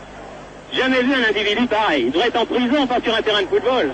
Jamais 0.76 1.02
vu 1.02 1.12
un 1.14 1.28
individu 1.28 1.66
pareil. 1.68 2.04
Il 2.06 2.12
devrait 2.12 2.28
être 2.28 2.36
en 2.36 2.46
prison, 2.46 2.86
pas 2.86 3.00
sur 3.00 3.14
un 3.14 3.22
terrain 3.22 3.42
de 3.42 3.46
football. 3.46 3.92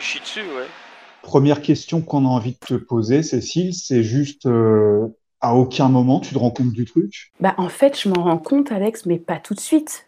Chie 0.00 0.20
dessus, 0.20 0.40
ouais. 0.40 0.66
Première 1.22 1.60
question 1.60 2.00
qu'on 2.00 2.24
a 2.24 2.28
envie 2.28 2.52
de 2.52 2.66
te 2.66 2.74
poser, 2.74 3.22
Cécile, 3.22 3.74
c'est 3.74 4.02
juste 4.02 4.46
euh, 4.46 5.08
à 5.40 5.54
aucun 5.54 5.88
moment 5.88 6.20
tu 6.20 6.32
te 6.34 6.38
rends 6.38 6.50
compte 6.50 6.72
du 6.72 6.84
truc? 6.84 7.32
Bah 7.40 7.54
en 7.58 7.68
fait, 7.68 8.00
je 8.00 8.08
m'en 8.08 8.22
rends 8.22 8.38
compte, 8.38 8.72
Alex, 8.72 9.06
mais 9.06 9.18
pas 9.18 9.38
tout 9.38 9.54
de 9.54 9.60
suite. 9.60 10.05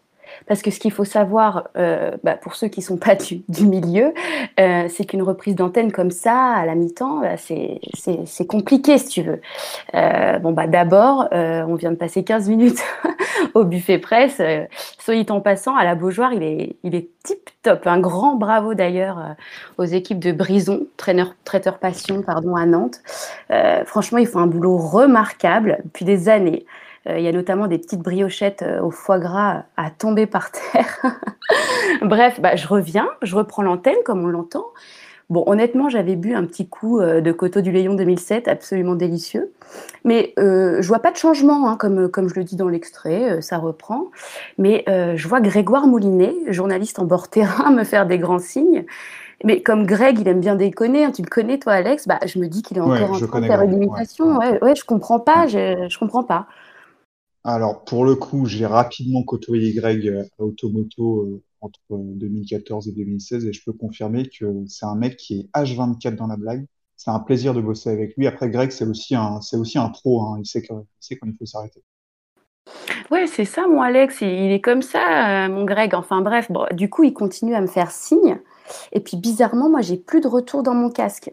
Parce 0.49 0.63
que 0.63 0.71
ce 0.71 0.79
qu'il 0.79 0.91
faut 0.91 1.05
savoir, 1.05 1.69
euh, 1.77 2.17
bah, 2.23 2.33
pour 2.33 2.55
ceux 2.55 2.69
qui 2.69 2.79
ne 2.79 2.85
sont 2.85 2.97
pas 2.97 3.13
du, 3.13 3.67
milieu, 3.67 4.15
euh, 4.59 4.87
c'est 4.89 5.05
qu'une 5.05 5.21
reprise 5.21 5.53
d'antenne 5.53 5.91
comme 5.91 6.09
ça, 6.09 6.53
à 6.53 6.65
la 6.65 6.73
mi-temps, 6.73 7.19
bah, 7.19 7.35
c'est 7.37 8.47
compliqué, 8.47 8.97
si 8.97 9.09
tu 9.09 9.21
veux. 9.21 9.41
Euh, 9.93 10.39
bon, 10.39 10.51
bah, 10.51 10.65
d'abord, 10.65 11.27
on 11.31 11.75
vient 11.75 11.91
de 11.91 11.97
passer 11.97 12.23
15 12.23 12.49
minutes 12.49 12.83
au 13.53 13.63
buffet 13.63 13.99
presse. 13.99 14.41
Soit 14.97 15.29
en 15.29 15.39
passant, 15.39 15.75
à 15.75 15.83
la 15.83 15.93
Beaujoire, 15.93 16.33
il 16.33 16.41
est, 16.41 16.77
il 16.83 16.95
est 16.95 17.09
tip 17.23 17.51
top. 17.61 17.85
Un 17.85 17.99
grand 17.99 18.35
bravo 18.35 18.73
d'ailleurs 18.73 19.35
aux 19.77 19.85
équipes 19.85 20.19
de 20.19 20.31
Brison, 20.31 20.87
traîneur, 20.97 21.35
traiteur 21.43 21.77
passion, 21.77 22.23
pardon, 22.23 22.55
à 22.55 22.65
Nantes. 22.65 23.01
franchement, 23.85 24.17
ils 24.17 24.27
font 24.27 24.39
un 24.39 24.47
boulot 24.47 24.77
remarquable 24.77 25.77
depuis 25.83 26.05
des 26.05 26.27
années. 26.27 26.65
Euh, 27.09 27.17
il 27.17 27.23
y 27.23 27.27
a 27.27 27.31
notamment 27.31 27.67
des 27.67 27.77
petites 27.77 28.01
briochettes 28.01 28.61
euh, 28.61 28.81
au 28.81 28.91
foie 28.91 29.19
gras 29.19 29.63
à 29.77 29.89
tomber 29.89 30.25
par 30.25 30.51
terre. 30.71 30.99
Bref, 32.01 32.39
bah, 32.39 32.55
je 32.55 32.67
reviens, 32.67 33.07
je 33.21 33.35
reprends 33.35 33.63
l'antenne 33.63 33.97
comme 34.05 34.23
on 34.23 34.27
l'entend. 34.27 34.65
Bon, 35.29 35.43
honnêtement, 35.45 35.89
j'avais 35.89 36.15
bu 36.15 36.33
un 36.33 36.43
petit 36.43 36.67
coup 36.67 36.99
euh, 36.99 37.21
de 37.21 37.31
Coteau 37.31 37.61
du 37.61 37.71
Léon 37.71 37.93
2007, 37.93 38.47
absolument 38.47 38.95
délicieux. 38.95 39.51
Mais 40.03 40.33
euh, 40.39 40.81
je 40.81 40.87
vois 40.87 40.99
pas 40.99 41.11
de 41.11 41.17
changement, 41.17 41.69
hein, 41.69 41.77
comme, 41.77 42.09
comme 42.09 42.29
je 42.29 42.35
le 42.35 42.43
dis 42.43 42.55
dans 42.55 42.67
l'extrait, 42.67 43.39
ça 43.41 43.59
reprend. 43.59 44.05
Mais 44.57 44.83
je 44.87 45.27
vois 45.27 45.39
Grégoire 45.39 45.85
Moulinet, 45.85 46.33
journaliste 46.47 46.97
en 46.97 47.05
bord 47.05 47.29
terrain, 47.29 47.69
me 47.75 47.83
faire 47.83 48.07
des 48.07 48.17
grands 48.17 48.39
signes. 48.39 48.85
Mais 49.43 49.61
comme 49.61 49.85
Greg, 49.85 50.19
il 50.19 50.27
aime 50.27 50.41
bien 50.41 50.55
déconner, 50.55 51.05
hein, 51.05 51.11
tu 51.11 51.21
le 51.21 51.29
connais 51.29 51.59
toi, 51.59 51.73
Alex, 51.73 52.07
bah, 52.07 52.19
je 52.25 52.39
me 52.39 52.47
dis 52.47 52.61
qu'il 52.61 52.77
est 52.77 52.81
encore 52.81 53.13
en 53.13 53.19
train 53.19 53.39
de 53.39 53.45
faire 53.45 53.61
une 53.61 53.73
imitation. 53.73 54.37
Ouais, 54.37 54.61
ouais, 54.61 54.75
je 54.75 54.83
comprends 54.83 55.19
pas, 55.19 55.47
je, 55.47 55.87
je 55.89 55.97
comprends 55.97 56.23
pas. 56.23 56.47
Alors, 57.49 57.83
pour 57.83 58.05
le 58.05 58.13
coup, 58.13 58.45
j'ai 58.45 58.67
rapidement 58.67 59.23
côtoyé 59.23 59.73
Greg 59.73 60.07
euh, 60.07 60.23
à 60.37 60.43
Automoto 60.43 61.21
euh, 61.23 61.43
entre 61.61 61.79
2014 61.89 62.87
et 62.87 62.91
2016 62.91 63.47
et 63.47 63.53
je 63.53 63.63
peux 63.65 63.73
confirmer 63.73 64.29
que 64.29 64.45
c'est 64.67 64.85
un 64.85 64.93
mec 64.93 65.17
qui 65.17 65.39
est 65.39 65.59
H24 65.59 66.15
dans 66.15 66.27
la 66.27 66.37
blague. 66.37 66.67
C'est 66.95 67.09
un 67.09 67.19
plaisir 67.19 67.55
de 67.55 67.61
bosser 67.61 67.89
avec 67.89 68.15
lui. 68.17 68.27
Après, 68.27 68.51
Greg, 68.51 68.69
c'est 68.69 68.85
aussi 68.85 69.15
un, 69.15 69.39
aussi 69.53 69.79
un 69.79 69.89
pro. 69.89 70.21
Hein. 70.21 70.37
Il, 70.39 70.45
sait 70.45 70.61
quand 70.61 70.85
il 71.01 71.35
faut 71.39 71.45
s'arrêter. 71.45 71.81
Ouais, 73.09 73.25
c'est 73.25 73.45
ça, 73.45 73.67
mon 73.67 73.81
Alex. 73.81 74.21
Il 74.21 74.51
est 74.51 74.61
comme 74.61 74.83
ça, 74.83 75.45
euh, 75.45 75.49
mon 75.49 75.65
Greg. 75.65 75.95
Enfin 75.95 76.21
bref, 76.21 76.51
du 76.73 76.87
coup, 76.87 77.03
il 77.03 77.13
continue 77.13 77.55
à 77.55 77.61
me 77.61 77.67
faire 77.67 77.89
signe. 77.89 78.39
Et 78.91 78.99
puis 78.99 79.17
bizarrement, 79.17 79.69
moi, 79.69 79.81
j'ai 79.81 79.97
plus 79.97 80.21
de 80.21 80.27
retour 80.27 80.63
dans 80.63 80.73
mon 80.73 80.89
casque. 80.89 81.31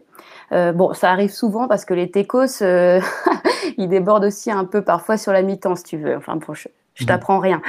Euh, 0.51 0.71
bon, 0.71 0.93
ça 0.93 1.11
arrive 1.11 1.31
souvent 1.31 1.67
parce 1.67 1.85
que 1.85 1.93
les 1.93 2.11
techos, 2.11 2.61
euh, 2.61 2.99
ils 3.77 3.87
débordent 3.89 4.25
aussi 4.25 4.51
un 4.51 4.65
peu 4.65 4.83
parfois 4.83 5.17
sur 5.17 5.31
la 5.31 5.41
mi-temps, 5.41 5.75
si 5.75 5.83
tu 5.83 5.97
veux. 5.97 6.15
Enfin, 6.15 6.37
bon, 6.37 6.53
je 6.97 7.03
mmh. 7.03 7.07
t'apprends 7.07 7.39
rien. 7.39 7.61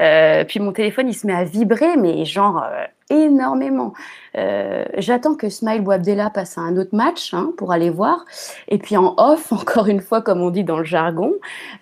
Euh, 0.00 0.44
puis 0.44 0.60
mon 0.60 0.72
téléphone, 0.72 1.08
il 1.08 1.14
se 1.14 1.26
met 1.26 1.34
à 1.34 1.44
vibrer, 1.44 1.96
mais 1.96 2.24
genre 2.24 2.62
euh, 2.62 2.84
énormément. 3.10 3.92
Euh, 4.36 4.84
J'attends 4.96 5.34
que 5.34 5.48
Smile 5.48 5.82
Boabdella 5.82 6.30
passe 6.30 6.56
à 6.56 6.60
un 6.60 6.76
autre 6.76 6.94
match 6.94 7.34
hein, 7.34 7.52
pour 7.56 7.72
aller 7.72 7.90
voir. 7.90 8.24
Et 8.68 8.78
puis 8.78 8.96
en 8.96 9.14
off, 9.16 9.52
encore 9.52 9.88
une 9.88 10.00
fois, 10.00 10.22
comme 10.22 10.40
on 10.40 10.50
dit 10.50 10.64
dans 10.64 10.78
le 10.78 10.84
jargon, 10.84 11.32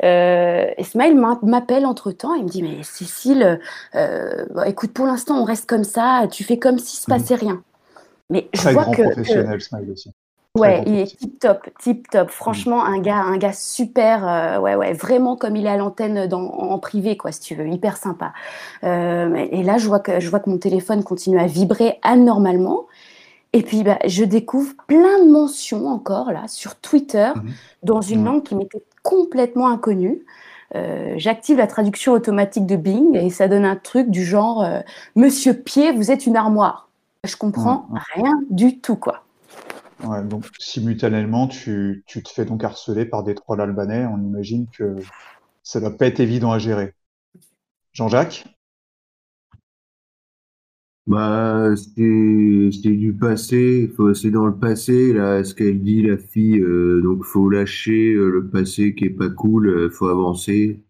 Smile 0.00 1.22
m'appelle 1.42 1.86
entre 1.86 2.10
temps. 2.10 2.34
Il 2.34 2.44
me 2.44 2.48
dit 2.48 2.62
mais 2.62 2.82
Cécile, 2.82 3.60
écoute, 4.66 4.92
pour 4.92 5.06
l'instant, 5.06 5.40
on 5.40 5.44
reste 5.44 5.68
comme 5.68 5.84
ça. 5.84 6.26
Tu 6.30 6.42
fais 6.42 6.58
comme 6.58 6.78
s'il 6.78 6.98
se 6.98 7.10
mmh. 7.10 7.14
passait 7.14 7.34
rien. 7.34 7.62
Mais 8.30 8.48
je 8.54 8.70
vois 8.70 8.86
que, 8.86 9.02
professionnel, 9.02 9.60
Smile 9.60 9.90
aussi. 9.90 10.10
Ouais, 10.56 10.84
il 10.86 10.94
est 11.00 11.16
tip 11.18 11.40
top, 11.40 11.68
tip 11.80 12.08
top. 12.08 12.30
Franchement, 12.30 12.84
un 12.84 13.00
gars, 13.00 13.16
un 13.16 13.38
gars 13.38 13.52
super. 13.52 14.28
Euh, 14.28 14.60
ouais, 14.60 14.76
ouais, 14.76 14.92
vraiment 14.92 15.34
comme 15.34 15.56
il 15.56 15.66
est 15.66 15.68
à 15.68 15.76
l'antenne 15.76 16.32
en 16.32 16.78
privé, 16.78 17.16
quoi, 17.16 17.32
si 17.32 17.40
tu 17.40 17.56
veux, 17.56 17.68
hyper 17.68 17.96
sympa. 17.96 18.32
Euh, 18.84 19.34
et 19.50 19.64
là, 19.64 19.78
je 19.78 19.88
vois 19.88 19.98
que 19.98 20.20
je 20.20 20.30
vois 20.30 20.38
que 20.38 20.48
mon 20.48 20.58
téléphone 20.58 21.02
continue 21.02 21.40
à 21.40 21.48
vibrer 21.48 21.98
anormalement. 22.02 22.86
Et 23.52 23.62
puis, 23.62 23.82
bah, 23.82 23.98
je 24.06 24.22
découvre 24.22 24.74
plein 24.86 25.24
de 25.24 25.28
mentions 25.28 25.88
encore 25.88 26.30
là 26.30 26.46
sur 26.46 26.76
Twitter 26.76 27.32
mmh 27.34 27.50
dans 27.82 28.00
une 28.00 28.22
mmh. 28.22 28.24
langue 28.24 28.42
qui 28.44 28.54
m'était 28.54 28.82
complètement 29.02 29.68
inconnue. 29.68 30.24
Euh, 30.74 31.14
J'active 31.18 31.58
la 31.58 31.66
traduction 31.66 32.12
automatique 32.12 32.64
de 32.64 32.76
Bing 32.76 33.16
et 33.16 33.28
ça 33.28 33.46
donne 33.46 33.66
un 33.66 33.76
truc 33.76 34.08
du 34.08 34.24
genre 34.24 34.66
Monsieur 35.16 35.52
Pied, 35.52 35.92
vous 35.92 36.10
êtes 36.12 36.26
une 36.26 36.36
armoire. 36.36 36.88
Je 37.24 37.36
comprends 37.36 37.86
mmh, 37.90 37.98
rien 38.14 38.40
du 38.48 38.78
tout, 38.78 38.96
quoi. 38.96 39.24
Donc 40.28 40.46
simultanément, 40.58 41.48
tu, 41.48 42.04
te 42.06 42.28
fais 42.28 42.44
donc 42.44 42.64
harceler 42.64 43.06
par 43.06 43.24
des 43.24 43.34
trolls 43.34 43.60
albanais. 43.60 44.06
On 44.06 44.18
imagine 44.18 44.66
que 44.68 44.96
ça 45.62 45.80
doit 45.80 45.96
pas 45.96 46.06
être 46.06 46.20
évident 46.20 46.52
à 46.52 46.58
gérer. 46.58 46.94
Jean-Jacques? 47.92 48.44
Bah, 51.06 51.74
c'est 51.76 52.00
du 52.00 53.12
passé, 53.12 53.92
c'est 54.14 54.30
dans 54.30 54.46
le 54.46 54.56
passé 54.58 55.12
là, 55.12 55.44
ce 55.44 55.54
qu'elle 55.54 55.82
dit 55.82 56.02
la 56.02 56.16
fille, 56.16 56.58
euh, 56.60 57.02
donc 57.02 57.24
faut 57.24 57.50
lâcher 57.50 58.14
euh, 58.14 58.30
le 58.30 58.48
passé 58.48 58.94
qui 58.94 59.04
est 59.04 59.10
pas 59.10 59.28
cool, 59.28 59.68
euh, 59.68 59.90
faut 59.90 60.08
avancer, 60.08 60.82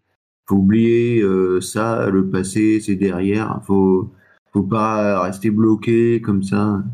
faut 0.47 0.57
oublier 0.57 1.21
euh, 1.23 1.61
ça, 1.61 2.11
le 2.11 2.31
passé 2.31 2.81
c'est 2.81 2.95
derrière, 2.95 3.61
faut 3.67 4.13
faut 4.53 4.63
pas 4.63 5.21
rester 5.23 5.51
bloqué 5.51 6.21
comme 6.21 6.45
ça. 6.45 6.85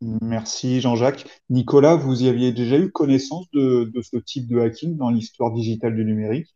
Merci 0.00 0.80
Jean-Jacques. 0.80 1.26
Nicolas, 1.48 1.94
vous 1.94 2.22
y 2.22 2.28
aviez 2.28 2.52
déjà 2.52 2.78
eu 2.78 2.90
connaissance 2.90 3.50
de, 3.52 3.90
ce 4.02 4.16
type 4.16 4.46
de 4.46 4.60
hacking 4.60 4.96
dans 4.96 5.10
l'histoire 5.10 5.52
digitale 5.52 5.94
du 5.94 6.04
numérique? 6.04 6.54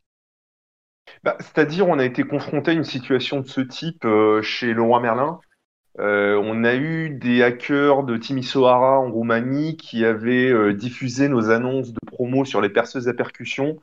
Bah, 1.25 1.37
c'est-à-dire, 1.41 1.89
on 1.89 1.99
a 1.99 2.05
été 2.05 2.23
confronté 2.25 2.71
à 2.71 2.75
une 2.75 2.85
situation 2.85 3.41
de 3.41 3.47
ce 3.47 3.61
type 3.61 4.05
euh, 4.05 4.43
chez 4.43 4.75
Leroy 4.75 5.01
Merlin. 5.01 5.41
Euh, 5.99 6.41
on 6.45 6.65
a 6.65 6.75
eu 6.77 7.11
des 7.11 7.43
hackers 7.43 8.05
de 8.05 8.17
Timisoara 8.17 9.01
en 9.01 9.11
Roumanie 9.11 9.77
qui 9.77 10.05
avaient 10.05 10.51
euh, 10.51 10.73
diffusé 10.73 11.29
nos 11.29 11.51
annonces 11.51 11.93
de 11.93 11.99
promo 12.07 12.45
sur 12.45 12.61
les 12.61 12.69
perceuses 12.69 13.09
à 13.09 13.15
percussion 13.15 13.81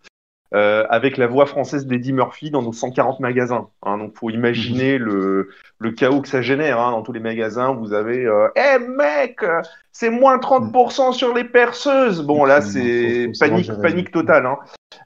euh, 0.53 0.85
avec 0.89 1.17
la 1.17 1.27
voix 1.27 1.45
française 1.45 1.85
d'Eddie 1.87 2.13
Murphy 2.13 2.51
dans 2.51 2.61
nos 2.61 2.73
140 2.73 3.19
magasins. 3.19 3.69
Hein. 3.83 3.97
donc, 3.97 4.17
faut 4.17 4.29
imaginer 4.29 4.97
le, 4.97 5.49
le 5.79 5.91
chaos 5.91 6.21
que 6.21 6.27
ça 6.27 6.41
génère 6.41 6.79
hein. 6.79 6.91
dans 6.91 7.01
tous 7.01 7.11
les 7.13 7.19
magasins. 7.19 7.73
Vous 7.73 7.93
avez, 7.93 8.25
euh, 8.25 8.47
Eh 8.55 8.79
mec, 8.79 9.43
c'est 9.91 10.09
moins 10.09 10.37
30% 10.37 11.13
sur 11.13 11.33
les 11.33 11.43
perceuses. 11.43 12.21
Bon, 12.21 12.45
là, 12.45 12.61
c'est 12.61 13.31
panique, 13.39 13.71
panique 13.81 14.11
totale. 14.11 14.45
Hein. 14.45 14.57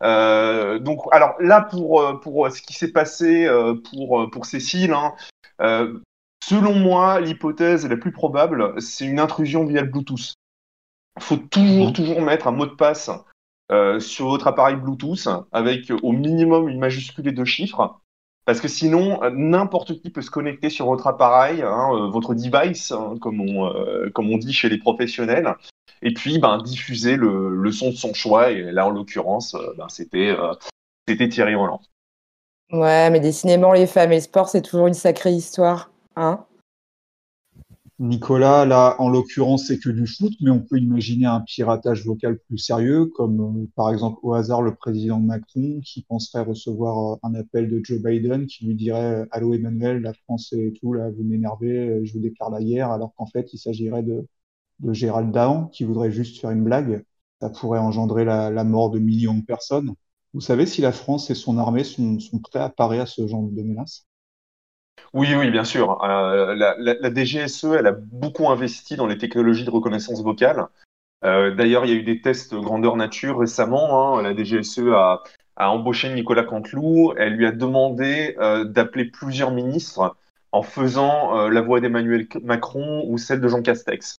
Euh, 0.03 0.79
donc, 0.79 0.99
alors 1.11 1.35
là, 1.39 1.61
pour 1.61 2.19
pour 2.21 2.49
ce 2.51 2.61
qui 2.61 2.73
s'est 2.73 2.91
passé 2.91 3.49
pour 3.91 4.29
pour 4.31 4.45
Cécile. 4.45 4.93
Hein, 4.93 5.13
euh, 5.61 5.99
Selon 6.43 6.73
moi, 6.73 7.19
l'hypothèse 7.21 7.87
la 7.87 7.97
plus 7.97 8.11
probable, 8.11 8.73
c'est 8.81 9.05
une 9.05 9.19
intrusion 9.19 9.63
via 9.63 9.81
le 9.81 9.87
Bluetooth. 9.87 10.33
Il 11.17 11.23
faut 11.23 11.37
toujours, 11.37 11.87
Mhm. 11.87 11.93
toujours 11.93 12.21
mettre 12.21 12.47
un 12.47 12.51
mot 12.51 12.65
de 12.65 12.73
passe 12.73 13.11
euh, 13.71 13.99
sur 13.99 14.27
votre 14.27 14.47
appareil 14.47 14.75
Bluetooth 14.75 15.27
avec 15.51 15.91
au 16.03 16.11
minimum 16.11 16.69
une 16.69 16.79
majuscule 16.79 17.27
et 17.27 17.31
deux 17.31 17.45
chiffres. 17.45 18.01
Parce 18.45 18.59
que 18.59 18.67
sinon, 18.67 19.23
euh, 19.23 19.29
n'importe 19.29 20.01
qui 20.01 20.09
peut 20.09 20.21
se 20.21 20.31
connecter 20.31 20.69
sur 20.69 20.87
votre 20.87 21.07
appareil, 21.07 21.61
hein, 21.61 21.89
euh, 21.93 22.07
votre 22.09 22.33
device, 22.33 22.91
hein, 22.91 23.15
comme, 23.21 23.41
on, 23.41 23.71
comme 24.13 24.31
on 24.31 24.37
dit 24.37 24.53
chez 24.53 24.69
les 24.69 24.77
professionnels, 24.77 25.53
et 26.01 26.13
puis 26.13 26.39
ben, 26.39 26.57
diffuser 26.57 27.15
le, 27.15 27.55
le 27.55 27.71
son 27.71 27.91
de 27.91 27.95
son 27.95 28.13
choix. 28.13 28.51
Et 28.51 28.63
là, 28.71 28.87
en 28.87 28.89
l'occurrence, 28.89 29.55
ben, 29.77 29.87
c'était 29.89 30.35
c'était 31.07 31.29
Thierry 31.29 31.55
Roland. 31.55 31.81
Ouais, 32.71 33.09
mais 33.09 33.19
décidément, 33.19 33.73
les 33.73 33.87
femmes 33.87 34.13
et 34.13 34.15
le 34.15 34.21
sport, 34.21 34.47
c'est 34.47 34.61
toujours 34.61 34.87
une 34.87 34.93
sacrée 34.93 35.33
histoire. 35.33 35.91
Hein 36.15 36.45
Nicolas, 38.01 38.65
là, 38.65 38.95
en 38.97 39.09
l'occurrence, 39.09 39.67
c'est 39.67 39.77
que 39.77 39.89
du 39.89 40.07
foot, 40.07 40.33
mais 40.41 40.49
on 40.49 40.59
peut 40.59 40.79
imaginer 40.79 41.27
un 41.27 41.39
piratage 41.41 42.03
vocal 42.03 42.39
plus 42.39 42.57
sérieux, 42.57 43.05
comme 43.05 43.39
euh, 43.41 43.67
par 43.75 43.91
exemple 43.91 44.17
au 44.23 44.33
hasard 44.33 44.63
le 44.63 44.73
président 44.73 45.19
Macron 45.19 45.79
qui 45.85 46.01
penserait 46.01 46.41
recevoir 46.41 47.13
euh, 47.13 47.17
un 47.21 47.35
appel 47.35 47.69
de 47.69 47.79
Joe 47.83 48.01
Biden 48.01 48.47
qui 48.47 48.65
lui 48.65 48.73
dirait 48.73 49.21
euh, 49.21 49.25
Allô 49.29 49.53
Emmanuel, 49.53 50.01
la 50.01 50.13
France 50.13 50.51
et 50.53 50.73
tout, 50.81 50.93
là, 50.93 51.11
vous 51.11 51.23
m'énervez, 51.23 52.03
je 52.03 52.13
vous 52.13 52.19
déclare 52.19 52.49
la 52.49 52.63
guerre, 52.63 52.89
alors 52.89 53.13
qu'en 53.15 53.27
fait, 53.27 53.53
il 53.53 53.59
s'agirait 53.59 54.03
de, 54.03 54.25
Gérald 54.93 55.31
Dahan 55.31 55.67
qui 55.67 55.83
voudrait 55.83 56.11
juste 56.11 56.41
faire 56.41 56.51
une 56.51 56.63
blague. 56.63 57.05
Ça 57.39 57.51
pourrait 57.51 57.79
engendrer 57.79 58.25
la, 58.25 58.63
mort 58.63 58.89
de 58.89 58.99
millions 58.99 59.35
de 59.35 59.45
personnes. 59.45 59.93
Vous 60.33 60.41
savez 60.41 60.65
si 60.65 60.81
la 60.81 60.91
France 60.91 61.29
et 61.29 61.35
son 61.35 61.57
armée 61.59 61.83
sont, 61.83 62.19
sont 62.19 62.39
prêts 62.39 62.59
à 62.59 62.69
parer 62.69 62.99
à 62.99 63.05
ce 63.05 63.27
genre 63.27 63.43
de 63.43 63.61
menace? 63.61 64.07
Oui, 65.13 65.35
oui, 65.35 65.51
bien 65.51 65.65
sûr. 65.65 66.01
Euh, 66.03 66.55
la, 66.55 67.13
DGSE, 67.13 67.65
elle 67.77 67.87
a 67.87 67.91
beaucoup 67.91 68.49
investi 68.49 68.95
dans 68.95 69.07
les 69.07 69.17
technologies 69.17 69.65
de 69.65 69.69
reconnaissance 69.69 70.23
vocale. 70.23 70.67
Euh, 71.25 71.53
d'ailleurs, 71.53 71.85
il 71.85 71.91
y 71.91 71.93
a 71.93 71.97
eu 71.97 72.03
des 72.03 72.21
tests 72.21 72.55
grandeur 72.55 72.95
nature 72.95 73.39
récemment. 73.39 74.17
Hein. 74.17 74.21
La 74.21 74.35
DGSE 74.35 74.79
a, 74.93 75.21
embauché 75.57 76.13
Nicolas 76.13 76.43
Canteloup. 76.43 77.13
Elle 77.17 77.33
lui 77.33 77.45
a 77.45 77.51
demandé 77.51 78.35
euh, 78.39 78.63
d'appeler 78.63 79.05
plusieurs 79.05 79.51
ministres 79.51 80.15
en 80.53 80.63
faisant 80.63 81.47
la 81.47 81.61
voix 81.61 81.79
d'Emmanuel 81.79 82.27
Macron 82.43 83.05
ou 83.07 83.17
celle 83.17 83.39
de 83.39 83.47
Jean 83.47 83.61
Castex. 83.61 84.17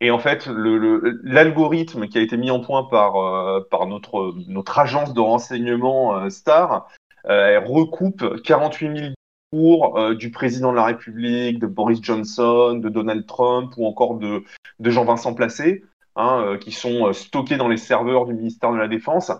Et 0.00 0.10
en 0.10 0.18
fait, 0.18 0.46
l'algorithme 0.46 2.06
qui 2.08 2.16
a 2.16 2.22
été 2.22 2.38
mis 2.38 2.50
en 2.50 2.60
point 2.60 2.84
par, 2.84 3.86
notre, 3.86 4.34
notre 4.46 4.78
agence 4.78 5.12
de 5.12 5.20
renseignement 5.20 6.30
STAR 6.30 6.88
elle 7.24 7.64
recoupe 7.66 8.40
48 8.44 8.98
000 8.98 9.12
discours 9.52 9.98
euh, 9.98 10.14
du 10.14 10.30
président 10.30 10.70
de 10.70 10.76
la 10.76 10.84
République, 10.84 11.58
de 11.58 11.66
Boris 11.66 12.00
Johnson, 12.02 12.74
de 12.74 12.88
Donald 12.88 13.26
Trump 13.26 13.72
ou 13.76 13.86
encore 13.86 14.16
de, 14.16 14.42
Jean-Vincent 14.80 15.34
Placé, 15.34 15.84
hein, 16.16 16.42
euh, 16.44 16.58
qui 16.58 16.72
sont 16.72 17.08
euh, 17.08 17.12
stockés 17.12 17.56
dans 17.56 17.68
les 17.68 17.76
serveurs 17.76 18.26
du 18.26 18.34
ministère 18.34 18.72
de 18.72 18.78
la 18.78 18.88
Défense. 18.88 19.32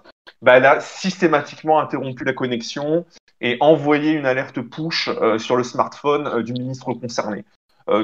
Bah, 0.42 0.56
elle 0.56 0.66
a 0.66 0.80
systématiquement 0.80 1.80
interrompu 1.80 2.24
la 2.24 2.32
connexion 2.32 3.06
et 3.40 3.56
envoyé 3.60 4.12
une 4.12 4.26
alerte 4.26 4.60
push 4.60 5.08
euh, 5.08 5.38
sur 5.38 5.56
le 5.56 5.62
smartphone 5.62 6.42
du 6.42 6.52
ministre 6.52 6.92
concerné. 6.94 7.44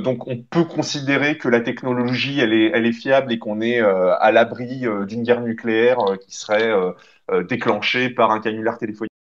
Donc 0.02 0.26
on 0.28 0.38
peut 0.38 0.64
considérer 0.64 1.36
que 1.36 1.46
la 1.46 1.60
technologie 1.60 2.40
elle 2.40 2.54
est, 2.54 2.70
elle 2.72 2.86
est 2.86 2.92
fiable 2.92 3.30
et 3.30 3.38
qu'on 3.38 3.60
est 3.60 3.80
à 3.80 4.32
l'abri 4.32 4.86
d'une 5.06 5.24
guerre 5.24 5.42
nucléaire 5.42 5.98
qui 6.26 6.34
serait 6.34 6.72
déclenchée 7.50 8.08
par 8.08 8.30
un 8.30 8.40
canular 8.40 8.78
téléphonique. 8.78 9.13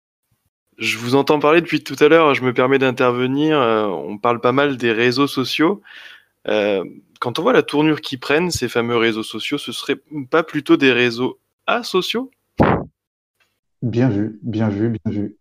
Je 0.77 0.97
vous 0.97 1.15
entends 1.15 1.39
parler 1.39 1.61
depuis 1.61 1.83
tout 1.83 1.95
à 1.99 2.07
l'heure, 2.07 2.33
je 2.33 2.43
me 2.43 2.53
permets 2.53 2.79
d'intervenir. 2.79 3.59
euh, 3.59 3.85
on 3.87 4.17
parle 4.17 4.39
pas 4.39 4.51
mal 4.51 4.77
des 4.77 4.91
réseaux 4.91 5.27
sociaux. 5.27 5.81
Euh, 6.47 6.83
quand 7.19 7.39
on 7.39 7.41
voit 7.41 7.53
la 7.53 7.63
tournure 7.63 8.01
qu'ils 8.01 8.19
prennent, 8.19 8.51
ces 8.51 8.67
fameux 8.67 8.97
réseaux 8.97 9.23
sociaux, 9.23 9.57
ce 9.57 9.71
serait 9.71 9.97
pas 10.29 10.43
plutôt 10.43 10.75
des 10.77 10.91
réseaux 10.91 11.39
asociaux? 11.67 12.31
Bien 13.81 14.09
vu, 14.09 14.39
bien 14.41 14.69
vu, 14.69 14.89
bien 14.89 15.11
vu. 15.11 15.37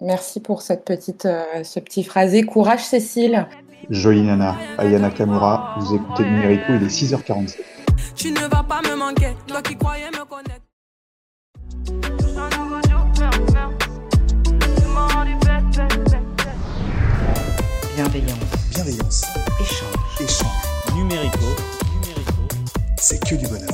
Merci 0.00 0.40
pour 0.40 0.62
cette 0.62 0.84
petite, 0.84 1.26
euh, 1.26 1.64
ce 1.64 1.80
petit 1.80 2.04
phrasé. 2.04 2.44
Courage, 2.44 2.84
Cécile. 2.84 3.46
Jolie 3.90 4.22
Nana, 4.22 4.56
Aya 4.76 4.98
Nakamura, 4.98 5.76
vous 5.80 5.94
écoutez 5.94 6.24
le 6.24 6.30
Numérico, 6.30 6.64
il 6.74 6.82
est 6.82 6.88
6h47. 6.88 7.60
Tu 8.14 8.30
ne 8.30 8.40
vas 8.40 8.62
pas 8.62 8.80
me 8.82 8.96
manquer, 8.96 9.34
toi 9.46 9.62
qui 9.62 9.76
croyais 9.76 10.10
me 10.10 10.24
connaître. 10.24 10.64
Bienveillance. 17.98 18.70
Bienveillance. 18.70 19.22
Échange. 19.60 20.20
Échange. 20.20 20.94
Numérico. 20.96 21.46
C'est 22.96 23.18
que 23.28 23.34
du 23.34 23.44
bonheur. 23.48 23.68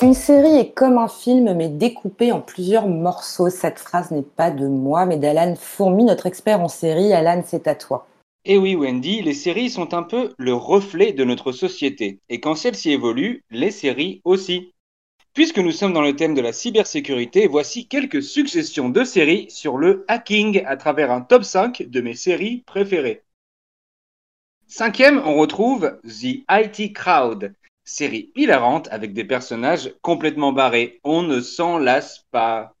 Une 0.00 0.14
série 0.14 0.56
est 0.56 0.72
comme 0.72 0.96
un 0.96 1.06
film, 1.06 1.52
mais 1.52 1.68
découpé 1.68 2.32
en 2.32 2.40
plusieurs 2.40 2.88
morceaux. 2.88 3.50
Cette 3.50 3.78
phrase 3.78 4.10
n'est 4.10 4.22
pas 4.22 4.50
de 4.50 4.66
moi, 4.66 5.04
mais 5.04 5.18
d'Alan 5.18 5.54
Fourmi, 5.54 6.04
notre 6.04 6.24
expert 6.24 6.62
en 6.62 6.68
série. 6.68 7.12
Alan, 7.12 7.42
c'est 7.44 7.68
à 7.68 7.74
toi. 7.74 8.08
Et 8.46 8.56
oui, 8.56 8.74
Wendy, 8.74 9.20
les 9.20 9.34
séries 9.34 9.68
sont 9.68 9.92
un 9.92 10.02
peu 10.02 10.32
le 10.38 10.54
reflet 10.54 11.12
de 11.12 11.24
notre 11.24 11.52
société. 11.52 12.20
Et 12.30 12.40
quand 12.40 12.54
celle-ci 12.54 12.92
évolue, 12.92 13.44
les 13.50 13.70
séries 13.70 14.22
aussi. 14.24 14.72
Puisque 15.34 15.58
nous 15.58 15.72
sommes 15.72 15.92
dans 15.92 16.00
le 16.00 16.16
thème 16.16 16.32
de 16.32 16.40
la 16.40 16.54
cybersécurité, 16.54 17.48
voici 17.48 17.86
quelques 17.86 18.22
successions 18.22 18.88
de 18.88 19.04
séries 19.04 19.50
sur 19.50 19.76
le 19.76 20.06
hacking 20.08 20.62
à 20.64 20.78
travers 20.78 21.10
un 21.10 21.20
top 21.20 21.44
5 21.44 21.82
de 21.82 22.00
mes 22.00 22.14
séries 22.14 22.62
préférées. 22.64 23.25
Cinquième, 24.68 25.22
on 25.24 25.36
retrouve 25.36 25.96
The 26.02 26.44
IT 26.50 26.92
Crowd, 26.92 27.54
série 27.84 28.32
hilarante 28.34 28.88
avec 28.90 29.14
des 29.14 29.24
personnages 29.24 29.94
complètement 30.02 30.52
barrés. 30.52 31.00
On 31.04 31.22
ne 31.22 31.40
s'en 31.40 31.78
lasse 31.78 32.26
pas. 32.32 32.74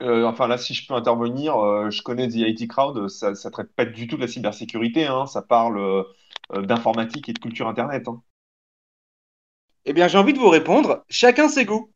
Euh, 0.00 0.24
enfin 0.24 0.48
là, 0.48 0.56
si 0.56 0.72
je 0.72 0.86
peux 0.86 0.94
intervenir, 0.94 1.56
euh, 1.58 1.90
je 1.90 2.02
connais 2.02 2.28
The 2.28 2.36
IT 2.36 2.66
Crowd, 2.66 3.08
ça, 3.08 3.34
ça 3.34 3.50
traite 3.50 3.72
pas 3.74 3.84
du 3.84 4.08
tout 4.08 4.16
de 4.16 4.22
la 4.22 4.26
cybersécurité, 4.26 5.06
hein, 5.06 5.26
ça 5.26 5.42
parle 5.42 5.78
euh, 5.78 6.62
d'informatique 6.62 7.28
et 7.28 7.34
de 7.34 7.38
culture 7.38 7.68
Internet. 7.68 8.08
Hein. 8.08 8.22
Eh 9.84 9.92
bien, 9.92 10.08
j'ai 10.08 10.18
envie 10.18 10.32
de 10.32 10.38
vous 10.38 10.48
répondre, 10.48 11.04
chacun 11.10 11.48
ses 11.48 11.66
goûts. 11.66 11.92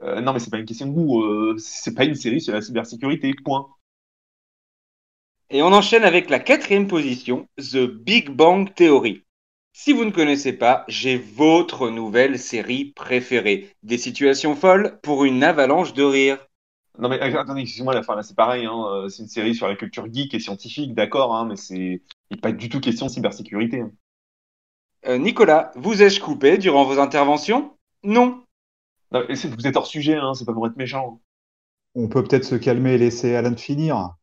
Non, 0.00 0.32
mais 0.32 0.38
c'est 0.38 0.50
pas 0.50 0.58
une 0.58 0.66
question 0.66 0.86
de 0.86 0.92
goût, 0.92 1.58
c'est 1.58 1.94
pas 1.94 2.04
une 2.04 2.14
série 2.14 2.40
sur 2.40 2.52
la 2.52 2.60
cybersécurité, 2.60 3.32
point. 3.42 3.68
Et 5.54 5.62
on 5.62 5.72
enchaîne 5.72 6.02
avec 6.02 6.30
la 6.30 6.40
quatrième 6.40 6.88
position, 6.88 7.46
The 7.58 7.86
Big 7.86 8.28
Bang 8.28 8.74
Theory. 8.74 9.22
Si 9.72 9.92
vous 9.92 10.04
ne 10.04 10.10
connaissez 10.10 10.52
pas, 10.52 10.84
j'ai 10.88 11.16
votre 11.16 11.90
nouvelle 11.90 12.40
série 12.40 12.86
préférée. 12.86 13.70
Des 13.84 13.96
situations 13.96 14.56
folles 14.56 14.98
pour 15.04 15.24
une 15.24 15.44
avalanche 15.44 15.92
de 15.92 16.02
rire. 16.02 16.44
Non 16.98 17.08
mais 17.08 17.22
euh, 17.22 17.40
attendez, 17.40 17.60
excusez-moi, 17.60 17.94
la 17.94 18.02
fin 18.02 18.16
là 18.16 18.24
c'est 18.24 18.34
pareil, 18.34 18.66
hein, 18.66 18.84
euh, 18.88 19.08
c'est 19.08 19.22
une 19.22 19.28
série 19.28 19.54
sur 19.54 19.68
la 19.68 19.76
culture 19.76 20.12
geek 20.12 20.34
et 20.34 20.40
scientifique, 20.40 20.92
d'accord, 20.92 21.36
hein, 21.36 21.46
mais 21.48 21.54
c'est 21.54 22.02
pas 22.42 22.50
du 22.50 22.68
tout 22.68 22.80
question 22.80 23.06
de 23.06 23.12
cybersécurité. 23.12 23.82
hein. 23.82 23.92
Euh, 25.06 25.18
Nicolas, 25.18 25.70
vous 25.76 26.02
ai-je 26.02 26.20
coupé 26.20 26.58
durant 26.58 26.84
vos 26.84 26.98
interventions? 26.98 27.76
Non. 28.02 28.42
Vous 29.12 29.66
êtes 29.68 29.76
hors 29.76 29.86
sujet, 29.86 30.16
hein, 30.16 30.34
c'est 30.34 30.46
pas 30.46 30.52
pour 30.52 30.66
être 30.66 30.76
méchant. 30.76 31.20
On 31.94 32.08
peut 32.08 32.24
peut-être 32.24 32.44
se 32.44 32.56
calmer 32.56 32.94
et 32.94 32.98
laisser 32.98 33.36
Alan 33.36 33.56
finir. 33.56 34.16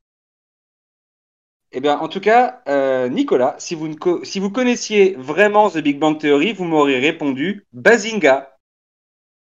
Eh 1.73 1.79
bien, 1.79 1.97
en 1.99 2.07
tout 2.09 2.19
cas, 2.19 2.61
euh, 2.67 3.07
Nicolas, 3.09 3.55
si 3.57 3.75
vous, 3.75 3.87
ne 3.87 3.95
co- 3.95 4.23
si 4.23 4.39
vous 4.39 4.49
connaissiez 4.51 5.15
vraiment 5.17 5.69
The 5.69 5.77
Big 5.79 5.99
Bang 5.99 6.17
Theory, 6.17 6.53
vous 6.53 6.65
m'auriez 6.65 6.99
répondu 6.99 7.65
Bazinga. 7.73 8.57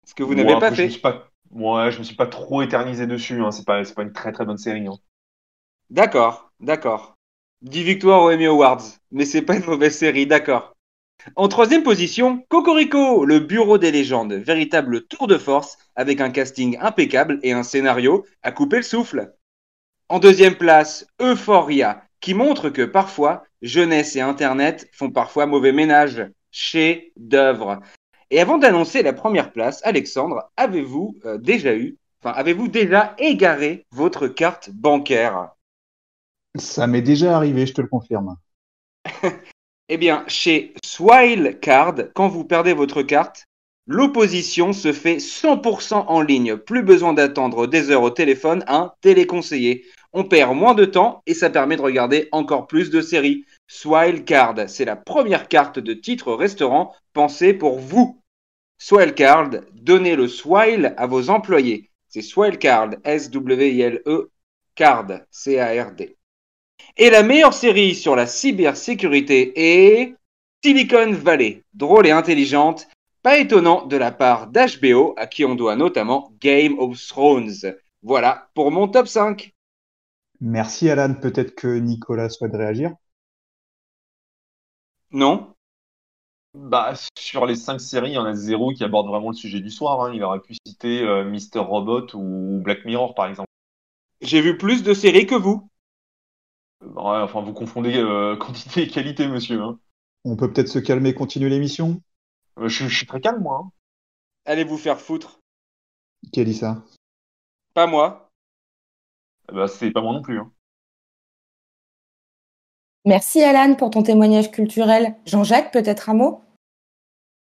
Ce 0.06 0.14
que 0.14 0.22
vous 0.22 0.34
n'avez 0.36 0.56
pas 0.56 0.70
Je 0.70 0.74
fait. 0.74 0.88
suis 0.88 1.00
pas, 1.00 1.30
ouais, 1.50 1.90
je 1.92 1.98
me 1.98 2.04
suis 2.04 2.16
pas 2.16 2.26
trop 2.26 2.62
éternisé 2.62 3.06
dessus. 3.06 3.40
Hein. 3.42 3.50
C'est 3.52 3.64
pas, 3.64 3.84
c'est 3.84 3.94
pas 3.94 4.02
une 4.02 4.12
très 4.12 4.32
très 4.32 4.44
bonne 4.44 4.58
série. 4.58 4.86
Hein. 4.86 4.98
D'accord, 5.90 6.50
d'accord. 6.60 7.16
10 7.60 7.84
victoires 7.84 8.22
aux 8.22 8.32
Emmy 8.32 8.46
Awards, 8.46 8.82
mais 9.12 9.24
c'est 9.24 9.42
pas 9.42 9.56
une 9.56 9.64
mauvaise 9.64 9.96
série, 9.96 10.26
d'accord. 10.26 10.72
En 11.36 11.48
troisième 11.48 11.82
position, 11.84 12.44
Cocorico, 12.48 13.24
le 13.26 13.40
bureau 13.40 13.78
des 13.78 13.92
légendes, 13.92 14.32
véritable 14.34 15.06
tour 15.06 15.28
de 15.28 15.38
force 15.38 15.78
avec 15.96 16.20
un 16.20 16.30
casting 16.30 16.78
impeccable 16.80 17.40
et 17.42 17.52
un 17.52 17.62
scénario 17.64 18.26
à 18.42 18.52
couper 18.52 18.78
le 18.78 18.82
souffle. 18.82 19.34
En 20.08 20.20
deuxième 20.20 20.56
place, 20.56 21.06
Euphoria, 21.20 22.04
qui 22.22 22.32
montre 22.32 22.70
que 22.70 22.82
parfois, 22.82 23.44
jeunesse 23.60 24.16
et 24.16 24.22
Internet 24.22 24.88
font 24.92 25.10
parfois 25.10 25.44
mauvais 25.44 25.72
ménage. 25.72 26.24
Chef 26.50 27.00
d'œuvre. 27.16 27.80
Et 28.30 28.40
avant 28.40 28.58
d'annoncer 28.58 29.02
la 29.02 29.12
première 29.12 29.52
place, 29.52 29.80
Alexandre, 29.84 30.50
avez-vous 30.56 31.18
euh, 31.26 31.36
déjà 31.36 31.74
eu, 31.74 31.98
enfin, 32.22 32.34
avez-vous 32.34 32.68
déjà 32.68 33.14
égaré 33.18 33.86
votre 33.90 34.28
carte 34.28 34.70
bancaire? 34.70 35.50
Ça 36.58 36.86
m'est 36.86 37.02
déjà 37.02 37.36
arrivé, 37.36 37.66
je 37.66 37.74
te 37.74 37.82
le 37.82 37.88
confirme. 37.88 38.36
Eh 39.88 39.98
bien, 39.98 40.24
chez 40.26 40.72
Swile 40.82 41.58
Card, 41.60 41.96
quand 42.14 42.28
vous 42.28 42.44
perdez 42.44 42.72
votre 42.72 43.02
carte, 43.02 43.44
l'opposition 43.86 44.72
se 44.72 44.90
fait 44.90 45.16
100% 45.16 46.06
en 46.06 46.22
ligne. 46.22 46.56
Plus 46.56 46.82
besoin 46.82 47.12
d'attendre 47.12 47.66
des 47.66 47.90
heures 47.90 48.02
au 48.02 48.08
téléphone, 48.08 48.64
un 48.68 48.94
téléconseiller. 49.02 49.84
On 50.14 50.24
perd 50.24 50.54
moins 50.54 50.74
de 50.74 50.84
temps 50.84 51.22
et 51.26 51.34
ça 51.34 51.48
permet 51.48 51.76
de 51.76 51.82
regarder 51.82 52.28
encore 52.32 52.66
plus 52.66 52.90
de 52.90 53.00
séries. 53.00 53.46
Swile 53.66 54.24
Card, 54.24 54.68
c'est 54.68 54.84
la 54.84 54.96
première 54.96 55.48
carte 55.48 55.78
de 55.78 55.94
titre 55.94 56.34
restaurant 56.34 56.94
pensée 57.14 57.54
pour 57.54 57.78
vous. 57.78 58.20
Swile 58.78 59.14
Card, 59.14 59.50
donnez 59.74 60.16
le 60.16 60.28
Swile 60.28 60.94
à 60.98 61.06
vos 61.06 61.30
employés. 61.30 61.88
C'est 62.08 62.20
Swile 62.20 62.58
Card, 62.58 62.90
S-W-I-L-E, 63.04 64.30
Card, 64.74 65.20
C-A-R-D. 65.30 66.16
Et 66.98 67.08
la 67.08 67.22
meilleure 67.22 67.54
série 67.54 67.94
sur 67.94 68.14
la 68.14 68.26
cybersécurité 68.26 69.52
est 69.56 70.14
Silicon 70.62 71.12
Valley, 71.12 71.62
drôle 71.72 72.06
et 72.06 72.10
intelligente, 72.10 72.86
pas 73.22 73.38
étonnant 73.38 73.86
de 73.86 73.96
la 73.96 74.10
part 74.10 74.48
d'HBO, 74.48 75.14
à 75.16 75.26
qui 75.26 75.44
on 75.44 75.54
doit 75.54 75.76
notamment 75.76 76.32
Game 76.40 76.78
of 76.78 77.00
Thrones. 77.06 77.76
Voilà 78.02 78.48
pour 78.54 78.70
mon 78.70 78.88
top 78.88 79.06
5. 79.06 79.51
Merci 80.42 80.90
Alan, 80.90 81.14
peut-être 81.14 81.54
que 81.54 81.78
Nicolas 81.78 82.28
souhaite 82.28 82.52
réagir. 82.54 82.94
Non 85.20 85.54
Bah, 86.54 86.94
sur 87.18 87.46
les 87.46 87.56
cinq 87.56 87.80
séries, 87.80 88.10
il 88.10 88.14
y 88.14 88.18
en 88.18 88.24
a 88.26 88.34
zéro 88.34 88.72
qui 88.72 88.84
aborde 88.84 89.06
vraiment 89.08 89.30
le 89.30 89.34
sujet 89.36 89.60
du 89.60 89.70
soir. 89.70 90.00
hein. 90.02 90.12
Il 90.14 90.22
aurait 90.22 90.40
pu 90.40 90.54
citer 90.66 91.02
euh, 91.02 91.24
Mister 91.24 91.58
Robot 91.60 92.06
ou 92.14 92.60
Black 92.62 92.84
Mirror, 92.84 93.14
par 93.14 93.26
exemple. 93.26 93.48
J'ai 94.22 94.40
vu 94.42 94.58
plus 94.58 94.82
de 94.84 94.94
séries 94.94 95.26
que 95.26 95.34
vous. 95.34 95.68
Ouais, 96.80 96.94
enfin, 97.22 97.40
vous 97.42 97.52
confondez 97.54 97.96
euh, 97.98 98.36
quantité 98.40 98.82
et 98.82 98.88
qualité, 98.88 99.26
monsieur. 99.28 99.60
hein. 99.62 99.78
On 100.24 100.34
peut 100.34 100.52
peut-être 100.52 100.66
se 100.66 100.80
calmer 100.80 101.10
et 101.10 101.14
continuer 101.14 101.48
l'émission? 101.48 102.02
Euh, 102.58 102.66
je, 102.68 102.88
je 102.88 102.96
suis 102.96 103.06
très 103.06 103.20
calme, 103.20 103.42
moi. 103.42 103.60
hein. 103.62 103.72
Allez 104.44 104.62
vous 104.62 104.78
faire 104.78 105.00
foutre. 105.00 105.40
Qui 106.32 106.40
a 106.40 106.44
dit 106.44 106.54
ça? 106.54 106.82
Pas 107.74 107.86
moi. 107.86 108.21
Bah, 109.50 109.66
c'est 109.68 109.90
pas 109.90 110.02
moi 110.02 110.12
non 110.12 110.22
plus. 110.22 110.38
hein. 110.38 110.50
Merci 113.04 113.42
Alan 113.42 113.74
pour 113.74 113.90
ton 113.90 114.02
témoignage 114.02 114.50
culturel. 114.50 115.16
Jean-Jacques, 115.26 115.72
peut-être 115.72 116.10
un 116.10 116.14
mot? 116.14 116.40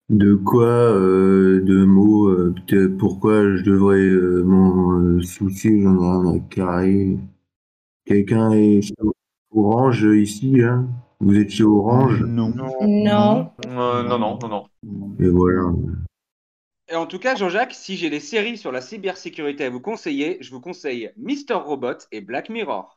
De 0.08 0.34
quoi, 0.34 0.64
euh, 0.66 1.60
de 1.64 1.84
mots, 1.84 2.28
euh, 2.28 2.54
pourquoi 2.98 3.56
je 3.56 3.62
devrais 3.62 3.98
euh, 3.98 4.42
m'en 4.42 4.92
euh, 4.92 5.20
soucier, 5.20 5.82
j'en 5.82 5.96
ai 5.96 6.30
rien 6.30 6.36
à 6.36 6.38
carrer. 6.48 7.18
Quelqu'un 8.06 8.52
est 8.52 8.80
chez 8.80 8.94
Orange 9.54 10.04
ici, 10.04 10.62
hein? 10.62 10.88
Vous 11.20 11.36
êtes 11.36 11.50
chez 11.50 11.64
Orange? 11.64 12.22
Non. 12.22 12.54
Non. 12.54 13.50
Non, 13.66 14.02
non, 14.04 14.18
non, 14.18 14.38
non. 14.48 14.64
Et 15.18 15.28
voilà. 15.28 15.72
Et 16.90 16.96
en 16.96 17.04
tout 17.04 17.18
cas, 17.18 17.36
Jean-Jacques, 17.36 17.74
si 17.74 17.98
j'ai 17.98 18.08
les 18.08 18.18
séries 18.18 18.56
sur 18.56 18.72
la 18.72 18.80
cybersécurité 18.80 19.66
à 19.66 19.70
vous 19.70 19.80
conseiller, 19.80 20.38
je 20.40 20.50
vous 20.50 20.60
conseille 20.60 21.10
Mister 21.18 21.52
Robot 21.52 21.98
et 22.12 22.22
Black 22.22 22.48
Mirror. 22.48 22.96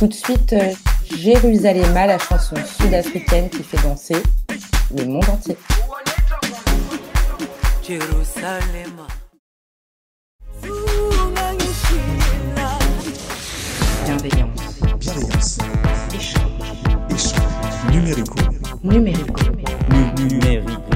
Tout 0.00 0.08
de 0.08 0.12
suite, 0.12 0.52
euh, 0.52 0.72
Jérusalem, 1.16 1.94
la 1.94 2.18
chanson 2.18 2.56
sud-africaine 2.56 3.48
qui 3.50 3.62
fait 3.62 3.80
danser 3.82 4.20
le 4.96 5.04
monde 5.04 5.28
entier. 5.28 5.56
Bienveillance. 14.04 14.80
Bienveillance. 14.98 15.58
Échange. 16.12 16.42
Échange. 17.10 17.92
Numérico. 17.92 18.38
Numérico. 18.82 19.40
Numérico. 20.18 20.95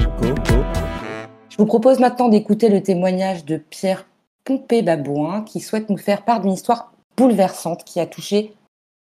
Vous 1.61 1.67
propose 1.67 1.99
maintenant 1.99 2.27
d'écouter 2.27 2.69
le 2.69 2.81
témoignage 2.81 3.45
de 3.45 3.57
Pierre 3.57 4.07
Pompé-Babouin 4.45 5.43
qui 5.43 5.59
souhaite 5.59 5.91
nous 5.91 5.97
faire 5.97 6.25
part 6.25 6.41
d'une 6.41 6.53
histoire 6.53 6.91
bouleversante 7.15 7.83
qui 7.83 7.99
a 7.99 8.07
touché 8.07 8.55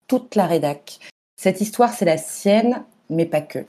toute 0.08 0.34
la 0.34 0.46
rédac. 0.46 0.98
Cette 1.36 1.62
histoire, 1.62 1.94
c'est 1.94 2.04
la 2.04 2.18
sienne, 2.18 2.84
mais 3.08 3.24
pas 3.24 3.40
que. 3.40 3.60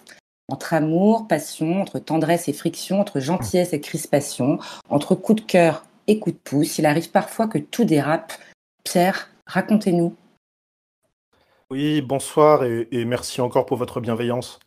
Entre 0.50 0.74
amour, 0.74 1.26
passion, 1.30 1.80
entre 1.80 2.00
tendresse 2.00 2.50
et 2.50 2.54
friction, 2.54 3.00
entre 3.00 3.22
gentillesse 3.22 3.72
et 3.72 3.80
crispation, 3.80 4.60
entre 4.89 5.16
coup 5.16 5.36
de 5.36 5.39
cœur 5.39 5.86
et 6.08 6.20
coup 6.20 6.32
de 6.32 6.38
pouce, 6.44 6.78
il 6.78 6.86
arrive 6.86 7.12
parfois 7.12 7.48
que 7.48 7.60
tout 7.60 7.86
dérape. 7.86 8.34
Pierre, 8.84 9.30
racontez-nous. 9.48 10.14
Oui, 11.70 12.02
bonsoir 12.02 12.66
et 12.66 13.06
merci 13.06 13.39
encore 13.39 13.66
pour 13.66 13.78
votre 13.78 14.02
bienveillance. 14.02 14.60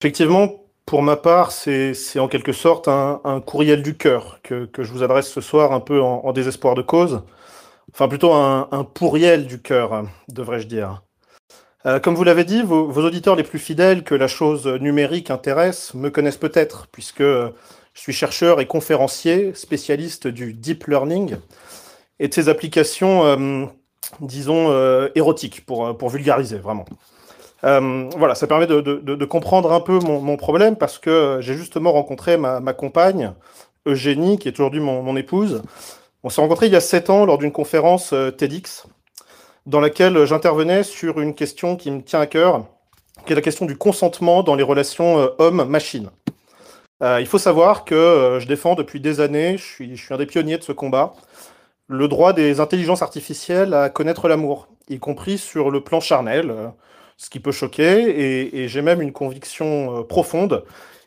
Effectivement, 0.00 0.61
pour 0.86 1.02
ma 1.02 1.16
part, 1.16 1.52
c'est 1.52 2.18
en 2.18 2.28
quelque 2.28 2.52
sorte 2.52 2.88
un, 2.88 3.42
courriel 3.44 3.82
du 3.82 3.96
cœur 3.96 4.40
que, 4.42 4.68
je 4.76 4.92
vous 4.92 5.02
adresse 5.02 5.30
ce 5.30 5.40
soir 5.40 5.72
un 5.72 5.80
peu 5.80 6.00
en, 6.00 6.32
désespoir 6.32 6.74
de 6.74 6.82
cause. 6.82 7.22
Enfin, 7.92 8.08
plutôt 8.08 8.32
un, 8.32 8.84
pourriel 8.94 9.46
du 9.46 9.60
cœur, 9.60 10.04
devrais-je 10.28 10.66
dire. 10.66 11.02
Euh, 11.86 11.98
comme 11.98 12.14
vous 12.14 12.24
l'avez 12.24 12.44
dit, 12.44 12.62
vos, 12.62 12.90
auditeurs 12.92 13.36
les 13.36 13.42
plus 13.42 13.58
fidèles 13.58 14.04
que 14.04 14.14
la 14.14 14.28
chose 14.28 14.66
numérique 14.66 15.30
intéresse 15.30 15.94
me 15.94 16.10
connaissent 16.10 16.36
peut-être, 16.36 16.86
puisque 16.92 17.22
je 17.22 17.50
suis 17.94 18.12
chercheur 18.12 18.60
et 18.60 18.66
conférencier, 18.66 19.54
spécialiste 19.54 20.26
du 20.28 20.52
deep 20.52 20.86
learning 20.86 21.36
et 22.18 22.28
de 22.28 22.34
ces 22.34 22.48
applications, 22.48 23.24
euh, 23.24 23.66
disons, 24.20 24.70
euh, 24.70 25.08
érotiques, 25.14 25.64
pour 25.66 26.08
vulgariser 26.08 26.58
vraiment. 26.58 26.84
Euh, 27.64 28.08
voilà, 28.16 28.34
ça 28.34 28.46
permet 28.46 28.66
de, 28.66 28.80
de- 28.80 28.98
de- 28.98 29.24
comprendre 29.24 29.72
un 29.72 29.80
peu 29.80 29.98
mon, 30.00 30.20
mon 30.20 30.36
problème 30.36 30.76
parce 30.76 30.98
que 30.98 31.38
j'ai 31.40 31.54
justement 31.54 31.92
rencontré 31.92 32.36
ma, 32.36 32.58
ma 32.60 32.72
compagne, 32.72 33.32
Eugénie, 33.86 34.38
qui 34.38 34.48
est 34.48 34.58
aujourd'hui 34.58 34.80
mon, 34.80 35.02
mon 35.02 35.16
épouse. 35.16 35.62
On 36.24 36.28
s'est 36.28 36.40
rencontrés 36.40 36.66
il 36.66 36.72
y 36.72 36.76
a 36.76 36.80
sept 36.80 37.08
ans 37.10 37.24
lors 37.24 37.38
d'une 37.38 37.52
conférence 37.52 38.12
euh, 38.12 38.30
TEDx 38.30 38.86
dans 39.66 39.80
laquelle 39.80 40.24
j'intervenais 40.24 40.82
sur 40.82 41.20
une 41.20 41.34
question 41.34 41.76
qui 41.76 41.90
me 41.92 42.02
tient 42.02 42.20
à 42.20 42.26
cœur, 42.26 42.64
qui 43.26 43.32
est 43.32 43.36
la 43.36 43.42
question 43.42 43.64
du 43.66 43.76
consentement 43.76 44.42
dans 44.42 44.56
les 44.56 44.64
relations 44.64 45.20
euh, 45.20 45.28
homme-machine. 45.38 46.10
Euh, 47.02 47.20
il 47.20 47.26
faut 47.26 47.38
savoir 47.38 47.84
que 47.84 47.94
euh, 47.94 48.40
je 48.40 48.48
défends 48.48 48.74
depuis 48.74 49.00
des 49.00 49.20
années, 49.20 49.56
je 49.56 49.62
suis, 49.64 49.96
je 49.96 50.02
suis 50.04 50.14
un 50.14 50.18
des 50.18 50.26
pionniers 50.26 50.58
de 50.58 50.64
ce 50.64 50.72
combat, 50.72 51.14
le 51.88 52.08
droit 52.08 52.32
des 52.32 52.58
intelligences 52.60 53.02
artificielles 53.02 53.74
à 53.74 53.88
connaître 53.88 54.28
l'amour, 54.28 54.68
y 54.88 54.98
compris 54.98 55.38
sur 55.38 55.70
le 55.70 55.80
plan 55.80 56.00
charnel, 56.00 56.52
ce 57.22 57.30
qui 57.30 57.38
peut 57.40 57.52
choquer, 57.52 58.02
et, 58.02 58.62
et 58.64 58.68
j'ai 58.68 58.82
même 58.82 59.00
une 59.00 59.12
conviction 59.12 60.00
euh, 60.00 60.02
profonde 60.02 60.64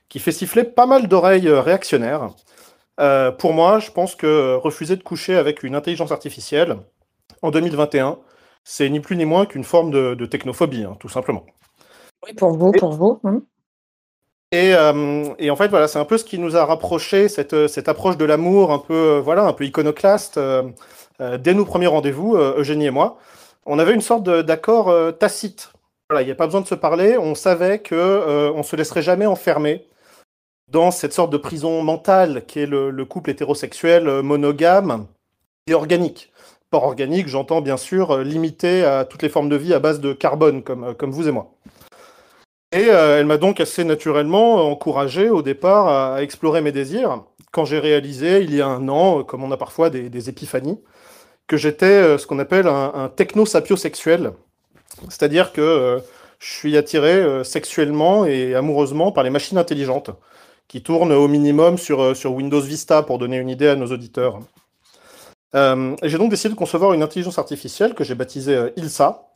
qui 0.07 0.19
fait 0.19 0.31
siffler 0.31 0.63
pas 0.63 0.85
mal 0.85 1.07
d'oreilles 1.09 1.49
euh, 1.49 1.59
réactionnaires. 1.61 2.29
Euh, 3.01 3.31
pour 3.31 3.53
moi, 3.53 3.79
je 3.79 3.91
pense 3.91 4.15
que 4.15 4.55
refuser 4.55 4.95
de 4.95 5.03
coucher 5.03 5.35
avec 5.35 5.63
une 5.63 5.75
intelligence 5.75 6.13
artificielle 6.13 6.77
en 7.41 7.51
2021, 7.51 8.17
c'est 8.63 8.89
ni 8.89 9.01
plus 9.01 9.17
ni 9.17 9.25
moins 9.25 9.45
qu'une 9.45 9.65
forme 9.65 9.91
de, 9.91 10.15
de 10.15 10.25
technophobie, 10.25 10.85
hein, 10.85 10.95
tout 10.99 11.09
simplement. 11.09 11.45
Oui, 12.25 12.33
pour 12.33 12.51
vous, 12.57 12.71
pour 12.71 12.93
vous. 12.93 13.19
hein. 13.25 13.41
Et, 14.53 14.73
euh, 14.73 15.25
et 15.37 15.49
en 15.51 15.57
fait, 15.57 15.67
voilà, 15.67 15.89
c'est 15.89 15.99
un 15.99 16.05
peu 16.05 16.17
ce 16.17 16.23
qui 16.23 16.39
nous 16.39 16.55
a 16.55 16.63
rapproché 16.63 17.27
cette, 17.27 17.67
cette 17.67 17.89
approche 17.89 18.15
de 18.15 18.23
l'amour 18.23 18.71
un 18.71 18.79
peu, 18.79 19.19
voilà, 19.21 19.43
un 19.43 19.53
peu 19.53 19.65
iconoclaste. 19.65 20.37
euh, 20.37 20.63
dès 21.39 21.53
nos 21.53 21.65
premiers 21.65 21.87
rendez-vous, 21.87 22.37
Eugénie 22.37 22.85
et 22.85 22.91
moi, 22.91 23.17
on 23.65 23.79
avait 23.79 23.93
une 23.93 24.01
sorte 24.01 24.23
d'accord 24.23 24.93
tacite. 25.17 25.74
Il 26.21 26.25
n'y 26.25 26.31
a 26.31 26.35
pas 26.35 26.45
besoin 26.45 26.61
de 26.61 26.67
se 26.67 26.75
parler. 26.75 27.17
On 27.17 27.35
savait 27.35 27.79
que 27.79 27.95
euh, 27.95 28.51
on 28.53 28.63
se 28.63 28.75
laisserait 28.75 29.01
jamais 29.01 29.25
enfermer 29.25 29.87
dans 30.71 30.91
cette 30.91 31.13
sorte 31.13 31.31
de 31.31 31.37
prison 31.37 31.83
mentale 31.83 32.43
qui 32.45 32.59
est 32.59 32.65
le, 32.65 32.89
le 32.89 33.05
couple 33.05 33.31
hétérosexuel 33.31 34.07
euh, 34.07 34.21
monogame 34.21 35.07
et 35.67 35.73
organique. 35.73 36.31
Par 36.71 36.83
organique, 36.83 37.27
j'entends 37.27 37.61
bien 37.61 37.77
sûr 37.77 38.19
limité 38.19 38.83
à 38.83 39.05
toutes 39.05 39.21
les 39.21 39.29
formes 39.29 39.49
de 39.49 39.55
vie 39.55 39.73
à 39.73 39.79
base 39.79 39.99
de 39.99 40.13
carbone, 40.13 40.63
comme, 40.63 40.95
comme 40.95 41.11
vous 41.11 41.27
et 41.27 41.31
moi. 41.31 41.51
Et 42.71 42.87
elle 42.87 43.25
m'a 43.25 43.37
donc 43.37 43.61
assez 43.61 43.85
naturellement 43.85 44.69
encouragé 44.69 45.29
au 45.29 45.41
départ 45.41 45.87
à, 46.15 46.21
explorer 46.21 46.61
mes 46.61 46.73
désirs, 46.73 47.23
quand 47.51 47.63
j'ai 47.63 47.79
réalisé, 47.79 48.41
il 48.41 48.53
y 48.53 48.61
a 48.61 48.67
un 48.67 48.89
an, 48.89 49.23
comme 49.23 49.43
on 49.43 49.51
a 49.51 49.57
parfois 49.57 49.89
des, 49.89 50.29
épiphanies, 50.29 50.81
que 51.47 51.55
j'étais 51.55 52.17
ce 52.17 52.27
qu'on 52.27 52.39
appelle 52.39 52.67
un, 52.67 52.91
un 52.93 53.07
techno-sapiosexuel. 53.07 54.33
C'est-à-dire 55.09 55.51
que 55.51 56.01
je 56.39 56.51
suis 56.51 56.77
attiré 56.77 57.43
sexuellement 57.43 58.25
et 58.25 58.55
amoureusement 58.55 59.11
par 59.11 59.23
les 59.23 59.29
machines 59.29 59.57
intelligentes 59.57 60.11
qui 60.67 60.81
tourne 60.81 61.11
au 61.11 61.27
minimum 61.27 61.77
sur, 61.77 62.01
euh, 62.01 62.13
Windows 62.25 62.61
Vista, 62.61 63.03
pour 63.03 63.19
donner 63.19 63.37
une 63.37 63.49
idée 63.49 63.67
à 63.67 63.75
nos 63.75 63.87
auditeurs. 63.87 64.39
Euh, 65.53 65.95
j'ai 66.03 66.17
donc 66.17 66.29
décidé 66.29 66.53
de 66.53 66.57
concevoir 66.57 66.93
une 66.93 67.03
intelligence 67.03 67.37
artificielle 67.37 67.93
que 67.93 68.03
j'ai 68.03 68.15
baptisée 68.15 68.55
euh, 68.55 68.69
ILSA, 68.75 69.27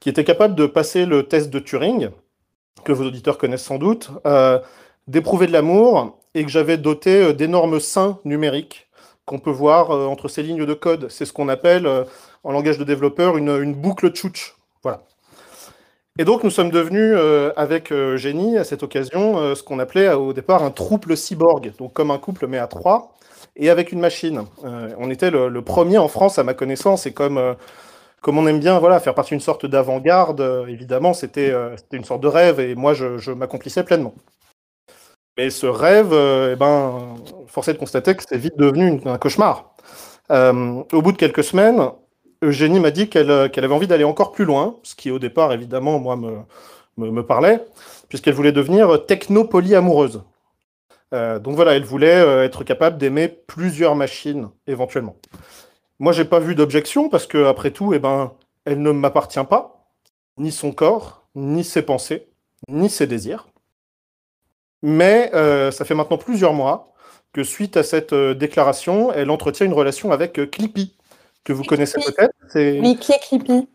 qui 0.00 0.08
était 0.08 0.24
capable 0.24 0.54
de 0.54 0.66
passer 0.66 1.06
le 1.06 1.22
test 1.22 1.50
de 1.50 1.58
Turing, 1.58 2.10
que 2.84 2.92
vos 2.92 3.04
auditeurs 3.04 3.38
connaissent 3.38 3.64
sans 3.64 3.78
doute, 3.78 4.10
d'éprouver 5.06 5.46
de 5.46 5.52
l'amour, 5.52 6.18
et 6.34 6.42
que 6.42 6.50
j'avais 6.50 6.76
doté 6.76 7.32
d'énormes 7.32 7.78
seins 7.78 8.18
numériques 8.24 8.88
qu'on 9.26 9.38
peut 9.38 9.52
voir 9.52 9.90
entre 9.90 10.26
ces 10.26 10.42
lignes 10.42 10.66
de 10.66 10.74
code. 10.74 11.08
C'est 11.08 11.24
ce 11.24 11.32
qu'on 11.32 11.48
appelle, 11.48 11.86
en 12.42 12.50
langage 12.50 12.78
de 12.78 12.84
développeur, 12.84 13.36
une, 13.36 13.50
une 13.50 13.74
boucle 13.74 14.10
tchouch. 14.10 14.56
Voilà. 14.82 15.02
Et 16.18 16.24
donc 16.24 16.44
nous 16.44 16.50
sommes 16.50 16.70
devenus, 16.70 17.14
euh, 17.16 17.52
avec 17.56 17.90
euh, 17.90 18.18
Génie, 18.18 18.58
à 18.58 18.64
cette 18.64 18.82
occasion, 18.82 19.38
euh, 19.38 19.54
ce 19.54 19.62
qu'on 19.62 19.78
appelait 19.78 20.12
au 20.12 20.34
départ 20.34 20.62
un 20.62 20.70
trouble 20.70 21.16
cyborg, 21.16 21.72
donc 21.78 21.94
comme 21.94 22.10
un 22.10 22.18
couple 22.18 22.46
mais 22.46 22.58
à 22.58 22.66
trois, 22.66 23.14
et 23.56 23.70
avec 23.70 23.92
une 23.92 24.00
machine. 24.00 24.44
on 24.62 25.10
était 25.10 25.30
le, 25.30 25.62
premier 25.62 25.98
en 25.98 26.08
France, 26.08 26.38
à 26.38 26.44
ma 26.44 26.54
connaissance, 26.54 27.06
et 27.06 27.12
comme, 27.12 27.56
comme 28.22 28.38
on 28.38 28.46
aime 28.46 28.60
bien 28.60 28.78
voilà, 28.78 28.98
faire 29.00 29.14
partie 29.14 29.30
d'une 29.30 29.40
sorte 29.40 29.66
d'avant-garde, 29.66 30.66
évidemment, 30.68 31.12
c'était 31.12 31.52
une 31.92 32.04
sorte 32.04 32.22
de 32.22 32.28
rêve, 32.28 32.60
et 32.60 32.74
moi 32.74 32.94
je, 32.94 33.30
m'accomplissais 33.32 33.84
pleinement. 33.84 34.14
Mais 35.36 35.50
ce 35.50 35.66
rêve, 35.66 36.14
eh 36.52 36.56
ben, 36.56 37.16
force 37.46 37.68
est 37.68 37.74
de 37.74 37.78
constater 37.78 38.14
que 38.14 38.22
c'est 38.26 38.38
vite 38.38 38.56
devenu 38.56 39.00
un 39.04 39.18
cauchemar. 39.18 39.74
au 40.30 41.02
bout 41.02 41.12
de 41.12 41.18
quelques 41.18 41.44
semaines, 41.44 41.90
Eugénie 42.42 42.80
m'a 42.80 42.90
dit 42.90 43.08
euh, 43.14 43.48
qu'elle 43.48 43.64
avait 43.64 43.74
envie 43.74 43.86
d'aller 43.86 44.04
encore 44.04 44.32
plus 44.32 44.44
loin, 44.44 44.76
ce 44.82 44.96
qui 44.96 45.10
au 45.10 45.20
départ, 45.20 45.52
évidemment, 45.52 45.98
moi, 46.00 46.16
me, 46.96 47.22
parlait, 47.22 47.64
puisqu'elle 48.08 48.34
voulait 48.34 48.52
devenir 48.52 49.06
techno-polyamoureuse. 49.06 50.24
Euh, 51.14 51.38
donc 51.38 51.54
voilà, 51.54 51.74
elle 51.74 51.84
voulait 51.84 52.20
euh, 52.20 52.44
être 52.44 52.64
capable 52.64 52.98
d'aimer 52.98 53.28
plusieurs 53.28 53.94
machines 53.94 54.50
éventuellement. 54.66 55.16
Moi, 56.00 56.12
j'ai 56.12 56.24
pas 56.24 56.40
vu 56.40 56.54
d'objection 56.54 57.08
parce 57.08 57.26
que 57.26 57.46
après 57.46 57.70
tout, 57.70 57.94
eh 57.94 58.00
ben, 58.00 58.32
elle 58.64 58.82
ne 58.82 58.90
m'appartient 58.90 59.44
pas, 59.48 59.86
ni 60.36 60.50
son 60.50 60.72
corps, 60.72 61.24
ni 61.36 61.62
ses 61.62 61.82
pensées, 61.82 62.26
ni 62.68 62.90
ses 62.90 63.06
désirs. 63.06 63.46
Mais 64.82 65.30
ça 65.70 65.84
fait 65.84 65.94
maintenant 65.94 66.18
plusieurs 66.18 66.54
mois 66.54 66.92
que 67.32 67.44
suite 67.44 67.76
à 67.76 67.84
cette 67.84 68.12
déclaration, 68.12 69.12
elle 69.12 69.30
entretient 69.30 69.64
une 69.64 69.72
relation 69.72 70.10
avec 70.10 70.50
Clippy, 70.50 70.96
que 71.44 71.52
vous 71.52 71.64
connaissez 71.64 72.00
peut-être. 72.00 72.34
Oui, 72.54 72.96
qui 72.96 73.12
est 73.12 73.18
Clippy 73.18 73.68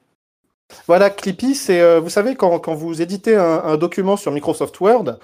Voilà, 0.86 1.10
Clippy, 1.10 1.56
c'est, 1.56 1.82
euh, 1.82 2.00
vous 2.00 2.10
savez, 2.10 2.36
quand, 2.36 2.60
quand 2.60 2.76
vous 2.76 3.02
éditez 3.02 3.36
un, 3.36 3.78
document 3.78 4.18
sur 4.18 4.32
Microsoft 4.32 4.80
Word, 4.80 5.18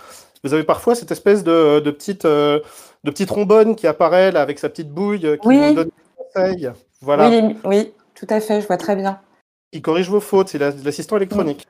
vous 0.44 0.54
avez 0.54 0.64
parfois 0.64 0.96
cette 0.96 1.12
espèce 1.12 1.44
de, 1.44 1.80
de 1.80 1.92
petite, 1.92 2.26
euh, 2.26 2.60
de 3.04 3.12
petite 3.12 3.28
trombone 3.28 3.76
qui 3.76 3.88
apparaît 3.88 4.32
là, 4.32 4.42
avec 4.42 4.60
sa 4.60 4.70
petite 4.70 4.90
bouille, 4.90 5.26
euh, 5.26 5.38
qui 5.38 5.48
vous 5.48 5.74
donne 5.74 5.88
des 5.88 5.92
conseils. 6.18 6.72
Voilà. 7.02 7.30
Oui, 7.30 7.56
oui, 7.66 7.94
tout 8.16 8.28
à 8.30 8.40
fait, 8.40 8.62
je 8.62 8.68
vois 8.68 8.78
très 8.78 8.96
bien. 8.96 9.20
Qui 9.72 9.82
corrige 9.82 10.10
vos 10.10 10.20
fautes, 10.20 10.50
c'est 10.50 10.60
l'assistant 10.60 11.18
électronique. 11.18 11.68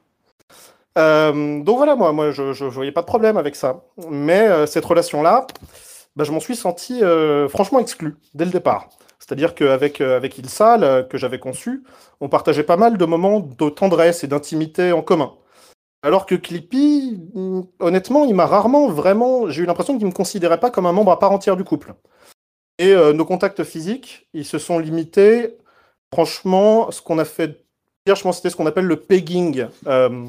donc 0.95 1.77
voilà, 1.77 1.95
moi, 1.95 2.11
moi 2.11 2.31
je 2.31 2.43
ne 2.43 2.69
voyais 2.69 2.91
pas 2.91 3.01
de 3.01 3.07
problème 3.07 3.37
avec 3.37 3.55
ça. 3.55 3.83
Mais 4.09 4.67
cette 4.67 4.85
relation-là, 4.85 5.47
bah, 6.15 6.23
je 6.23 6.31
m'en 6.31 6.39
suis 6.39 6.55
senti 6.55 7.01
franchement 7.49 7.79
exclu 7.79 8.15
dès 8.33 8.45
le 8.45 8.51
départ. 8.51 8.89
C'est-à-dire 9.25 9.55
qu'avec 9.55 10.01
euh, 10.01 10.17
avec 10.17 10.37
Ilsa, 10.37 11.03
que 11.09 11.17
j'avais 11.17 11.39
conçu, 11.39 11.83
on 12.19 12.27
partageait 12.27 12.63
pas 12.63 12.75
mal 12.75 12.97
de 12.97 13.05
moments 13.05 13.39
de 13.39 13.69
tendresse 13.69 14.25
et 14.25 14.27
d'intimité 14.27 14.91
en 14.91 15.01
commun. 15.01 15.33
Alors 16.01 16.25
que 16.25 16.35
Clippy, 16.35 17.21
mm, 17.33 17.61
honnêtement, 17.79 18.25
il 18.25 18.35
m'a 18.35 18.45
rarement 18.45 18.89
vraiment. 18.89 19.49
J'ai 19.49 19.63
eu 19.63 19.65
l'impression 19.65 19.93
qu'il 19.93 20.05
ne 20.05 20.11
me 20.11 20.15
considérait 20.15 20.59
pas 20.59 20.69
comme 20.71 20.85
un 20.85 20.91
membre 20.91 21.11
à 21.11 21.19
part 21.19 21.31
entière 21.31 21.55
du 21.55 21.63
couple. 21.63 21.93
Et 22.79 22.91
euh, 22.91 23.13
nos 23.13 23.23
contacts 23.23 23.63
physiques, 23.63 24.27
ils 24.33 24.45
se 24.45 24.59
sont 24.59 24.77
limités, 24.77 25.57
franchement, 26.13 26.91
ce 26.91 27.01
qu'on 27.01 27.17
a 27.17 27.25
fait. 27.25 27.65
c'était 28.05 28.49
ce 28.49 28.55
qu'on 28.57 28.65
appelle 28.65 28.87
le 28.87 28.97
pegging. 28.97 29.67
Euh, 29.87 30.25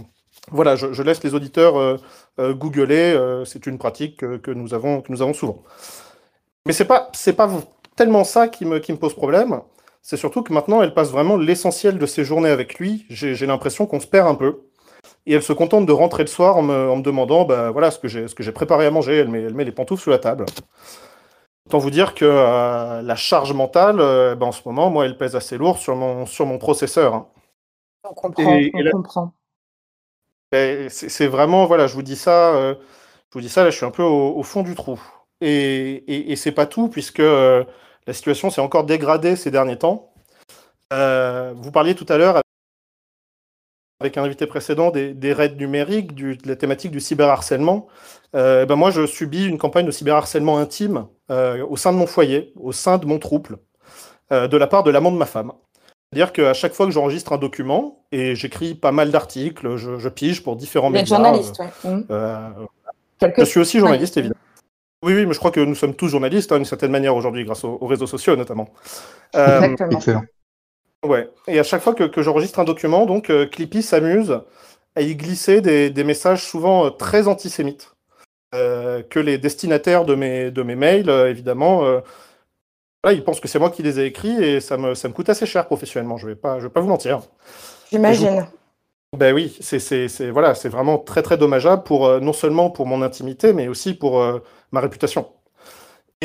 voilà, 0.53 0.77
je, 0.77 1.03
laisse 1.03 1.25
les 1.25 1.35
auditeurs 1.35 1.99
googler. 2.39 3.43
c'est 3.47 3.67
une 3.67 3.79
pratique 3.79 4.19
que, 4.19 4.51
nous 4.51 4.75
avons, 4.75 5.01
que 5.01 5.11
nous 5.11 5.23
avons 5.23 5.33
souvent. 5.33 5.63
Mais 6.67 6.73
c'est 6.73 6.85
pas, 6.85 7.09
c'est 7.15 7.33
pas 7.33 7.49
tellement 7.97 8.25
ça 8.25 8.49
qui 8.49 8.65
me, 8.65 8.79
qui 8.79 8.93
me 8.93 8.99
pose 8.99 9.15
problème. 9.15 9.61
C'est 10.03 10.19
surtout 10.19 10.43
que 10.43 10.53
maintenant, 10.53 10.83
elle 10.83 10.93
passe 10.93 11.11
vraiment 11.11 11.39
l'essentiel 11.39 11.99
de 11.99 12.07
ses 12.07 12.25
journées 12.25 12.51
avec 12.51 12.79
lui. 12.79 13.07
J'ai 13.09 13.47
l'impression 13.47 13.87
qu'on 13.87 14.01
se 14.01 14.07
perd 14.07 14.29
un 14.29 14.35
peu. 14.35 14.61
Et 15.27 15.33
elle 15.33 15.43
se 15.43 15.55
contente 15.55 15.87
de 15.87 15.93
rentrer 15.93 16.23
le 16.23 16.29
soir 16.29 16.59
en 16.59 16.63
me, 16.63 17.01
demandant 17.01 17.45
bah, 17.47 17.71
voilà, 17.71 17.91
ce 17.91 17.99
que 17.99 18.43
j'ai 18.43 18.53
préparé 18.53 18.85
à 18.85 18.91
manger. 18.91 19.17
Elle 19.17 19.29
met, 19.29 19.43
elle 19.43 19.55
met 19.55 19.65
les 19.65 19.73
pantoufles 19.73 20.03
sous 20.03 20.11
la 20.11 20.19
table. 20.19 20.45
Autant 21.67 21.79
vous 21.79 21.91
dire 21.91 22.15
que 22.15 22.27
euh, 22.27 23.01
la 23.01 23.17
charge 23.17 23.55
mentale, 23.55 23.99
euh, 23.99 24.35
ben, 24.35 24.49
en 24.49 24.53
ce 24.53 24.61
moment, 24.67 24.91
moi, 24.91 25.07
elle 25.07 25.17
pèse 25.17 25.35
assez 25.35 25.57
lourd 25.57 25.79
sur 25.79 25.97
mon, 25.97 26.27
sur 26.27 26.45
mon 26.45 26.59
processeur. 26.59 27.15
Hein. 27.15 27.27
On 28.05 28.13
comprend. 28.13 28.61
on 28.75 28.91
comprend. 28.91 29.35
Ben, 30.53 30.91
c'est 30.91 31.27
vraiment, 31.27 31.65
voilà, 31.65 31.87
je 31.87 31.95
vous 31.95 32.03
dis 32.03 32.17
ça, 32.17 32.55
euh, 32.55 32.75
je 33.31 33.39
vous 33.39 33.41
dis 33.41 33.49
ça, 33.49 33.65
là, 33.65 33.71
je 33.71 33.77
suis 33.77 33.87
un 33.87 33.91
peu 33.91 34.03
au, 34.03 34.43
fond 34.43 34.63
du 34.63 34.75
trou. 34.75 35.01
Et, 35.41 36.05
et, 36.07 36.33
et 36.33 36.37
c'est 36.37 36.53
pas 36.53 36.67
tout, 36.67 36.89
puisque 36.89 37.23
la 38.07 38.13
situation 38.13 38.51
s'est 38.51 38.61
encore 38.61 38.85
dégradée 38.85 39.37
ces 39.37 39.51
derniers 39.51 39.79
temps. 39.79 40.13
Euh, 40.93 41.53
vous 41.57 41.71
parliez 41.71 41.95
tout 41.95 42.07
à 42.09 42.19
l'heure 42.19 42.41
avec 44.01 44.19
un 44.19 44.25
invité 44.25 44.47
précédent 44.47 44.91
des, 44.91 45.33
raids 45.33 45.55
numériques, 45.55 46.15
de 46.15 46.37
la 46.47 46.57
thématique 46.57 46.91
du 46.91 47.01
cyberharcèlement. 47.01 47.87
Euh, 48.35 48.67
ben 48.67 48.77
moi, 48.77 48.91
je 48.91 49.07
subis 49.07 49.47
une 49.47 49.57
campagne 49.57 49.87
de 49.87 49.91
cyberharcèlement 49.91 50.59
intime 50.59 51.07
euh, 51.31 51.65
au 51.67 51.77
sein 51.77 51.93
de 51.93 51.97
mon 51.97 52.07
foyer, 52.07 52.53
au 52.57 52.73
sein 52.73 52.99
de 52.99 53.07
mon 53.07 53.19
trouble, 53.19 53.59
de 54.31 54.57
la 54.57 54.67
part 54.67 54.83
de 54.83 54.91
l'amant 54.91 55.13
de 55.13 55.17
ma 55.17 55.27
femme. 55.27 55.53
C'est-à-dire 56.13 56.33
qu'à 56.33 56.55
chaque 56.55 56.75
fois 56.75 56.87
que 56.87 56.93
j'enregistre 56.93 57.33
un 57.33 57.39
document, 57.39 58.05
et 58.13 58.35
j'écris 58.35 58.75
pas 58.75 58.93
mal 58.93 59.11
d'articles, 59.11 59.77
je, 59.77 60.09
pige 60.09 60.43
pour 60.43 60.57
différents 60.57 60.91
médias. 60.91 61.17
journaliste, 61.17 61.63
oui. 61.85 62.05
Je 63.39 63.45
suis 63.45 63.61
aussi 63.61 63.79
journaliste, 63.79 64.17
évidemment. 64.17 64.39
Oui, 65.05 65.13
oui, 65.13 65.27
mais 65.27 65.35
je 65.35 65.39
crois 65.39 65.51
que 65.51 65.61
nous 65.61 65.75
sommes 65.75 65.95
tous 65.95 66.09
journalistes, 66.09 66.51
hein, 66.51 66.57
d'une 66.57 66.65
certaine 66.65 66.91
manière, 66.91 67.15
aujourd'hui, 67.15 67.45
grâce 67.45 67.63
aux, 67.63 67.87
réseaux 67.87 68.07
sociaux, 68.07 68.37
notamment. 68.37 68.71
Euh, 69.37 69.61
Exactement. 69.61 69.99
Excellent. 69.99 70.25
Ouais. 71.05 71.29
Et 71.47 71.59
à 71.59 71.63
chaque 71.63 71.83
fois 71.83 71.95
que, 71.95 72.23
j'enregistre 72.23 72.59
un 72.59 72.65
document, 72.65 73.05
donc, 73.05 73.29
euh, 73.29 73.45
Clippy 73.47 73.83
s'amuse 73.83 74.41
à 74.97 75.03
y 75.03 75.15
glisser 75.15 75.61
des, 75.61 76.05
messages 76.05 76.43
souvent 76.43 76.87
euh, 76.87 76.91
très 76.91 77.29
antisémites. 77.29 77.91
que 78.53 79.19
les 79.19 79.37
destinataires 79.37 80.07
de 80.07 80.15
mes, 80.15 80.51
de 80.51 80.63
mes 80.63 80.77
mails, 80.77 81.11
évidemment, 81.11 81.83
ils 83.11 83.23
pensent 83.23 83.41
que 83.41 83.49
c'est 83.49 83.59
moi 83.59 83.71
qui 83.71 83.83
les 83.83 84.01
ai 84.01 84.07
écrits 84.07 84.43
et 84.43 84.61
ça 84.61 84.79
me, 84.79 84.95
ça 84.95 85.09
me 85.09 85.13
coûte 85.13 85.29
assez 85.29 85.45
cher 85.45 85.67
professionnellement, 85.67 86.17
je 86.17 86.27
ne 86.27 86.31
vais, 86.31 86.37
pas, 86.37 86.61
je 86.61 86.65
vais 86.65 86.73
pas 86.73 86.81
vous 86.81 86.89
mentir. 86.89 87.21
J'imagine. 87.91 88.47
Ben 89.17 89.35
oui, 89.35 89.57
c'est 89.61 90.31
voilà, 90.31 90.55
c'est 90.55 90.69
vraiment 90.69 90.99
très 90.99 91.23
très 91.23 91.37
dommageable 91.37 91.83
pour 91.83 92.21
non 92.21 92.33
seulement 92.33 92.71
pour 92.71 92.87
mon 92.87 93.03
intimité, 93.03 93.53
mais 93.53 93.69
aussi 93.69 93.95
pour 93.95 94.23
ma 94.73 94.81
réputation. 94.81 95.27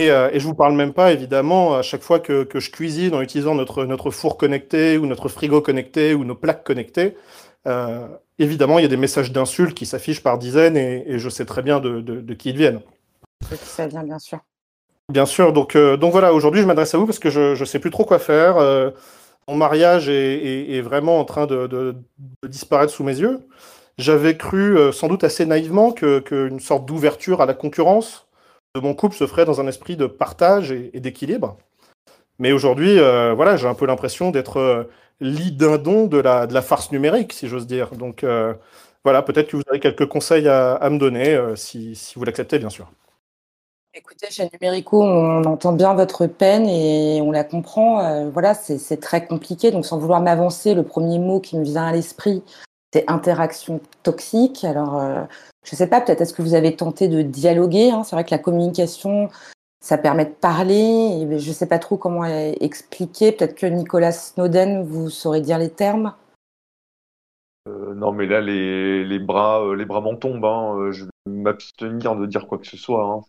Euh, 0.07 0.29
et, 0.31 0.39
je 0.39 0.45
vous 0.45 0.53
parle 0.53 0.75
même 0.75 0.93
pas, 0.93 1.11
évidemment, 1.11 1.75
à 1.75 1.81
chaque 1.81 2.01
fois 2.01 2.19
que, 2.19 2.47
je 2.53 2.71
cuisine 2.71 3.13
en 3.15 3.21
utilisant 3.21 3.55
notre, 3.55 3.85
notre 3.85 4.11
four 4.11 4.37
connecté 4.37 4.97
ou 4.97 5.05
notre 5.05 5.27
frigo 5.29 5.61
connecté 5.61 6.13
ou 6.13 6.23
nos 6.23 6.35
plaques 6.35 6.63
connectées, 6.63 7.15
euh, 7.67 8.07
évidemment, 8.37 8.79
il 8.79 8.83
y 8.83 8.85
a 8.85 8.89
des 8.89 8.97
messages 8.97 9.31
d'insultes 9.31 9.75
qui 9.75 9.85
s'affichent 9.85 10.23
par 10.23 10.37
dizaines 10.37 10.77
et, 10.77 11.19
je 11.19 11.29
sais 11.29 11.45
très 11.45 11.61
bien 11.61 11.79
de, 11.79 12.33
qui 12.33 12.51
ils 12.51 12.57
viennent. 12.57 12.81
Ça 13.61 13.87
vient, 13.87 14.03
bien 14.03 14.19
sûr. 14.19 14.39
Bien 15.09 15.25
sûr. 15.25 15.53
Donc, 15.53 15.75
euh, 15.75 15.97
donc 15.97 16.11
voilà, 16.11 16.33
aujourd'hui, 16.33 16.61
je 16.61 16.67
m'adresse 16.67 16.93
à 16.93 16.97
vous 16.97 17.05
parce 17.05 17.19
que 17.19 17.29
je 17.29 17.59
ne 17.59 17.65
sais 17.65 17.79
plus 17.79 17.91
trop 17.91 18.05
quoi 18.05 18.19
faire. 18.19 18.57
Mon 19.49 19.55
mariage 19.55 20.09
est, 20.09 20.81
vraiment 20.81 21.19
en 21.19 21.25
train 21.25 21.47
de, 21.47 21.95
disparaître 22.47 22.93
sous 22.93 23.03
mes 23.03 23.19
yeux. 23.19 23.39
J'avais 23.97 24.37
cru, 24.37 24.77
sans 24.93 25.07
doute 25.07 25.23
assez 25.23 25.45
naïvement, 25.45 25.91
qu'une 25.91 26.59
sorte 26.59 26.85
d'ouverture 26.85 27.41
à 27.41 27.45
la 27.45 27.53
concurrence 27.53 28.29
de 28.75 28.79
mon 28.79 28.93
couple 28.93 29.15
se 29.15 29.27
ferait 29.27 29.45
dans 29.45 29.61
un 29.61 29.67
esprit 29.67 29.95
de 29.95 30.05
partage 30.05 30.71
et, 30.71 30.99
d'équilibre. 30.99 31.57
Mais 32.39 32.51
aujourd'hui, 32.51 32.99
euh, 32.99 33.33
voilà, 33.33 33.57
j'ai 33.57 33.67
un 33.67 33.73
peu 33.73 33.85
l'impression 33.85 34.31
d'être 34.31 34.57
euh, 34.57 34.83
l'idindon 35.19 36.07
de 36.07 36.17
la, 36.19 36.61
farce 36.61 36.91
numérique, 36.91 37.33
si 37.33 37.47
j'ose 37.47 37.67
dire. 37.67 37.91
Donc 37.91 38.23
euh, 38.23 38.53
voilà, 39.03 39.21
peut-être 39.21 39.49
que 39.49 39.57
vous 39.57 39.63
avez 39.69 39.79
quelques 39.79 40.07
conseils 40.07 40.47
à, 40.47 40.87
me 40.89 40.97
donner, 40.97 41.37
si, 41.55 41.97
vous 42.15 42.23
l'acceptez, 42.23 42.59
bien 42.59 42.69
sûr. 42.69 42.91
Écoutez, 43.95 44.27
chez 44.29 44.47
Numérico, 44.53 45.01
on 45.01 45.43
entend 45.45 45.73
bien 45.73 45.95
votre 45.95 46.27
peine 46.27 46.67
et 46.67 47.21
on 47.23 47.31
la 47.31 47.43
comprend. 47.43 47.99
Euh, 48.01 48.29
voilà, 48.29 48.53
c'est 48.53 48.99
très 49.01 49.25
compliqué. 49.25 49.71
Donc, 49.71 49.83
sans 49.83 49.97
vouloir 49.97 50.21
m'avancer, 50.21 50.75
le 50.75 50.83
premier 50.83 51.17
mot 51.17 51.39
qui 51.39 51.57
me 51.57 51.63
vient 51.63 51.85
à 51.87 51.91
l'esprit, 51.91 52.43
c'est 52.93 53.09
interaction 53.09 53.81
toxique. 54.03 54.63
Alors, 54.63 55.01
euh, 55.01 55.23
je 55.65 55.73
ne 55.73 55.77
sais 55.77 55.87
pas, 55.87 56.01
peut-être 56.01 56.21
est-ce 56.21 56.35
que 56.35 56.43
vous 56.43 56.53
avez 56.53 56.75
tenté 56.75 57.07
de 57.07 57.23
dialoguer 57.23 57.89
hein? 57.89 58.03
C'est 58.03 58.15
vrai 58.15 58.23
que 58.23 58.31
la 58.31 58.37
communication, 58.37 59.29
ça 59.81 59.97
permet 59.97 60.25
de 60.25 60.35
parler. 60.35 61.23
Et 61.23 61.39
je 61.39 61.49
ne 61.49 61.53
sais 61.53 61.67
pas 61.67 61.79
trop 61.79 61.97
comment 61.97 62.25
expliquer. 62.25 63.31
Peut-être 63.31 63.55
que 63.55 63.65
Nicolas 63.65 64.11
Snowden, 64.11 64.83
vous 64.83 65.09
saurez 65.09 65.41
dire 65.41 65.57
les 65.57 65.71
termes. 65.71 66.13
Euh, 67.67 67.95
non, 67.95 68.11
mais 68.11 68.27
là, 68.27 68.39
les, 68.39 69.03
les 69.03 69.19
bras, 69.19 69.63
les 69.75 69.85
bras 69.85 70.01
m'en 70.01 70.15
tombent. 70.15 70.45
Hein. 70.45 70.91
Je 70.91 71.05
vais 71.05 71.11
m'abstenir 71.25 72.15
de 72.15 72.27
dire 72.27 72.45
quoi 72.45 72.59
que 72.59 72.67
ce 72.67 72.77
soit. 72.77 73.03
Hein. 73.03 73.21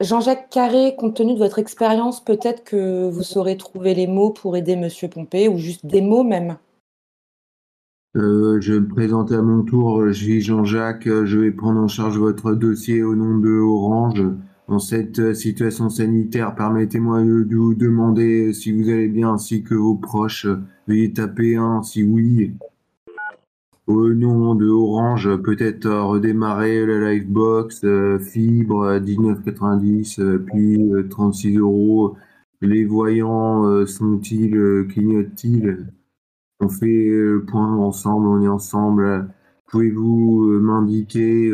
Jean-Jacques 0.00 0.48
Carré, 0.50 0.94
compte 0.96 1.16
tenu 1.16 1.34
de 1.34 1.38
votre 1.38 1.58
expérience, 1.58 2.24
peut-être 2.24 2.62
que 2.62 3.08
vous 3.08 3.24
saurez 3.24 3.56
trouver 3.56 3.94
les 3.94 4.06
mots 4.06 4.30
pour 4.30 4.56
aider 4.56 4.76
Monsieur 4.76 5.08
Pompée, 5.08 5.48
ou 5.48 5.58
juste 5.58 5.86
des 5.86 6.00
mots 6.00 6.22
même. 6.22 6.56
Euh, 8.16 8.60
je 8.60 8.74
me 8.74 8.88
présenter 8.88 9.34
à 9.34 9.42
mon 9.42 9.62
tour. 9.62 10.06
Je 10.06 10.12
suis 10.12 10.40
Jean-Jacques. 10.40 11.08
Je 11.08 11.38
vais 11.38 11.50
prendre 11.50 11.80
en 11.80 11.88
charge 11.88 12.16
votre 12.16 12.54
dossier 12.54 13.02
au 13.02 13.14
nom 13.14 13.38
de 13.38 13.50
Orange. 13.50 14.22
Dans 14.68 14.78
cette 14.78 15.34
situation 15.34 15.88
sanitaire, 15.88 16.54
permettez-moi 16.54 17.22
de 17.22 17.56
vous 17.56 17.74
demander 17.74 18.52
si 18.52 18.70
vous 18.70 18.88
allez 18.88 19.08
bien 19.08 19.32
ainsi 19.32 19.62
que 19.62 19.74
vos 19.74 19.94
proches. 19.94 20.46
Veuillez 20.86 21.12
taper 21.12 21.56
un 21.56 21.82
si 21.82 22.02
oui 22.02 22.52
au 23.88 24.12
nom 24.12 24.54
de 24.54 24.68
Orange, 24.68 25.34
peut-être 25.42 25.88
redémarrer 25.88 26.84
la 26.84 27.14
Livebox, 27.14 27.84
euh, 27.84 28.18
fibre 28.18 28.98
19,90, 28.98 30.20
euh, 30.20 30.38
puis 30.38 30.78
36 31.08 31.56
euh, 31.56 31.60
euros. 31.60 32.16
Les 32.60 32.84
voyants 32.84 33.86
sont-ils, 33.86 34.86
clignotent-ils? 34.90 35.86
On 36.60 36.68
fait 36.68 37.08
le 37.08 37.44
point 37.46 37.76
ensemble, 37.76 38.26
on 38.26 38.42
est 38.42 38.48
ensemble. 38.48 39.28
Pouvez-vous 39.70 40.58
m'indiquer 40.60 41.52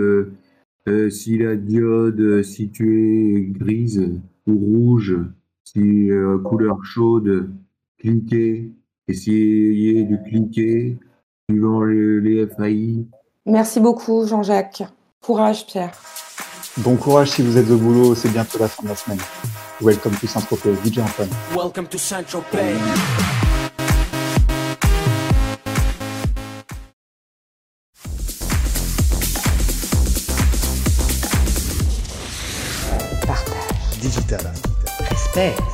si 1.11 1.37
la 1.37 1.57
diode 1.57 2.43
située 2.43 3.49
grise 3.51 4.19
ou 4.47 4.57
rouge, 4.57 5.19
si 5.65 6.09
couleur 6.45 6.83
chaude, 6.87 7.51
cliquez, 7.99 8.73
essayez 9.07 10.05
de 10.05 10.17
cliquer 10.27 10.99
suivant 11.55 11.85
les 11.85 12.47
FAI. 12.47 13.07
Merci 13.47 13.81
beaucoup, 13.81 14.27
Jean-Jacques. 14.27 14.83
Courage, 15.23 15.67
Pierre. 15.67 15.93
Bon 16.79 16.97
courage 16.97 17.31
si 17.31 17.43
vous 17.43 17.57
êtes 17.57 17.71
au 17.71 17.77
boulot, 17.77 18.15
c'est 18.17 18.31
bientôt 18.31 18.59
la 18.59 18.69
fin 18.69 18.83
de 18.83 18.89
la 18.89 18.97
semaine. 18.97 19.21
Welcome 19.81 20.15
to 20.21 20.27
Saint-Tropez, 20.27 20.75
DJ 20.85 20.99
Antoine. 20.99 21.29
Welcome 21.57 21.87
to 21.87 21.99
Saint-Tropez. 21.99 22.75
Partage. 33.27 34.01
Digital. 34.01 34.53
Respect. 35.09 35.74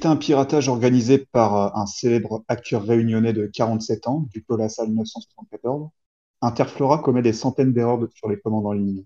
Suite 0.00 0.06
à 0.06 0.12
un 0.12 0.16
piratage 0.16 0.70
organisé 0.70 1.18
par 1.18 1.56
euh, 1.56 1.68
un 1.74 1.84
célèbre 1.84 2.42
acteur 2.48 2.82
réunionnais 2.82 3.34
de 3.34 3.44
47 3.44 4.06
ans, 4.06 4.26
du 4.32 4.42
Colossal 4.42 4.86
1974, 4.86 5.90
Interflora 6.40 7.00
commet 7.00 7.20
des 7.20 7.34
centaines 7.34 7.74
d'erreurs 7.74 8.00
sur 8.14 8.30
les 8.30 8.40
commandes 8.40 8.64
en 8.64 8.72
ligne. 8.72 9.04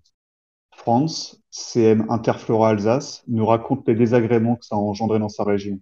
France, 0.77 1.43
CM 1.51 2.07
Interflora 2.11 2.69
Alsace, 2.69 3.25
nous 3.27 3.45
raconte 3.45 3.89
les 3.89 3.97
désagréments 3.97 4.55
que 4.55 4.65
ça 4.67 4.77
a 4.77 4.79
engendré 4.79 5.19
dans 5.19 5.29
sa 5.29 5.43
région. 5.43 5.81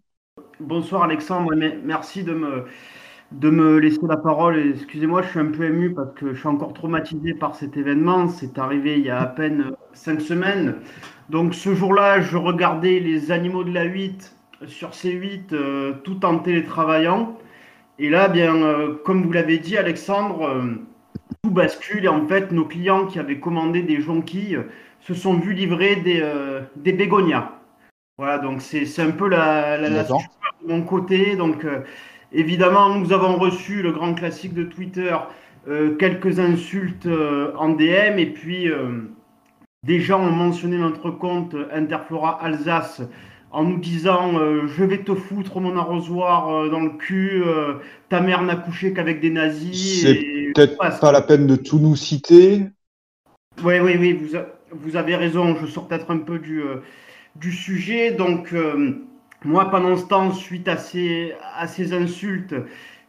Bonsoir 0.61 1.03
Alexandre, 1.03 1.53
merci 1.85 2.25
de 2.25 2.33
me, 2.33 2.65
de 3.33 3.51
me 3.51 3.77
laisser 3.81 4.07
la 4.09 4.17
parole. 4.17 4.59
Excusez-moi, 4.77 5.21
je 5.21 5.29
suis 5.29 5.41
un 5.41 5.51
peu 5.51 5.67
ému 5.67 5.93
parce 5.93 6.15
que 6.15 6.33
je 6.33 6.39
suis 6.39 6.49
encore 6.49 6.73
traumatisé 6.73 7.35
par 7.35 7.55
cet 7.55 7.77
événement. 7.77 8.29
C'est 8.29 8.57
arrivé 8.59 8.97
il 8.99 9.05
y 9.05 9.11
a 9.11 9.21
à 9.21 9.27
peine 9.27 9.73
cinq 9.93 10.23
semaines. 10.23 10.77
Donc 11.29 11.55
ce 11.55 11.75
jour-là, 11.75 12.23
je 12.23 12.39
regardais 12.39 12.99
les 12.99 13.31
animaux 13.31 13.63
de 13.63 13.73
la 13.73 13.85
8 13.85 14.39
sur 14.67 14.91
C8 14.91 15.53
euh, 15.53 15.93
tout 16.05 16.25
en 16.25 16.39
télétravaillant. 16.39 17.37
Et 17.99 18.09
là, 18.09 18.29
bien, 18.29 18.57
euh, 18.57 18.95
comme 19.05 19.23
vous 19.23 19.33
l'avez 19.33 19.59
dit, 19.59 19.77
Alexandre, 19.77 20.43
euh, 20.43 20.63
tout 21.43 21.51
bascule 21.51 22.05
et 22.05 22.09
en 22.09 22.27
fait, 22.27 22.53
nos 22.53 22.65
clients 22.65 23.07
qui 23.07 23.19
avaient 23.19 23.41
commandé 23.41 23.83
des 23.83 24.01
jonquilles 24.01 24.59
se 25.01 25.15
sont 25.15 25.35
vus 25.35 25.53
livrer 25.53 25.97
des, 25.97 26.25
des 26.77 26.93
bégonias. 26.93 27.51
Voilà, 28.19 28.39
donc 28.39 28.63
c'est 28.63 29.01
un 29.01 29.11
peu 29.11 29.29
la, 29.29 29.77
la, 29.77 30.05
de 30.05 30.13
mon 30.69 30.83
côté. 30.83 31.35
Donc, 31.35 31.67
évidemment, 32.31 32.95
nous 32.95 33.13
avons 33.13 33.37
reçu 33.37 33.83
le 33.83 33.91
grand 33.91 34.15
classique 34.15 34.55
de 34.55 34.63
Twitter, 34.63 35.17
quelques 35.99 36.39
insultes 36.39 37.09
en 37.57 37.71
DM 37.71 38.19
et 38.19 38.27
puis 38.27 38.71
des 39.83 39.99
gens 39.99 40.21
ont 40.21 40.31
mentionné 40.31 40.79
notre 40.79 41.11
compte 41.11 41.57
Interflora 41.73 42.41
Alsace 42.41 43.03
en 43.53 43.65
nous 43.65 43.79
disant 43.79 44.39
euh, 44.39 44.67
je 44.67 44.83
vais 44.83 44.99
te 44.99 45.15
foutre 45.15 45.61
mon 45.61 45.77
arrosoir 45.77 46.49
euh, 46.49 46.71
dans 46.71 46.81
le 46.81 46.91
cul, 46.91 47.43
euh, 47.47 47.75
ta 48.09 48.21
mère 48.21 48.43
n'a 48.43 48.57
couché 48.57 48.93
qu'avec 48.95 49.21
des 49.21 49.31
nazis. 49.31 50.03
C'est 50.03 50.53
peut-être 50.55 50.77
pas 50.77 51.13
la 51.13 51.21
peine 51.21 51.47
de 51.47 51.57
tout 51.57 51.79
nous 51.79 51.95
citer. 51.95 52.63
Oui, 53.63 53.79
oui, 53.81 53.97
oui, 53.99 54.13
vous, 54.15 54.39
vous 54.71 54.97
avez 54.97 55.17
raison, 55.17 55.55
je 55.57 55.67
sors 55.67 55.87
peut-être 55.87 56.11
un 56.11 56.19
peu 56.19 56.39
du, 56.39 56.63
du 57.37 57.53
sujet. 57.53 58.11
Donc, 58.13 58.55
moi, 59.45 59.71
pendant 59.71 59.95
ce 59.99 60.07
temps, 60.07 60.33
suite 60.33 60.69
à 60.69 60.79
ces, 60.79 61.35
à 61.55 61.67
ces 61.67 61.93
insultes, 61.93 62.55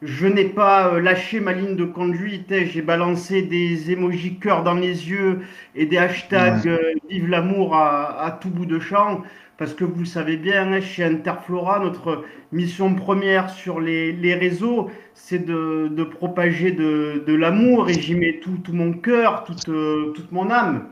je 0.01 0.27
n'ai 0.27 0.43
pas 0.43 0.99
lâché 0.99 1.39
ma 1.39 1.53
ligne 1.53 1.77
de 1.77 1.85
conduite, 1.85 2.53
j'ai 2.65 2.81
balancé 2.81 3.41
des 3.41 3.91
émojis 3.91 4.37
cœur 4.37 4.63
dans 4.63 4.73
les 4.73 5.09
yeux 5.09 5.39
et 5.75 5.85
des 5.85 5.97
hashtags 5.97 6.69
vive 7.09 7.29
l'amour 7.29 7.73
à, 7.77 8.21
à, 8.21 8.31
tout 8.31 8.49
bout 8.49 8.65
de 8.65 8.79
champ 8.79 9.23
parce 9.57 9.73
que 9.73 9.83
vous 9.83 10.05
savez 10.05 10.37
bien, 10.37 10.73
hein, 10.73 10.81
chez 10.81 11.03
Interflora, 11.03 11.79
notre 11.79 12.23
mission 12.51 12.95
première 12.95 13.49
sur 13.49 13.79
les, 13.79 14.35
réseaux, 14.35 14.89
c'est 15.13 15.45
de, 15.45 16.03
propager 16.03 16.71
de, 16.71 17.33
l'amour 17.33 17.89
et 17.89 17.93
j'y 17.93 18.15
mets 18.15 18.39
tout, 18.41 18.57
mon 18.69 18.93
cœur, 18.93 19.43
toute, 19.43 19.69
euh, 19.69 20.11
toute 20.15 20.31
mon 20.31 20.49
âme. 20.49 20.87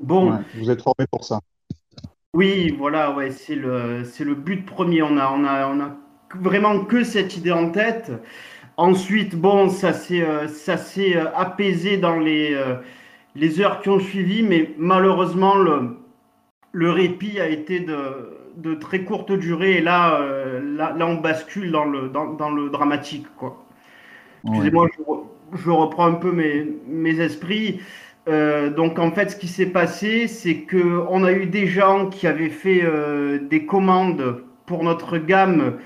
Bon. 0.00 0.38
vous 0.56 0.70
êtes 0.70 0.82
formé 0.82 1.06
pour 1.10 1.24
ça. 1.24 1.40
Oui, 2.32 2.74
voilà, 2.78 3.14
ouais, 3.14 3.30
c'est 3.32 3.56
le, 3.56 4.02
le 4.02 4.34
but 4.34 4.64
premier. 4.64 5.02
On 5.02 5.16
a, 5.18 5.30
on, 5.32 5.44
a, 5.44 5.66
on 5.66 5.80
a 5.80 5.96
vraiment 6.36 6.84
que 6.84 7.04
cette 7.04 7.36
idée 7.36 7.52
en 7.52 7.70
tête. 7.70 8.12
Ensuite, 8.76 9.34
bon, 9.36 9.68
ça 9.68 9.92
s'est 9.92 10.22
euh, 10.22 10.46
euh, 10.46 11.24
apaisé 11.34 11.98
dans 11.98 12.18
les, 12.18 12.56
les 13.34 13.60
heures 13.60 13.82
qui 13.82 13.90
ont 13.90 14.00
suivi, 14.00 14.42
mais 14.42 14.74
malheureusement, 14.78 15.56
le, 15.56 15.99
le 16.72 16.90
répit 16.90 17.40
a 17.40 17.48
été 17.48 17.80
de, 17.80 18.74
très 18.74 19.04
courte 19.04 19.32
durée 19.32 19.78
et 19.78 19.80
là, 19.80 20.20
euh, 20.20 20.76
là, 20.76 20.94
on 21.06 21.16
bascule 21.16 21.70
dans 21.70 21.84
le, 21.84 22.08
dans, 22.08 22.50
le 22.50 22.70
dramatique. 22.70 23.26
Quoi. 23.36 23.64
Excusez-moi, 24.46 24.88
je, 25.54 25.70
reprends 25.70 26.06
un 26.06 26.14
peu 26.14 26.32
mes, 26.32 26.66
mes 26.86 27.20
esprits. 27.20 27.80
Euh, 28.28 28.70
donc 28.70 28.98
en 28.98 29.10
fait, 29.10 29.30
ce 29.30 29.36
qui 29.36 29.48
s'est 29.48 29.66
passé, 29.66 30.28
c'est 30.28 30.62
qu'on 30.64 31.24
a 31.24 31.32
eu 31.32 31.46
des 31.46 31.66
gens 31.66 32.08
qui 32.08 32.26
avaient 32.26 32.50
fait 32.50 32.82
euh, 32.84 33.38
des 33.48 33.66
commandes 33.66 34.42
pour 34.66 34.84
notre 34.84 35.18
gamme 35.18 35.78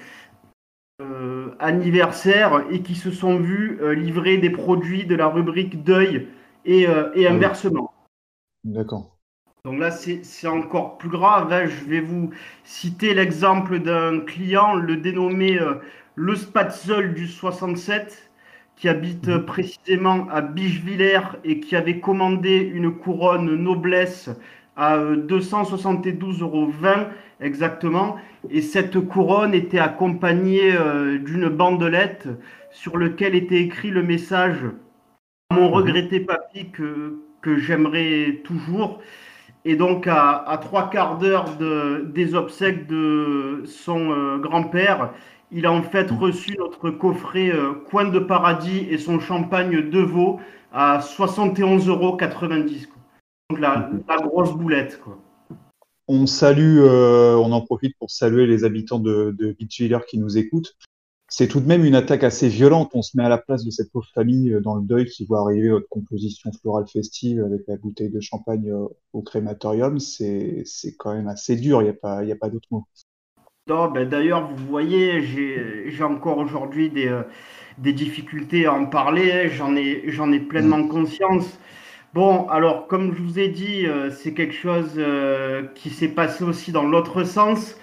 anniversaire 1.58 2.64
et 2.70 2.82
qui 2.82 2.94
se 2.94 3.10
sont 3.10 3.38
vus 3.38 3.78
livrer 3.94 4.38
des 4.38 4.50
produits 4.50 5.04
de 5.04 5.14
la 5.14 5.26
rubrique 5.26 5.82
deuil 5.82 6.28
et, 6.64 6.86
et 7.14 7.26
inversement. 7.26 7.92
D'accord. 8.64 9.13
Donc 9.64 9.78
là, 9.78 9.90
c'est 9.90 10.46
encore 10.46 10.98
plus 10.98 11.08
grave. 11.08 11.50
Hein. 11.50 11.64
Je 11.64 11.88
vais 11.88 12.00
vous 12.00 12.28
citer 12.64 13.14
l'exemple 13.14 13.78
d'un 13.78 14.20
client, 14.20 14.74
le 14.74 14.96
dénommé 14.96 15.58
euh, 15.58 15.76
Le 16.16 16.36
Spatzel 16.36 17.14
du 17.14 17.26
67, 17.26 18.30
qui 18.76 18.90
habite 18.90 19.28
euh, 19.28 19.38
précisément 19.38 20.28
à 20.30 20.42
Bichevillers 20.42 21.38
et 21.44 21.60
qui 21.60 21.76
avait 21.76 21.98
commandé 21.98 22.58
une 22.58 22.94
couronne 22.94 23.54
noblesse 23.54 24.28
à 24.76 24.98
272,20 24.98 26.12
euh, 26.12 26.42
euros 26.42 26.70
exactement. 27.40 28.16
Et 28.50 28.60
cette 28.60 29.00
couronne 29.00 29.54
était 29.54 29.78
accompagnée 29.78 30.72
d'une 31.24 31.48
bandelette 31.48 32.28
sur 32.70 32.98
laquelle 32.98 33.34
était 33.34 33.62
écrit 33.62 33.90
le 33.90 34.02
message 34.02 34.58
Mon 35.50 35.68
mhm. 35.68 35.74
regretté 35.74 36.20
papy 36.20 36.68
que, 36.70 37.18
que 37.40 37.56
j'aimerais 37.56 38.42
toujours. 38.44 39.00
Et 39.64 39.76
donc, 39.76 40.06
à, 40.06 40.58
trois 40.60 40.90
quarts 40.90 41.18
d'heure 41.18 41.56
de, 41.56 42.06
des 42.12 42.34
obsèques 42.34 42.86
de 42.86 43.62
son 43.66 44.10
euh, 44.10 44.38
grand-père, 44.38 45.12
il 45.50 45.64
a 45.64 45.72
en 45.72 45.82
fait 45.82 46.10
reçu 46.10 46.54
notre 46.58 46.90
coffret 46.90 47.50
euh, 47.50 47.72
Coin 47.90 48.10
de 48.10 48.18
Paradis 48.18 48.86
et 48.90 48.98
son 48.98 49.20
champagne 49.20 49.88
de 49.88 50.00
veau 50.00 50.38
à 50.70 50.98
71,90 50.98 51.88
euros. 51.88 52.18
Donc 53.50 53.60
la, 53.60 53.90
la, 54.06 54.16
grosse 54.18 54.52
boulette. 54.52 55.00
Quoi. 55.02 55.18
On 56.08 56.26
salue, 56.26 56.80
euh, 56.80 57.34
on 57.36 57.52
en 57.52 57.62
profite 57.62 57.96
pour 57.98 58.10
saluer 58.10 58.46
les 58.46 58.64
habitants 58.64 58.98
de, 58.98 59.34
de 59.38 59.52
Beachviller 59.58 60.00
qui 60.08 60.18
nous 60.18 60.36
écoutent. 60.36 60.76
C'est 61.36 61.48
tout 61.48 61.58
de 61.58 61.66
même 61.66 61.84
une 61.84 61.96
attaque 61.96 62.22
assez 62.22 62.46
violente. 62.46 62.92
On 62.94 63.02
se 63.02 63.16
met 63.16 63.24
à 63.24 63.28
la 63.28 63.38
place 63.38 63.64
de 63.64 63.70
cette 63.72 63.90
pauvre 63.90 64.06
famille 64.14 64.52
euh, 64.52 64.60
dans 64.60 64.76
le 64.76 64.82
deuil 64.82 65.06
qui 65.06 65.26
voit 65.26 65.40
arriver 65.40 65.68
votre 65.68 65.88
composition 65.88 66.52
florale 66.52 66.86
festive 66.86 67.42
avec 67.42 67.62
la 67.66 67.76
bouteille 67.76 68.10
de 68.10 68.20
champagne 68.20 68.70
euh, 68.70 68.86
au 69.12 69.20
crématorium. 69.20 69.98
C'est 69.98 70.64
quand 70.96 71.12
même 71.12 71.26
assez 71.26 71.56
dur. 71.56 71.82
Il 71.82 71.86
n'y 71.86 71.90
a 71.90 71.94
pas, 71.94 72.22
y 72.22 72.30
a 72.30 72.36
pas 72.36 72.50
d'autre 72.50 72.68
mot. 72.70 72.84
Ben 73.66 74.08
D'ailleurs, 74.08 74.48
vous 74.48 74.64
voyez, 74.68 75.22
j'ai 75.22 76.04
encore 76.04 76.38
aujourd'hui 76.38 76.88
des, 76.90 77.08
euh, 77.08 77.24
des, 77.78 77.92
difficultés 77.92 78.66
à 78.66 78.74
en 78.74 78.86
parler. 78.86 79.48
J'en 79.48 79.74
ai, 79.74 80.04
ai 80.06 80.38
pleinement 80.38 80.84
mmh. 80.84 80.88
conscience. 80.88 81.58
Bon, 82.14 82.48
alors, 82.48 82.86
comme 82.86 83.12
je 83.12 83.20
vous 83.20 83.40
ai 83.40 83.48
dit, 83.48 83.86
euh, 83.86 84.08
c'est 84.08 84.34
quelque 84.34 84.54
chose 84.54 84.92
euh, 84.98 85.64
qui 85.74 85.90
s'est 85.90 86.06
passé 86.06 86.44
aussi 86.44 86.70
dans 86.70 86.84
l'autre 86.84 87.24
sens, 87.24 87.74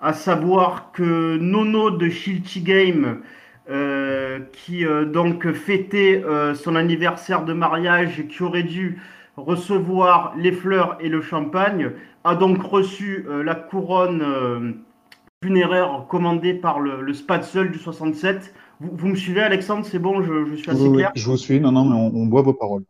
à 0.00 0.12
savoir 0.12 0.92
que 0.92 1.36
Nono 1.36 1.90
de 1.90 2.08
Shilty 2.08 2.60
Game, 2.62 3.20
euh, 3.68 4.40
qui 4.52 4.84
donc 5.12 5.52
fêtait 5.52 6.22
son 6.54 6.74
anniversaire 6.74 7.44
de 7.44 7.52
mariage 7.52 8.20
et 8.20 8.26
qui 8.26 8.42
aurait 8.42 8.62
dû 8.62 9.00
recevoir 9.36 10.34
les 10.36 10.52
fleurs 10.52 10.96
et 11.00 11.08
le 11.08 11.20
champagne, 11.20 11.92
a 12.24 12.34
donc 12.34 12.62
reçu 12.62 13.26
la 13.44 13.54
couronne 13.54 14.82
funéraire 15.42 16.04
commandée 16.08 16.54
par 16.54 16.80
le, 16.80 17.00
le 17.00 17.14
Spatzel 17.14 17.70
du 17.70 17.78
67. 17.78 18.52
Vous, 18.80 19.08
me 19.08 19.14
suivez, 19.14 19.40
Alexandre? 19.40 19.86
C'est 19.86 19.98
bon, 19.98 20.22
je, 20.22 20.54
suis 20.56 20.70
assez 20.70 20.92
clair? 20.92 21.12
Je 21.14 21.26
vous 21.26 21.36
suis, 21.36 21.60
non, 21.60 21.72
non, 21.72 21.84
mais 21.84 21.96
on, 21.96 22.14
on 22.14 22.26
boit 22.26 22.42
vos 22.42 22.54
paroles. 22.54 22.84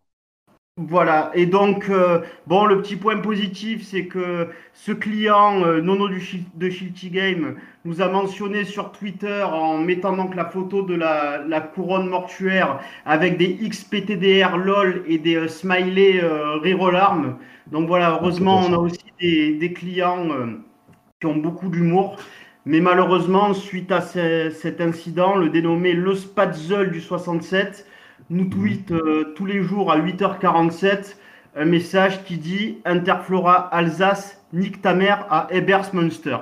Voilà, 0.88 1.30
et 1.34 1.44
donc, 1.44 1.90
euh, 1.90 2.22
bon, 2.46 2.64
le 2.64 2.80
petit 2.80 2.96
point 2.96 3.18
positif, 3.18 3.82
c'est 3.84 4.06
que 4.06 4.48
ce 4.72 4.92
client, 4.92 5.62
euh, 5.62 5.82
Nono 5.82 6.08
du, 6.08 6.22
de 6.54 6.70
Shilty 6.70 7.10
Game, 7.10 7.56
nous 7.84 8.00
a 8.00 8.08
mentionné 8.08 8.64
sur 8.64 8.90
Twitter 8.90 9.42
en 9.42 9.76
mettant 9.76 10.16
donc 10.16 10.34
la 10.34 10.46
photo 10.46 10.80
de 10.80 10.94
la, 10.94 11.44
la 11.46 11.60
couronne 11.60 12.08
mortuaire 12.08 12.80
avec 13.04 13.36
des 13.36 13.56
XPTDR 13.56 14.56
LOL 14.56 15.02
et 15.06 15.18
des 15.18 15.36
euh, 15.36 15.48
smileys 15.48 16.22
rire 16.62 16.90
larmes. 16.90 17.36
Donc 17.66 17.86
voilà, 17.86 18.12
heureusement, 18.12 18.62
on 18.66 18.72
a 18.72 18.78
aussi 18.78 19.04
des, 19.20 19.56
des 19.56 19.72
clients 19.74 20.28
qui 21.20 21.26
ont 21.26 21.36
beaucoup 21.36 21.68
d'humour. 21.68 22.16
Mais 22.64 22.80
malheureusement, 22.80 23.52
suite 23.52 23.92
à 23.92 24.00
cet 24.00 24.80
incident, 24.80 25.36
le 25.36 25.50
dénommé 25.50 25.92
Le 25.92 26.14
Spatzel 26.14 26.90
du 26.90 27.02
67, 27.02 27.86
nous 28.30 28.44
tweet 28.44 28.92
euh, 28.92 29.34
tous 29.34 29.44
les 29.44 29.62
jours 29.62 29.92
à 29.92 29.98
8h47 29.98 31.16
un 31.56 31.64
message 31.64 32.22
qui 32.24 32.38
dit 32.38 32.78
Interflora 32.84 33.54
Alsace, 33.74 34.40
nique 34.52 34.80
ta 34.80 34.94
mère 34.94 35.26
à 35.30 35.48
Ebersmünster. 35.50 36.38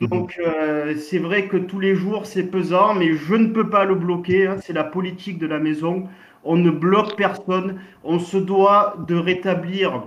Mhm. 0.00 0.08
Donc 0.08 0.38
euh, 0.38 0.94
c'est 0.96 1.18
vrai 1.18 1.48
que 1.48 1.56
tous 1.56 1.80
les 1.80 1.94
jours 1.94 2.26
c'est 2.26 2.44
pesant, 2.44 2.94
mais 2.94 3.14
je 3.14 3.34
ne 3.34 3.46
peux 3.46 3.70
pas 3.70 3.84
le 3.84 3.94
bloquer. 3.94 4.46
Hein. 4.46 4.56
c'est 4.62 4.74
la 4.74 4.84
politique 4.84 5.38
de 5.38 5.46
la 5.46 5.58
maison. 5.58 6.08
On 6.44 6.56
ne 6.56 6.70
bloque 6.70 7.16
personne. 7.16 7.80
On 8.04 8.18
se 8.18 8.36
doit 8.36 8.96
de 9.08 9.16
rétablir 9.16 10.04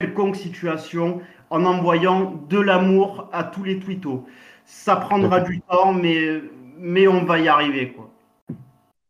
quelconque 0.00 0.36
situation 0.36 1.20
en 1.50 1.64
envoyant 1.64 2.40
de 2.48 2.60
l'amour 2.60 3.28
à 3.32 3.42
tous 3.42 3.64
les 3.64 3.80
twittos. 3.80 4.26
Ça 4.64 4.96
prendra 4.96 5.40
du 5.40 5.60
temps, 5.62 5.92
mais, 5.92 6.40
mais 6.78 7.08
on 7.08 7.24
va 7.24 7.38
y 7.38 7.48
arriver. 7.48 7.88
Quoi. 7.88 8.10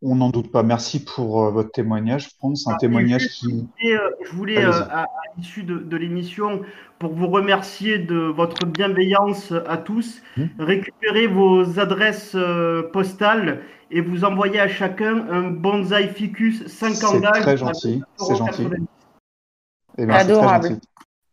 On 0.00 0.14
n'en 0.14 0.30
doute 0.30 0.52
pas. 0.52 0.62
Merci 0.62 1.04
pour 1.04 1.44
euh, 1.44 1.50
votre 1.50 1.72
témoignage, 1.72 2.28
France. 2.38 2.68
Un 2.68 2.74
ah, 2.74 2.76
témoignage 2.78 3.26
qui. 3.28 3.66
je 3.80 4.32
voulais, 4.32 4.64
euh, 4.64 4.82
à, 4.90 5.06
l'issue 5.36 5.64
de, 5.64 5.96
l'émission, 5.96 6.62
pour 7.00 7.14
vous 7.14 7.26
remercier 7.26 7.98
de 7.98 8.16
votre 8.16 8.64
bienveillance 8.64 9.52
à 9.66 9.76
tous, 9.76 10.22
hmm. 10.36 10.46
récupérer 10.60 11.26
vos 11.26 11.80
adresses 11.80 12.32
euh, 12.36 12.82
postales 12.92 13.62
et 13.90 14.00
vous 14.00 14.24
envoyer 14.24 14.60
à 14.60 14.68
chacun 14.68 15.26
un 15.30 15.50
bonsaï 15.50 16.08
ficus 16.08 16.64
50 16.66 17.24
C'est 17.34 17.40
très 17.40 17.56
gentil. 17.56 18.02
C'est 18.16 18.36
gentil. 18.36 18.68
Adorable. 20.08 20.78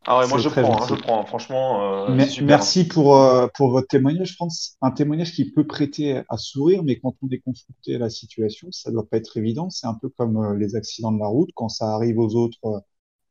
Ah 0.07 0.19
ouais, 0.19 0.27
moi 0.27 0.37
je 0.37 0.49
prends, 0.49 0.83
hein, 0.83 0.85
je 0.87 0.95
prends, 0.95 1.25
franchement. 1.25 2.07
Euh, 2.07 2.27
merci 2.43 2.87
pour, 2.87 3.17
euh, 3.17 3.47
pour 3.55 3.71
votre 3.71 3.87
témoignage, 3.87 4.35
France. 4.35 4.77
Un 4.81 4.91
témoignage 4.91 5.31
qui 5.33 5.51
peut 5.51 5.65
prêter 5.65 6.21
à 6.29 6.37
sourire, 6.37 6.83
mais 6.83 6.99
quand 6.99 7.15
on 7.23 7.29
est 7.29 7.39
confronté 7.39 7.95
à 7.95 7.97
la 7.97 8.09
situation, 8.11 8.71
ça 8.71 8.91
doit 8.91 9.07
pas 9.07 9.17
être 9.17 9.35
évident. 9.37 9.71
C'est 9.71 9.87
un 9.87 9.95
peu 9.95 10.09
comme 10.09 10.37
euh, 10.37 10.55
les 10.55 10.75
accidents 10.75 11.11
de 11.11 11.19
la 11.19 11.25
route. 11.25 11.49
Quand 11.55 11.69
ça 11.69 11.95
arrive 11.95 12.19
aux 12.19 12.35
autres, 12.35 12.59
euh, 12.65 12.79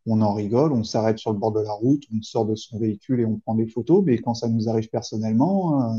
on 0.07 0.21
en 0.21 0.35
rigole, 0.35 0.73
on 0.73 0.83
s'arrête 0.83 1.19
sur 1.19 1.33
le 1.33 1.39
bord 1.39 1.53
de 1.53 1.61
la 1.61 1.73
route, 1.73 2.03
on 2.13 2.21
sort 2.23 2.45
de 2.45 2.57
son 2.57 2.79
véhicule 2.81 3.21
et 3.21 3.25
on 3.25 3.39
prend 3.39 3.55
des 3.55 3.69
photos. 3.69 4.03
Mais 4.05 4.19
quand 4.19 4.35
ça 4.35 4.49
nous 4.49 4.69
arrive 4.69 4.89
personnellement. 4.89 5.97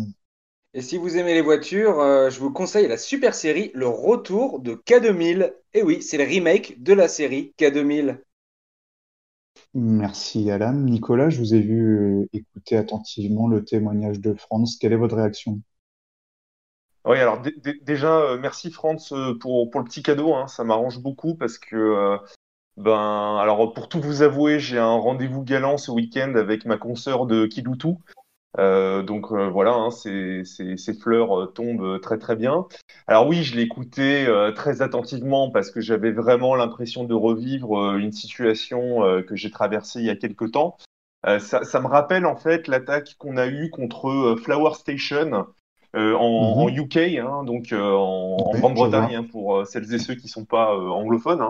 Et 0.73 0.81
si 0.81 0.97
vous 0.97 1.15
aimez 1.15 1.33
les 1.33 1.41
voitures, 1.41 1.95
je 2.29 2.39
vous 2.39 2.51
conseille 2.51 2.87
la 2.87 2.97
super 2.97 3.33
série 3.33 3.71
Le 3.73 3.87
Retour 3.87 4.59
de 4.59 4.75
K2000. 4.75 5.53
Et 5.73 5.83
oui, 5.83 6.03
c'est 6.03 6.17
le 6.17 6.25
remake 6.25 6.83
de 6.83 6.93
la 6.93 7.07
série 7.07 7.53
K2000. 7.57 8.19
Merci 9.77 10.49
Alan. 10.49 10.71
Nicolas, 10.71 11.29
je 11.29 11.37
vous 11.37 11.53
ai 11.53 11.59
vu 11.59 12.21
euh, 12.21 12.29
écouter 12.31 12.77
attentivement 12.77 13.49
le 13.49 13.65
témoignage 13.65 14.21
de 14.21 14.33
France. 14.33 14.77
Quelle 14.79 14.93
est 14.93 14.97
votre 14.97 15.17
réaction? 15.17 15.59
Oui, 17.03 17.19
alors 17.19 17.41
déjà, 17.81 18.21
euh, 18.21 18.37
merci 18.39 18.71
France 18.71 19.11
euh, 19.11 19.37
pour, 19.37 19.69
le 19.75 19.83
petit 19.83 20.01
cadeau. 20.01 20.33
Hein. 20.33 20.47
ça 20.47 20.63
m'arrange 20.63 20.99
beaucoup 20.99 21.35
parce 21.35 21.57
que, 21.57 22.17
ben, 22.77 23.37
alors 23.37 23.73
pour 23.73 23.89
tout 23.89 23.99
vous 23.99 24.21
avouer, 24.21 24.61
j'ai 24.61 24.79
un 24.79 24.95
rendez-vous 24.95 25.43
galant 25.43 25.77
ce 25.77 25.91
week-end 25.91 26.35
avec 26.35 26.63
ma 26.63 26.77
consoeur 26.77 27.25
de 27.25 27.45
Kiloutou. 27.45 27.99
Euh, 28.57 29.03
donc 29.03 29.31
euh, 29.31 29.49
voilà, 29.49 29.73
hein, 29.73 29.91
ces, 29.91 30.43
fleurs 30.99 31.39
euh, 31.39 31.45
tombent 31.47 31.99
très 31.99 32.17
très 32.17 32.35
bien. 32.35 32.65
Alors 33.07 33.27
oui, 33.27 33.43
je 33.43 33.59
écouté 33.59 34.27
très 34.55 34.81
attentivement 34.81 35.49
parce 35.49 35.71
que 35.71 35.81
j'avais 35.81 36.11
vraiment 36.11 36.55
l'impression 36.55 37.03
de 37.03 37.13
revivre 37.13 37.95
une 37.95 38.11
situation 38.11 39.01
que 39.27 39.35
j'ai 39.35 39.49
traversée 39.49 39.99
il 39.99 40.05
y 40.05 40.09
a 40.09 40.15
quelque 40.15 40.45
temps. 40.45 40.77
Ça, 41.39 41.79
me 41.79 41.87
rappelle 41.87 42.25
en 42.25 42.35
fait 42.35 42.67
l'attaque 42.67 43.15
qu'on 43.17 43.37
a 43.37 43.47
eue 43.47 43.69
contre 43.69 44.35
Flower 44.43 44.73
Station 44.75 45.47
en, 45.93 46.67
UK, 46.69 46.95
mhm. 46.95 47.25
hein, 47.25 47.43
donc 47.43 47.73
en, 47.73 48.51
Grande-Bretagne, 48.55 49.15
hein, 49.15 49.25
pour 49.31 49.65
celles 49.65 49.91
et 49.93 49.99
ceux 49.99 50.15
qui 50.15 50.25
ne 50.25 50.31
sont 50.31 50.45
pas 50.45 50.75
anglophones. 50.77 51.43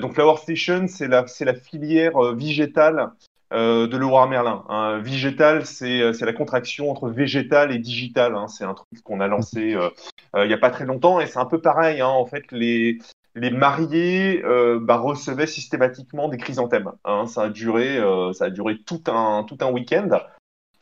donc 0.00 0.14
Flower 0.14 0.36
Station, 0.38 0.86
c'est 0.88 1.08
la, 1.08 1.26
la 1.40 1.54
filière 1.54 2.18
végétale 2.34 3.12
euh, 3.54 3.86
de 3.86 3.96
Leroy 3.96 4.26
Merlin. 4.26 4.64
Végétal, 5.00 5.62
euh, 5.82 6.12
c'est 6.12 6.26
la 6.26 6.32
contraction 6.32 6.90
entre 6.90 7.08
végétal 7.08 7.70
et 7.70 7.78
digital. 7.78 8.34
Hein. 8.34 8.48
C'est 8.48 8.64
un 8.64 8.74
truc 8.74 8.88
qu'on 9.04 9.20
a 9.20 9.28
lancé 9.28 9.74
euh, 9.74 9.90
il 10.36 10.48
n'y 10.48 10.54
a 10.54 10.58
pas 10.58 10.70
très 10.70 10.84
longtemps 10.84 11.20
et 11.20 11.26
c'est 11.26 11.38
un 11.38 11.44
peu 11.44 11.60
pareil. 11.60 12.00
Hein. 12.00 12.08
En 12.08 12.26
fait, 12.26 12.50
les, 12.50 12.98
les 13.36 13.50
mariés 13.50 14.42
bah, 14.80 14.96
recevaient 14.96 15.46
systématiquement 15.46 16.28
des 16.28 16.36
chrysanthèmes. 16.36 16.90
Hein. 17.04 17.26
Ça 17.26 17.42
a 17.42 17.48
duré, 17.48 18.00
ça 18.32 18.46
a 18.46 18.50
duré 18.50 18.78
tout 18.78 19.04
un, 19.06 19.44
tout 19.44 19.58
un 19.60 19.70
week-end. 19.70 20.08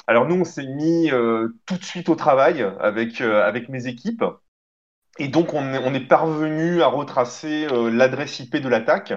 Alors 0.07 0.27
nous, 0.27 0.41
on 0.41 0.45
s'est 0.45 0.67
mis 0.67 1.11
tout 1.67 1.77
de 1.77 1.85
suite 1.85 2.09
au 2.09 2.15
travail 2.15 2.67
avec, 2.81 3.21
avec 3.21 3.69
mes 3.69 3.87
équipes. 3.87 4.25
Et 5.19 5.29
donc, 5.29 5.53
on 5.53 5.75
est, 5.75 5.79
on 5.79 5.93
est 5.93 6.09
parvenu 6.09 6.81
à 6.81 6.87
retracer 6.87 7.67
l'adresse 7.91 8.41
IP 8.41 8.57
de 8.57 8.69
l'attaque. 8.71 9.13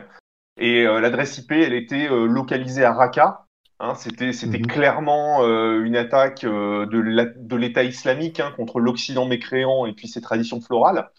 Et 0.57 0.83
l'adresse 0.83 1.37
IP, 1.37 1.53
elle 1.53 1.73
était 1.73 2.09
localisée 2.09 2.83
à 2.83 2.93
Raqqa, 2.93 3.44
Hein, 3.79 3.95
c'était 3.95 4.31
c'était 4.31 4.59
mhm. 4.59 4.67
clairement 4.67 5.43
euh, 5.43 5.83
une 5.83 5.97
attaque 5.97 6.45
euh, 6.45 6.85
de 6.85 7.55
l'État 7.57 7.83
islamique 7.83 8.39
hein, 8.39 8.53
contre 8.55 8.79
l'Occident 8.79 9.25
mécréant 9.25 9.85
et 9.85 9.91
puis 9.91 10.07
ses 10.07 10.21
traditions 10.21 10.61
florales. 10.61 11.09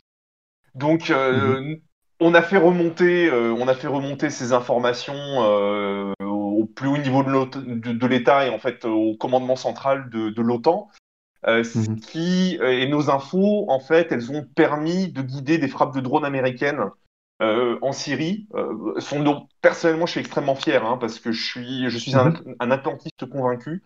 Donc 0.75 1.11
euh, 1.11 1.61
mhm. 1.61 1.81
on 2.21 2.33
a 2.33 2.41
fait 2.41 2.57
remonter 2.57 3.31
on 3.31 3.69
a 3.69 3.75
fait 3.75 3.89
remonter 3.89 4.31
ces 4.31 4.55
informations 4.55 5.39
au, 6.21 6.65
plus 6.65 6.89
haut 6.89 6.97
niveau 6.97 7.23
de 7.23 8.07
l'État 8.07 8.47
et 8.47 8.51
en 8.51 8.59
fait 8.59 8.87
au 8.87 9.15
commandement 9.17 9.57
central 9.57 10.09
de, 10.09 10.31
de 10.31 10.43
l'OTAN. 10.43 10.89
Mhm. 11.47 12.01
qui 12.01 12.59
et 12.61 12.89
nos 12.89 13.09
infos 13.09 13.71
en 13.71 13.79
fait 13.79 14.11
elles 14.11 14.33
ont 14.33 14.45
permis 14.57 15.13
de 15.13 15.23
guider 15.23 15.59
des 15.59 15.69
frappes 15.69 15.95
de 15.95 16.01
drones 16.01 16.25
américaines 16.25 16.91
euh, 17.43 17.79
en 17.83 17.93
Syrie. 17.93 18.47
Euh, 18.55 18.99
sont 19.01 19.23
donc, 19.23 19.49
personnellement, 19.61 20.07
je 20.07 20.13
suis 20.13 20.21
extrêmement 20.21 20.55
fier 20.55 20.85
hein, 20.85 20.97
parce 20.99 21.19
que 21.19 21.33
je 21.33 21.45
suis, 21.45 21.91
je 21.91 21.99
suis 21.99 22.15
un, 22.15 22.31
mhm. 22.31 22.57
un 22.61 22.71
atlantiste 22.71 23.29
convaincu. 23.29 23.83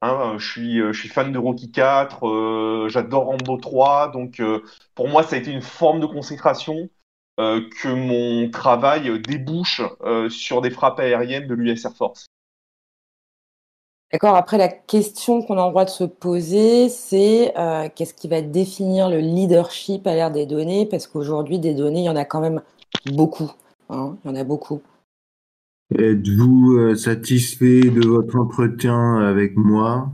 Hein, 0.00 0.36
je, 0.38 0.50
suis, 0.50 0.78
je 0.78 0.92
suis 0.92 1.08
fan 1.08 1.32
de 1.32 1.38
Rocky 1.38 1.70
4, 1.70 2.28
euh, 2.28 2.88
j'adore 2.88 3.24
Rambo 3.24 3.56
3, 3.56 4.10
donc 4.12 4.38
euh, 4.38 4.62
pour 4.94 5.08
moi 5.08 5.22
ça 5.22 5.36
a 5.36 5.38
été 5.38 5.50
une 5.50 5.62
forme 5.62 6.00
de 6.00 6.06
consécration 6.06 6.90
que 7.36 7.88
mon 7.88 8.48
travail 8.50 9.18
débouche 9.20 9.82
sur 10.28 10.60
des 10.60 10.70
frappes 10.70 11.00
aériennes 11.00 11.48
de 11.48 11.54
l'US 11.54 11.84
Air 11.84 11.92
Force. 11.96 12.26
D'accord, 14.12 14.36
après 14.36 14.56
la 14.56 14.68
question 14.68 15.42
qu'on 15.42 15.58
a 15.58 15.64
le 15.64 15.70
droit 15.70 15.84
de 15.84 15.90
se 15.90 16.04
poser, 16.04 16.88
c'est 16.88 17.52
qu'est-ce 17.96 18.14
qui 18.14 18.28
va 18.28 18.40
définir 18.40 19.08
le 19.08 19.18
leadership 19.18 20.06
à 20.06 20.14
l'ère 20.14 20.30
des 20.30 20.46
données? 20.46 20.86
Parce 20.86 21.08
qu'aujourd'hui, 21.08 21.58
des 21.58 21.74
données, 21.74 22.02
il 22.02 22.04
y 22.04 22.08
en 22.08 22.14
a 22.14 22.24
quand 22.24 22.40
même 22.40 22.62
beaucoup. 23.12 23.50
Hein, 23.90 24.16
il 24.24 24.28
y 24.28 24.30
en 24.32 24.36
a 24.36 24.44
beaucoup. 24.44 24.80
Êtes-vous 25.96 26.76
euh, 26.78 26.94
satisfait 26.94 27.90
de 27.90 28.06
votre 28.06 28.36
entretien 28.36 29.18
avec 29.18 29.56
moi? 29.56 30.10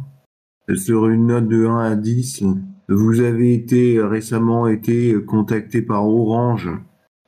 Sur 0.75 1.09
une 1.09 1.27
note 1.27 1.49
de 1.49 1.67
1 1.67 1.79
à 1.79 1.97
10, 1.97 2.45
vous 2.89 3.21
avez 3.21 3.55
été 3.55 4.01
récemment 4.01 4.67
été 4.69 5.15
contacté 5.25 5.83
par 5.83 6.07
Orange. 6.07 6.71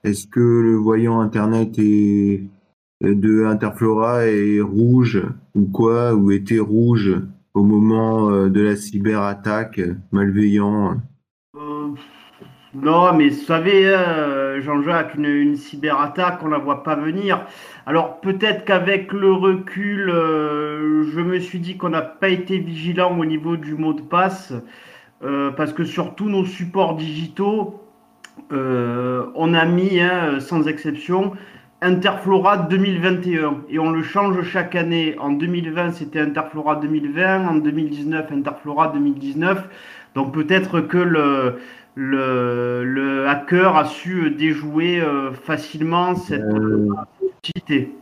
Est-ce 0.04 0.26
que 0.26 0.40
le 0.40 0.74
voyant 0.74 1.20
Internet 1.20 1.78
de 1.78 3.44
Interflora 3.44 4.26
est 4.26 4.60
rouge 4.60 5.22
ou 5.54 5.66
quoi 5.66 6.14
ou 6.14 6.30
était 6.30 6.58
rouge 6.58 7.16
au 7.54 7.62
moment 7.62 8.30
euh, 8.30 8.48
de 8.48 8.60
la 8.60 8.76
cyberattaque 8.76 9.80
malveillant? 10.10 10.92
Euh, 10.92 10.94
non, 12.74 13.12
mais 13.12 13.28
vous 13.28 13.42
savez, 13.42 13.94
hein, 13.94 14.58
Jean-Jacques, 14.60 15.14
une, 15.16 15.56
cyberattaque, 15.56 16.38
on 16.42 16.48
la 16.48 16.56
voit 16.56 16.82
pas 16.82 16.94
venir. 16.94 17.44
Alors 17.84 18.20
peut-être 18.20 18.64
qu'avec 18.64 19.12
le 19.12 19.30
recul, 19.30 20.08
euh, 20.08 21.04
je 21.12 21.20
me 21.20 21.38
suis 21.38 21.58
dit 21.58 21.76
qu'on 21.76 21.90
n'a 21.90 22.00
pas 22.00 22.30
été 22.30 22.58
vigilant 22.58 23.18
au 23.18 23.26
niveau 23.26 23.56
du 23.58 23.74
mot 23.74 23.92
de 23.92 24.00
passe, 24.00 24.54
euh, 25.22 25.50
parce 25.50 25.74
que 25.74 25.84
sur 25.84 26.14
tous 26.14 26.30
nos 26.30 26.46
supports 26.46 26.96
digitaux, 26.96 27.82
euh, 28.52 29.26
on 29.34 29.52
a 29.52 29.66
mis, 29.66 30.00
hein, 30.00 30.40
sans 30.40 30.66
exception, 30.66 31.32
Interflora 31.82 32.56
2021 32.56 33.64
et 33.68 33.78
on 33.80 33.90
le 33.90 34.02
change 34.02 34.40
chaque 34.44 34.76
année. 34.76 35.16
En 35.18 35.32
2020, 35.32 35.90
c'était 35.90 36.20
Interflora 36.20 36.76
2020, 36.76 37.48
en 37.48 37.54
2019, 37.56 38.32
Interflora 38.32 38.88
2019. 38.88 39.68
Donc 40.14 40.32
peut-être 40.32 40.80
que 40.80 40.98
le, 40.98 41.58
le, 41.94 42.84
le 42.84 43.28
hacker 43.28 43.76
a 43.76 43.84
su 43.84 44.30
déjouer 44.30 45.00
euh, 45.00 45.32
facilement 45.32 46.14
cette 46.14 46.42
Euh, 46.42 46.88
utilité. 47.44 47.92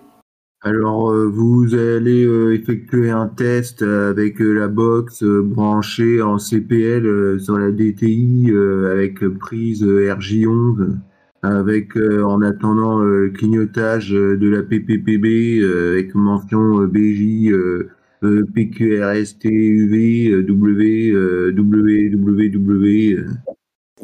Alors, 0.63 1.11
euh, 1.11 1.27
vous 1.27 1.75
allez 1.75 2.23
euh, 2.25 2.55
effectuer 2.55 3.09
un 3.11 3.29
test 3.29 3.81
euh, 3.83 4.11
avec 4.11 4.43
euh, 4.43 4.53
la 4.53 4.69
box 4.69 5.23
euh, 5.23 5.41
branchée 5.43 6.21
en 6.21 6.37
CPL 6.37 7.07
euh, 7.07 7.39
sur 7.39 7.59
la 7.59 7.71
DTI 7.71 8.51
euh, 8.51 8.93
avec 8.93 9.27
prise 9.39 9.83
euh, 9.83 10.15
RJ11, 10.15 10.99
avec 11.43 11.97
euh, 11.97 12.23
en 12.25 12.43
attendant 12.43 13.01
euh, 13.01 13.25
le 13.25 13.31
clignotage 13.31 14.13
euh, 14.13 14.37
de 14.37 14.51
la 14.51 14.63
PPPB 14.63 15.61
euh, 15.63 15.93
avec 15.93 16.15
mention 16.15 16.83
euh, 16.83 16.87
BJ 16.87 17.51
euh, 17.53 17.89
euh, 18.23 18.45
PQRSTUV 18.55 20.29
euh, 20.31 20.43
W 20.43 21.11
euh, 21.11 21.55
euh. 21.57 23.25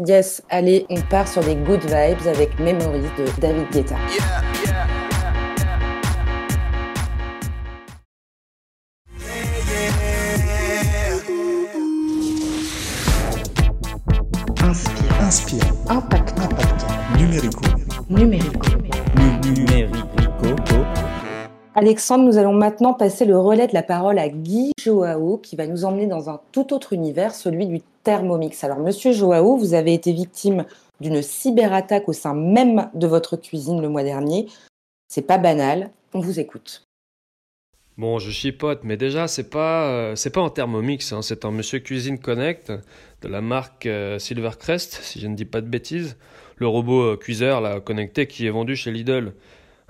Yes, 0.04 0.42
allez, 0.50 0.84
on 0.90 1.00
part 1.00 1.26
sur 1.26 1.42
des 1.42 1.54
good 1.54 1.80
vibes 1.80 2.26
avec 2.26 2.58
Memories 2.60 3.08
de 3.16 3.40
David 3.40 3.70
Guetta. 3.72 3.94
Inspire. 14.62 15.22
Inspire. 15.22 15.64
Impact. 15.88 16.38
Impactant. 16.40 16.86
Numérico. 17.18 17.64
Numérico. 18.10 18.68
Numérico. 19.16 20.06
Alexandre, 21.74 22.24
nous 22.24 22.36
allons 22.36 22.52
maintenant 22.52 22.92
passer 22.92 23.24
le 23.24 23.38
relais 23.38 23.66
de 23.66 23.74
la 23.74 23.82
parole 23.82 24.18
à 24.18 24.28
Guy 24.28 24.72
Joao 24.78 25.38
qui 25.38 25.56
va 25.56 25.66
nous 25.66 25.86
emmener 25.86 26.06
dans 26.06 26.28
un 26.28 26.40
tout 26.52 26.74
autre 26.74 26.92
univers, 26.92 27.34
celui 27.34 27.66
du 27.66 27.80
Thermomix. 28.06 28.62
Alors, 28.62 28.78
monsieur 28.78 29.10
Joao, 29.10 29.56
vous 29.56 29.74
avez 29.74 29.92
été 29.92 30.12
victime 30.12 30.64
d'une 31.00 31.22
cyberattaque 31.22 32.08
au 32.08 32.12
sein 32.12 32.34
même 32.34 32.88
de 32.94 33.08
votre 33.08 33.36
cuisine 33.36 33.82
le 33.82 33.88
mois 33.88 34.04
dernier. 34.04 34.46
C'est 35.08 35.26
pas 35.26 35.38
banal. 35.38 35.90
On 36.14 36.20
vous 36.20 36.38
écoute. 36.38 36.86
Bon, 37.98 38.20
je 38.20 38.30
chipote, 38.30 38.84
mais 38.84 38.96
déjà, 38.96 39.26
c'est 39.26 39.50
pas, 39.50 39.88
euh, 39.88 40.14
c'est 40.14 40.30
pas 40.30 40.40
un 40.40 40.50
Thermomix, 40.50 41.12
hein, 41.12 41.20
c'est 41.20 41.44
un 41.44 41.50
Monsieur 41.50 41.80
Cuisine 41.80 42.20
Connect 42.20 42.70
de 43.22 43.28
la 43.28 43.40
marque 43.40 43.86
euh, 43.86 44.20
Silvercrest, 44.20 45.00
si 45.02 45.18
je 45.18 45.26
ne 45.26 45.34
dis 45.34 45.44
pas 45.44 45.60
de 45.60 45.66
bêtises. 45.66 46.16
Le 46.58 46.68
robot 46.68 47.02
euh, 47.02 47.16
cuiseur 47.16 47.60
là, 47.60 47.80
connecté 47.80 48.28
qui 48.28 48.46
est 48.46 48.50
vendu 48.50 48.76
chez 48.76 48.92
Lidl. 48.92 49.34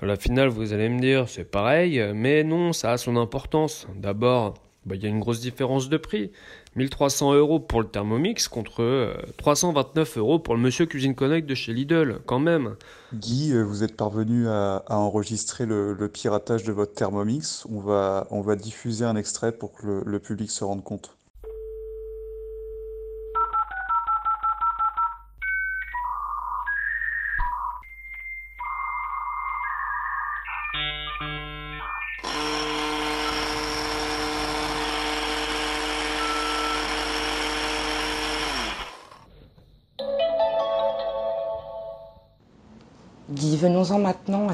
À 0.00 0.06
la 0.06 0.16
finale, 0.16 0.48
vous 0.48 0.72
allez 0.72 0.88
me 0.88 1.00
dire, 1.00 1.28
c'est 1.28 1.50
pareil, 1.50 2.02
mais 2.14 2.44
non, 2.44 2.72
ça 2.72 2.92
a 2.92 2.96
son 2.96 3.16
importance. 3.16 3.86
D'abord, 3.94 4.54
bah, 4.86 4.94
il 4.94 5.02
y 5.02 5.06
a 5.06 5.08
une 5.08 5.20
grosse 5.20 5.40
différence 5.40 5.88
de 5.88 5.96
prix. 5.96 6.30
1300 6.76 7.34
euros 7.34 7.58
pour 7.58 7.82
le 7.82 7.88
Thermomix 7.88 8.48
contre 8.48 8.82
euh, 8.82 9.14
329 9.36 10.18
euros 10.18 10.38
pour 10.38 10.54
le 10.54 10.60
Monsieur 10.60 10.86
Cuisine 10.86 11.14
Connect 11.14 11.48
de 11.48 11.54
chez 11.54 11.72
Lidl, 11.72 12.20
quand 12.24 12.38
même. 12.38 12.76
Guy, 13.12 13.52
euh, 13.52 13.62
vous 13.62 13.82
êtes 13.82 13.96
parvenu 13.96 14.48
à, 14.48 14.84
enregistrer 14.88 15.66
le, 15.66 16.08
piratage 16.08 16.62
de 16.62 16.72
votre 16.72 16.94
Thermomix. 16.94 17.66
On 17.70 17.80
va, 17.80 18.28
on 18.30 18.42
va 18.42 18.54
diffuser 18.54 19.04
un 19.04 19.16
extrait 19.16 19.52
pour 19.52 19.72
que 19.74 20.02
le 20.04 20.18
public 20.20 20.50
se 20.50 20.62
rende 20.62 20.84
compte. 20.84 21.15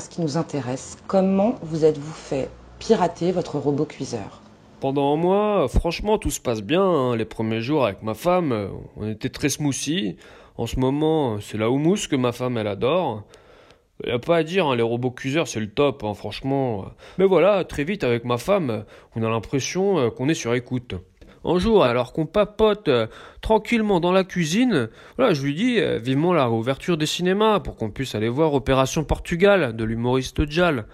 Ce 0.02 0.10
qui 0.10 0.20
nous 0.20 0.36
intéresse. 0.36 0.98
Comment 1.06 1.54
vous 1.62 1.84
êtes-vous 1.84 2.12
fait 2.12 2.50
pirater 2.78 3.32
votre 3.32 3.58
robot 3.58 3.84
cuiseur? 3.84 4.42
Pendant 4.80 5.14
un 5.14 5.16
mois, 5.16 5.68
franchement, 5.68 6.18
tout 6.18 6.30
se 6.30 6.40
passe 6.40 6.60
bien. 6.60 6.82
hein. 6.82 7.16
Les 7.16 7.24
premiers 7.24 7.60
jours 7.60 7.84
avec 7.84 8.02
ma 8.02 8.14
femme, 8.14 8.70
on 8.96 9.08
était 9.08 9.28
très 9.28 9.48
smoothie. 9.48 10.16
En 10.56 10.66
ce 10.66 10.78
moment, 10.80 11.38
c'est 11.40 11.56
la 11.56 11.70
houmous 11.70 12.08
que 12.10 12.16
ma 12.16 12.32
femme, 12.32 12.58
elle 12.58 12.66
adore. 12.66 13.22
Y 14.04 14.10
a 14.10 14.18
pas 14.18 14.38
à 14.38 14.42
dire, 14.42 14.66
hein, 14.66 14.74
les 14.74 14.82
robots 14.82 15.12
cuiseurs, 15.12 15.46
c'est 15.46 15.60
le 15.60 15.70
top, 15.70 16.02
hein, 16.02 16.14
franchement. 16.14 16.86
Mais 17.18 17.24
voilà, 17.24 17.62
très 17.64 17.84
vite, 17.84 18.02
avec 18.02 18.24
ma 18.24 18.36
femme, 18.36 18.84
on 19.14 19.22
a 19.22 19.28
l'impression 19.30 19.98
euh, 19.98 20.10
qu'on 20.10 20.28
est 20.28 20.34
sur 20.34 20.52
écoute. 20.54 20.96
Un 21.44 21.58
jour, 21.58 21.82
alors 21.82 22.12
qu'on 22.12 22.26
papote 22.26 22.86
euh, 22.88 23.08
tranquillement 23.40 23.98
dans 23.98 24.12
la 24.12 24.22
cuisine, 24.22 24.88
voilà, 25.16 25.34
je 25.34 25.42
lui 25.42 25.54
dis 25.54 25.80
euh, 25.80 25.98
vivement 25.98 26.32
la 26.32 26.44
réouverture 26.44 26.96
des 26.96 27.06
cinémas 27.06 27.58
pour 27.58 27.76
qu'on 27.76 27.90
puisse 27.90 28.14
aller 28.14 28.28
voir 28.28 28.54
Opération 28.54 29.02
Portugal 29.02 29.74
de 29.74 29.84
l'humoriste 29.84 30.48
Jal. 30.48 30.86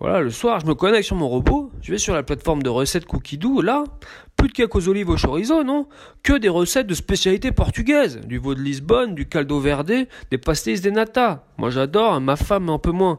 Voilà, 0.00 0.20
le 0.20 0.30
soir, 0.30 0.60
je 0.60 0.66
me 0.66 0.74
connecte 0.74 1.04
sur 1.04 1.16
mon 1.16 1.28
robot, 1.28 1.70
je 1.82 1.90
vais 1.90 1.98
sur 1.98 2.14
la 2.14 2.22
plateforme 2.22 2.62
de 2.62 2.70
recettes 2.70 3.04
Cookidoo, 3.04 3.60
là, 3.60 3.84
plus 4.36 4.48
de 4.48 4.52
cake 4.52 4.74
aux 4.74 4.88
olives 4.88 5.10
au 5.10 5.16
chorizo, 5.16 5.64
non 5.64 5.86
Que 6.22 6.38
des 6.38 6.48
recettes 6.48 6.86
de 6.86 6.94
spécialités 6.94 7.50
portugaises, 7.50 8.20
du 8.20 8.38
veau 8.38 8.54
de 8.54 8.60
Lisbonne, 8.60 9.14
du 9.14 9.28
caldo 9.28 9.58
verde, 9.58 10.06
des 10.30 10.38
pastéis 10.38 10.80
de 10.80 10.90
nata. 10.90 11.44
Moi 11.58 11.70
j'adore, 11.70 12.20
ma 12.20 12.36
femme 12.36 12.70
un 12.70 12.78
peu 12.78 12.92
moins. 12.92 13.18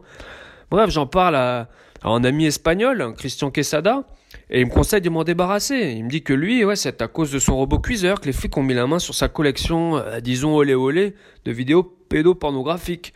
Bref, 0.72 0.90
j'en 0.90 1.06
parle 1.06 1.36
à, 1.36 1.68
à 2.02 2.10
un 2.10 2.24
ami 2.24 2.46
espagnol, 2.46 3.14
Christian 3.18 3.52
Quesada, 3.52 4.04
et 4.50 4.62
il 4.62 4.66
me 4.66 4.72
conseille 4.72 5.02
de 5.02 5.10
m'en 5.10 5.24
débarrasser. 5.24 5.94
Il 5.98 6.06
me 6.06 6.10
dit 6.10 6.24
que 6.24 6.34
lui, 6.34 6.66
ouais, 6.66 6.76
c'est 6.76 7.02
à 7.02 7.08
cause 7.08 7.32
de 7.32 7.40
son 7.40 7.56
robot 7.56 7.80
cuiseur 7.80 8.20
que 8.20 8.26
les 8.26 8.34
flics 8.34 8.56
ont 8.58 8.64
mis 8.64 8.74
la 8.74 8.88
main 8.88 9.00
sur 9.00 9.14
sa 9.14 9.28
collection, 9.28 9.98
euh, 9.98 10.20
disons 10.20 10.56
olé 10.56 10.74
olé, 10.74 11.14
de 11.46 11.52
vidéos 11.52 11.84
pédopornographiques. 11.84 13.14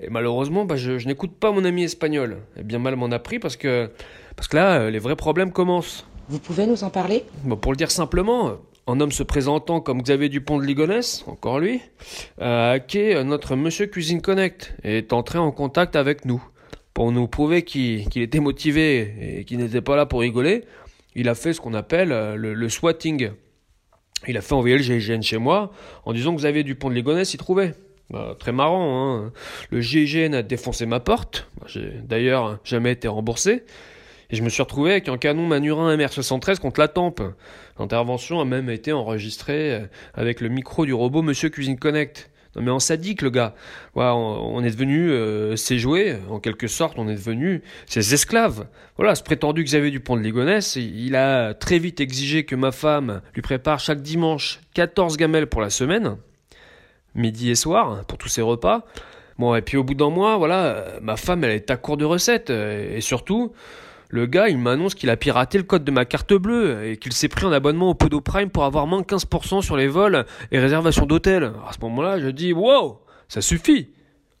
Et 0.00 0.10
malheureusement, 0.10 0.64
bah, 0.64 0.76
je, 0.76 0.98
je 0.98 1.06
n'écoute 1.06 1.32
pas 1.38 1.52
mon 1.52 1.64
ami 1.64 1.84
espagnol. 1.84 2.38
Et 2.58 2.64
bien 2.64 2.80
mal 2.80 2.96
m'en 2.96 3.06
a 3.12 3.18
pris 3.18 3.38
parce 3.38 3.56
que, 3.56 3.90
parce 4.34 4.48
que 4.48 4.56
là, 4.56 4.80
euh, 4.80 4.90
les 4.90 4.98
vrais 4.98 5.16
problèmes 5.16 5.52
commencent. 5.52 6.04
Vous 6.28 6.40
pouvez 6.40 6.66
nous 6.66 6.82
en 6.82 6.90
parler? 6.90 7.24
Bon, 7.44 7.56
pour 7.56 7.72
le 7.72 7.76
dire 7.76 7.90
simplement, 7.90 8.52
un 8.88 9.00
homme 9.00 9.12
se 9.12 9.22
présentant 9.22 9.80
comme 9.80 10.02
Xavier 10.02 10.28
Dupont 10.28 10.58
de 10.58 10.64
Ligonnès, 10.64 11.24
encore 11.28 11.60
lui, 11.60 11.80
a 12.40 12.70
hacké 12.70 13.14
euh, 13.14 13.22
notre 13.22 13.54
Monsieur 13.54 13.86
Cuisine 13.86 14.20
Connect 14.20 14.74
et 14.82 14.98
est 14.98 15.12
entré 15.12 15.38
en 15.38 15.52
contact 15.52 15.94
avec 15.94 16.24
nous. 16.24 16.42
Pour 16.94 17.10
nous 17.10 17.26
prouver 17.26 17.62
qu'il 17.62 18.06
était 18.16 18.40
motivé 18.40 19.38
et 19.38 19.44
qu'il 19.44 19.58
n'était 19.58 19.80
pas 19.80 19.96
là 19.96 20.06
pour 20.06 20.20
rigoler, 20.20 20.64
il 21.14 21.28
a 21.28 21.34
fait 21.34 21.52
ce 21.52 21.60
qu'on 21.60 21.74
appelle 21.74 22.12
euh, 22.12 22.36
le, 22.36 22.68
swatting. 22.68 23.30
Il 24.28 24.36
a 24.36 24.40
fait 24.40 24.54
envoyer 24.54 24.76
le 24.76 24.82
GIGN 24.82 25.22
chez 25.22 25.38
moi 25.38 25.72
en 26.04 26.12
disant 26.12 26.32
que 26.32 26.40
Xavier 26.40 26.64
Dupont 26.64 26.90
de 26.90 26.94
Ligonnès 26.94 27.28
s'y 27.28 27.38
trouvait. 27.38 27.74
Bah, 28.10 28.36
très 28.38 28.52
marrant, 28.52 29.24
hein. 29.24 29.32
Le 29.70 29.80
GIGN 29.80 30.34
a 30.34 30.42
défoncé 30.42 30.86
ma 30.86 31.00
porte. 31.00 31.48
J'ai 31.66 31.92
d'ailleurs 32.04 32.58
jamais 32.64 32.92
été 32.92 33.08
remboursé. 33.08 33.64
Et 34.30 34.36
je 34.36 34.42
me 34.42 34.48
suis 34.48 34.62
retrouvé 34.62 34.92
avec 34.92 35.08
un 35.08 35.18
canon 35.18 35.46
Manurin 35.46 35.94
MR73 35.96 36.58
contre 36.58 36.80
la 36.80 36.88
tempe. 36.88 37.22
L'intervention 37.78 38.40
a 38.40 38.44
même 38.44 38.70
été 38.70 38.92
enregistrée 38.92 39.74
euh, 39.74 39.86
avec 40.14 40.40
le 40.40 40.48
micro 40.48 40.86
du 40.86 40.94
robot 40.94 41.22
Monsieur 41.22 41.48
Cuisine 41.48 41.78
Connect. 41.78 42.30
Non 42.54 42.62
mais 42.62 42.70
en 42.70 42.78
sadique 42.78 43.22
le 43.22 43.30
gars. 43.30 43.54
On, 43.94 44.02
on 44.02 44.62
est 44.62 44.70
devenu 44.70 45.10
euh, 45.10 45.56
ses 45.56 45.78
jouets, 45.78 46.18
en 46.28 46.38
quelque 46.38 46.66
sorte, 46.66 46.98
on 46.98 47.08
est 47.08 47.14
devenu 47.14 47.62
ses 47.86 48.14
esclaves. 48.14 48.66
Voilà, 48.96 49.14
ce 49.14 49.22
prétendu 49.22 49.64
Xavier 49.64 49.90
Dupont 49.90 50.16
de 50.16 50.22
Ligonnès, 50.22 50.76
il 50.76 51.06
il 51.06 51.16
a 51.16 51.54
très 51.54 51.78
vite 51.78 52.00
exigé 52.00 52.44
que 52.44 52.54
ma 52.54 52.72
femme 52.72 53.22
lui 53.34 53.42
prépare 53.42 53.80
chaque 53.80 54.02
dimanche 54.02 54.60
14 54.74 55.16
gamelles 55.16 55.46
pour 55.46 55.60
la 55.60 55.70
semaine, 55.70 56.16
midi 57.14 57.50
et 57.50 57.54
soir, 57.54 58.04
pour 58.06 58.18
tous 58.18 58.28
ses 58.28 58.42
repas. 58.42 58.84
Bon, 59.38 59.54
et 59.54 59.62
puis 59.62 59.76
au 59.76 59.84
bout 59.84 59.94
d'un 59.94 60.10
mois, 60.10 60.36
voilà, 60.36 60.84
ma 61.00 61.16
femme, 61.16 61.44
elle 61.44 61.52
est 61.52 61.70
à 61.70 61.76
court 61.76 61.96
de 61.96 62.04
recettes. 62.04 62.50
Et 62.50 63.00
surtout, 63.00 63.52
le 64.12 64.26
gars, 64.26 64.50
il 64.50 64.58
m'annonce 64.58 64.94
qu'il 64.94 65.08
a 65.08 65.16
piraté 65.16 65.56
le 65.56 65.64
code 65.64 65.84
de 65.84 65.90
ma 65.90 66.04
carte 66.04 66.34
bleue 66.34 66.86
et 66.86 66.98
qu'il 66.98 67.14
s'est 67.14 67.28
pris 67.28 67.46
en 67.46 67.52
abonnement 67.52 67.88
au 67.88 67.94
Podo 67.94 68.20
Prime 68.20 68.50
pour 68.50 68.64
avoir 68.64 68.86
moins 68.86 69.00
de 69.00 69.06
15% 69.06 69.62
sur 69.62 69.74
les 69.74 69.88
vols 69.88 70.26
et 70.50 70.58
réservations 70.58 71.06
d'hôtels. 71.06 71.50
À 71.66 71.72
ce 71.72 71.80
moment-là, 71.80 72.20
je 72.20 72.28
dis, 72.28 72.52
wow, 72.52 73.00
ça 73.28 73.40
suffit. 73.40 73.88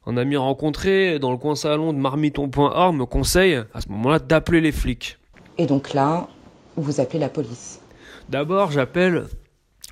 Un 0.04 0.18
ami 0.18 0.36
rencontré 0.36 1.18
dans 1.18 1.30
le 1.30 1.38
coin 1.38 1.54
salon 1.54 1.94
de 1.94 1.98
marmiton.org 1.98 2.94
me 2.94 3.06
conseille 3.06 3.62
à 3.72 3.80
ce 3.80 3.88
moment-là 3.88 4.18
d'appeler 4.18 4.60
les 4.60 4.72
flics. 4.72 5.16
Et 5.56 5.64
donc 5.64 5.94
là, 5.94 6.28
vous 6.76 7.00
appelez 7.00 7.18
la 7.18 7.30
police. 7.30 7.80
D'abord, 8.28 8.72
j'appelle 8.72 9.24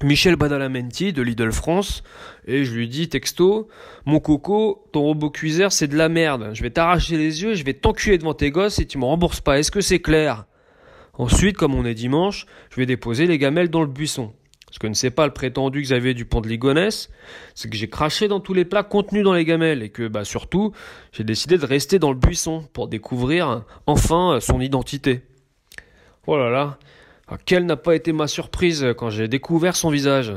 Michel 0.02 0.36
Badalamenti 0.36 1.12
de 1.12 1.22
Lidl 1.22 1.52
France 1.52 2.02
et 2.46 2.64
je 2.64 2.74
lui 2.74 2.88
dis 2.88 3.08
texto 3.08 3.68
Mon 4.06 4.18
coco, 4.18 4.86
ton 4.92 5.02
robot 5.02 5.30
cuiseur 5.30 5.72
c'est 5.72 5.88
de 5.88 5.96
la 5.96 6.08
merde. 6.08 6.50
Je 6.54 6.62
vais 6.62 6.70
t'arracher 6.70 7.16
les 7.16 7.42
yeux, 7.42 7.54
je 7.54 7.64
vais 7.64 7.74
t'enculer 7.74 8.18
devant 8.18 8.34
tes 8.34 8.50
gosses 8.50 8.78
et 8.78 8.86
tu 8.86 8.98
me 8.98 9.04
rembourses 9.04 9.40
pas. 9.40 9.58
Est-ce 9.58 9.70
que 9.70 9.80
c'est 9.80 10.00
clair? 10.00 10.46
Ensuite, 11.14 11.56
comme 11.56 11.74
on 11.74 11.84
est 11.84 11.94
dimanche, 11.94 12.46
je 12.70 12.76
vais 12.76 12.86
déposer 12.86 13.26
les 13.26 13.36
gamelles 13.36 13.68
dans 13.68 13.82
le 13.82 13.88
buisson. 13.88 14.32
Ce 14.70 14.78
que 14.78 14.86
ne 14.86 14.94
sait 14.94 15.10
pas 15.10 15.26
le 15.26 15.32
prétendu 15.32 15.82
Xavier 15.82 16.14
Dupont 16.14 16.40
de 16.40 16.48
Ligonnès, 16.48 17.10
c'est 17.54 17.68
que 17.68 17.76
j'ai 17.76 17.90
craché 17.90 18.28
dans 18.28 18.40
tous 18.40 18.54
les 18.54 18.64
plats 18.64 18.84
contenus 18.84 19.24
dans 19.24 19.34
les 19.34 19.44
gamelles 19.44 19.82
et 19.82 19.90
que, 19.90 20.06
bah, 20.06 20.24
surtout, 20.24 20.72
j'ai 21.12 21.24
décidé 21.24 21.58
de 21.58 21.66
rester 21.66 21.98
dans 21.98 22.12
le 22.12 22.18
buisson 22.18 22.68
pour 22.72 22.88
découvrir 22.88 23.64
enfin 23.86 24.38
son 24.40 24.60
identité. 24.60 25.22
Oh 26.26 26.36
là 26.38 26.50
là, 26.50 26.78
ah, 27.30 27.36
quelle 27.44 27.64
n'a 27.64 27.76
pas 27.76 27.94
été 27.94 28.12
ma 28.12 28.26
surprise 28.26 28.84
quand 28.96 29.08
j'ai 29.10 29.28
découvert 29.28 29.76
son 29.76 29.90
visage 29.90 30.32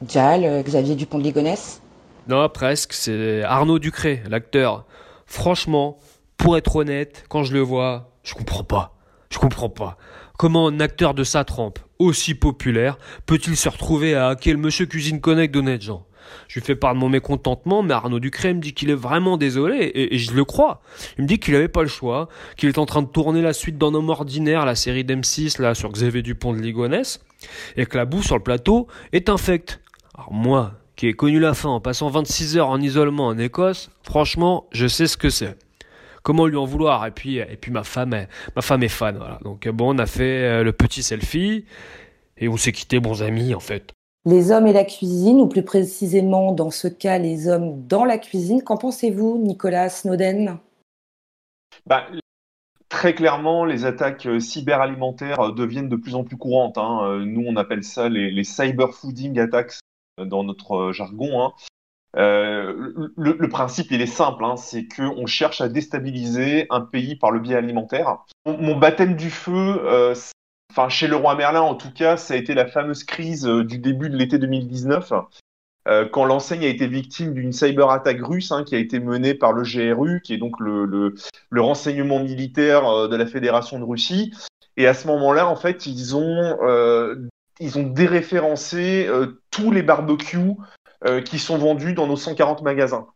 Dial, 0.00 0.44
euh, 0.44 0.62
Xavier 0.62 0.94
Dupont 0.94 1.18
de 1.18 1.24
Ligonnès 1.24 1.82
Non, 2.28 2.48
presque, 2.48 2.92
c'est 2.92 3.42
Arnaud 3.42 3.80
Ducré, 3.80 4.22
l'acteur. 4.28 4.84
Franchement, 5.26 5.98
pour 6.36 6.56
être 6.56 6.76
honnête, 6.76 7.24
quand 7.28 7.42
je 7.42 7.52
le 7.52 7.60
vois, 7.60 8.12
je 8.22 8.34
comprends 8.34 8.62
pas. 8.62 8.94
Je 9.30 9.38
comprends 9.38 9.70
pas. 9.70 9.96
Comment 10.38 10.68
un 10.68 10.78
acteur 10.78 11.14
de 11.14 11.24
sa 11.24 11.44
trempe, 11.44 11.80
aussi 11.98 12.34
populaire, 12.34 12.98
peut-il 13.24 13.56
se 13.56 13.68
retrouver 13.68 14.14
à 14.14 14.28
hacker 14.28 14.54
le 14.54 14.60
Monsieur 14.60 14.86
Cuisine 14.86 15.20
Connect 15.20 15.52
d'honnêtes 15.52 15.82
gens? 15.82 16.06
Je 16.48 16.58
lui 16.58 16.66
fais 16.66 16.76
part 16.76 16.94
de 16.94 16.98
mon 16.98 17.08
mécontentement, 17.08 17.82
mais 17.82 17.94
Arnaud 17.94 18.20
Ducré 18.20 18.54
me 18.54 18.60
dit 18.60 18.74
qu'il 18.74 18.90
est 18.90 18.94
vraiment 18.94 19.36
désolé, 19.36 19.90
et, 19.94 20.18
je 20.18 20.32
le 20.32 20.44
crois. 20.44 20.80
Il 21.18 21.22
me 21.22 21.28
dit 21.28 21.38
qu'il 21.38 21.54
n'avait 21.54 21.68
pas 21.68 21.82
le 21.82 21.88
choix, 21.88 22.28
qu'il 22.56 22.68
est 22.68 22.78
en 22.78 22.86
train 22.86 23.02
de 23.02 23.08
tourner 23.08 23.42
la 23.42 23.52
suite 23.52 23.78
d'un 23.78 23.94
homme 23.94 24.08
ordinaire, 24.08 24.64
la 24.64 24.74
série 24.74 25.04
d'M6, 25.04 25.60
là, 25.60 25.74
sur 25.74 25.90
Xavier 25.90 26.22
Dupont 26.22 26.52
de 26.52 26.60
Ligonnès, 26.60 27.20
et 27.76 27.86
que 27.86 27.96
la 27.96 28.04
boue 28.04 28.22
sur 28.22 28.36
le 28.36 28.42
plateau 28.42 28.86
est 29.12 29.28
infecte. 29.28 29.80
Alors 30.14 30.32
moi, 30.32 30.72
qui 30.96 31.08
ai 31.08 31.12
connu 31.12 31.38
la 31.38 31.54
fin 31.54 31.68
en 31.68 31.80
passant 31.80 32.08
26 32.08 32.56
heures 32.56 32.68
en 32.68 32.80
isolement 32.80 33.26
en 33.26 33.38
Écosse, 33.38 33.90
franchement, 34.02 34.66
je 34.72 34.86
sais 34.86 35.06
ce 35.06 35.16
que 35.16 35.30
c'est 35.30 35.56
comment 36.26 36.46
lui 36.48 36.56
en 36.56 36.64
vouloir? 36.64 37.06
Et 37.06 37.12
puis, 37.12 37.36
et 37.36 37.56
puis 37.56 37.70
ma 37.70 37.84
femme, 37.84 38.12
est, 38.12 38.28
ma 38.56 38.62
femme 38.62 38.82
est 38.82 38.88
fan. 38.88 39.16
Voilà. 39.16 39.38
Donc 39.44 39.68
bon, 39.68 39.94
on 39.94 39.98
a 39.98 40.06
fait 40.06 40.42
euh, 40.42 40.64
le 40.64 40.72
petit 40.72 41.04
selfie 41.04 41.64
et 42.36 42.48
on 42.48 42.56
s'est 42.56 42.72
quitté 42.72 42.98
bons 42.98 43.22
amis 43.22 43.54
en 43.54 43.60
fait. 43.60 43.92
Les 44.26 44.50
hommes 44.50 44.66
et 44.66 44.72
la 44.72 44.84
cuisine, 44.84 45.40
ou 45.40 45.46
plus 45.46 45.62
précisément 45.62 46.52
dans 46.52 46.70
ce 46.70 46.88
cas, 46.88 47.18
les 47.18 47.48
hommes 47.48 47.86
dans 47.86 48.04
la 48.04 48.18
cuisine. 48.18 48.62
Qu'en 48.62 48.76
pensez-vous, 48.76 49.38
Nicolas 49.38 49.88
Snowden? 49.88 50.58
Bah, 51.86 52.06
Très 52.88 53.14
clairement, 53.14 53.64
les 53.64 53.84
attaques 53.84 54.26
euh, 54.26 54.38
cyberalimentaires 54.38 55.40
euh, 55.40 55.52
deviennent 55.52 55.88
de 55.88 55.96
plus 55.96 56.14
en 56.14 56.24
plus 56.24 56.36
courantes. 56.36 56.78
Hein. 56.78 57.24
Nous, 57.24 57.44
on 57.46 57.56
appelle 57.56 57.82
ça 57.82 58.08
les, 58.08 58.30
les 58.30 58.44
cyberfooding 58.44 59.38
attacks 59.38 59.78
dans 60.18 60.44
notre 60.44 60.92
jargon. 60.92 61.42
Hein. 61.42 61.52
Euh, 62.16 63.10
le, 63.16 63.48
principe, 63.48 63.90
il 63.90 64.00
est 64.00 64.06
simple, 64.06 64.44
hein, 64.44 64.56
c'est 64.56 64.86
qu'on 64.86 65.26
cherche 65.26 65.60
à 65.60 65.68
déstabiliser 65.68 66.66
un 66.70 66.80
pays 66.80 67.16
par 67.16 67.30
le 67.30 67.40
biais 67.40 67.56
alimentaire. 67.56 68.18
Mon, 68.46 68.76
baptême 68.76 69.16
du 69.16 69.30
feu, 69.30 69.52
euh, 69.84 70.14
enfin 70.70 70.88
chez 70.88 71.06
le 71.06 71.16
roi 71.16 71.34
Merlin 71.34 71.60
en 71.60 71.74
tout 71.74 71.92
cas, 71.92 72.16
ça 72.16 72.34
a 72.34 72.36
été 72.36 72.54
la 72.54 72.66
fameuse 72.66 73.04
crise 73.04 73.46
euh, 73.46 73.64
du 73.64 73.78
début 73.78 74.10
de 74.10 74.16
l'été 74.16 74.38
2019, 74.38 75.12
quand 76.10 76.24
l'enseigne 76.24 76.64
a 76.64 76.68
été 76.68 76.88
victime 76.88 77.32
d'une 77.32 77.52
cyberattaque 77.52 78.20
russe 78.20 78.50
hein, 78.50 78.64
qui 78.64 78.74
a 78.74 78.78
été 78.78 78.98
menée 78.98 79.34
par 79.34 79.52
le 79.52 79.62
GRU, 79.62 80.20
qui 80.20 80.34
est 80.34 80.36
donc 80.36 80.58
le, 80.58 80.84
le 80.84 81.60
renseignement 81.60 82.18
militaire 82.18 83.08
de 83.08 83.14
la 83.14 83.24
Fédération 83.24 83.78
de 83.78 83.84
Russie. 83.84 84.34
Et 84.76 84.88
à 84.88 84.94
ce 84.94 85.06
moment-là, 85.06 85.46
en 85.46 85.54
fait, 85.54 85.86
ils 85.86 86.16
ont, 86.16 86.58
ils 87.60 87.78
ont 87.78 87.84
déréférencé 87.84 89.08
tous 89.52 89.70
les 89.70 89.84
barbecues 89.84 90.56
euh, 91.04 91.20
qui 91.20 91.38
sont 91.38 91.58
vendus 91.58 91.92
dans 91.92 92.06
nos 92.06 92.16
140 92.16 92.62
magasins. 92.62 93.06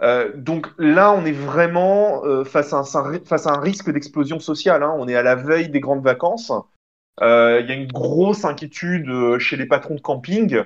Euh, 0.00 0.30
donc 0.36 0.68
là, 0.78 1.12
on 1.12 1.24
est 1.24 1.32
vraiment 1.32 2.24
euh, 2.24 2.44
face, 2.44 2.72
à 2.72 2.78
un, 2.78 2.84
face 3.24 3.46
à 3.48 3.50
un 3.50 3.60
risque 3.60 3.90
d'explosion 3.90 4.38
sociale. 4.38 4.84
Hein. 4.84 4.94
On 4.96 5.08
est 5.08 5.16
à 5.16 5.24
la 5.24 5.34
veille 5.34 5.68
des 5.68 5.80
grandes 5.80 6.04
vacances. 6.04 6.52
Il 7.20 7.66
y 7.68 7.72
a 7.72 7.74
une 7.74 7.90
grosse 7.90 8.44
inquiétude 8.44 9.38
chez 9.38 9.56
les 9.56 9.66
patrons 9.66 9.94
de 9.94 10.00
camping. 10.00 10.62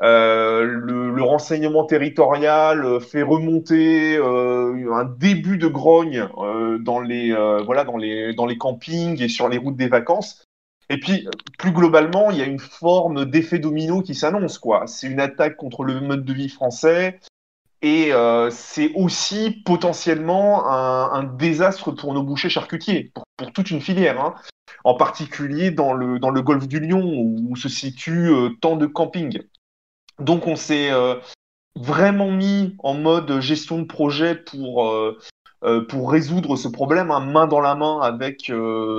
Le, 0.00 1.10
le, 1.10 1.22
renseignement 1.22 1.84
territorial 1.84 3.00
fait 3.00 3.22
remonter 3.22 4.16
un 4.16 5.04
début 5.04 5.58
de 5.58 5.66
grogne 5.66 6.28
dans 6.80 7.00
les 7.00 7.32
voilà 7.64 7.84
dans 7.84 7.96
les 7.96 8.34
dans 8.34 8.46
les 8.46 8.58
campings 8.58 9.20
et 9.22 9.28
sur 9.28 9.48
les 9.48 9.58
routes 9.58 9.76
des 9.76 9.88
vacances. 9.88 10.44
Et 10.90 10.98
puis, 10.98 11.28
plus 11.58 11.72
globalement, 11.72 12.30
il 12.30 12.38
y 12.38 12.42
a 12.42 12.46
une 12.46 12.58
forme 12.58 13.26
d'effet 13.26 13.58
domino 13.58 14.00
qui 14.00 14.14
s'annonce, 14.14 14.58
quoi. 14.58 14.86
C'est 14.86 15.06
une 15.06 15.20
attaque 15.20 15.56
contre 15.56 15.84
le 15.84 16.00
mode 16.00 16.24
de 16.24 16.32
vie 16.32 16.48
français, 16.48 17.20
et 17.80 18.12
euh, 18.12 18.50
c'est 18.50 18.92
aussi 18.94 19.62
potentiellement 19.64 20.68
un, 20.68 21.22
désastre 21.24 21.92
pour 21.92 22.12
nos 22.12 22.22
bouchers 22.22 22.48
charcutiers, 22.48 23.12
pour, 23.14 23.52
toute 23.52 23.70
une 23.70 23.80
filière, 23.80 24.20
hein. 24.20 24.34
en 24.84 24.94
particulier 24.94 25.70
dans 25.70 25.92
le, 25.92 26.18
dans 26.18 26.30
le 26.30 26.42
golfe 26.42 26.66
du 26.66 26.80
Lion, 26.80 27.02
où 27.04 27.54
se 27.56 27.68
situent 27.68 28.32
euh, 28.32 28.50
tant 28.60 28.76
de 28.76 28.86
campings. 28.86 29.42
Donc 30.18 30.48
on 30.48 30.56
s'est 30.56 30.90
euh, 30.90 31.14
vraiment 31.76 32.32
mis 32.32 32.74
en 32.80 32.94
mode 32.94 33.40
gestion 33.40 33.78
de 33.78 33.84
projet 33.84 34.34
pour, 34.34 34.92
pour 35.88 36.10
résoudre 36.10 36.56
ce 36.56 36.66
problème, 36.66 37.12
hein, 37.12 37.20
main 37.20 37.46
dans 37.46 37.60
la 37.60 37.76
main 37.76 38.00
avec, 38.00 38.50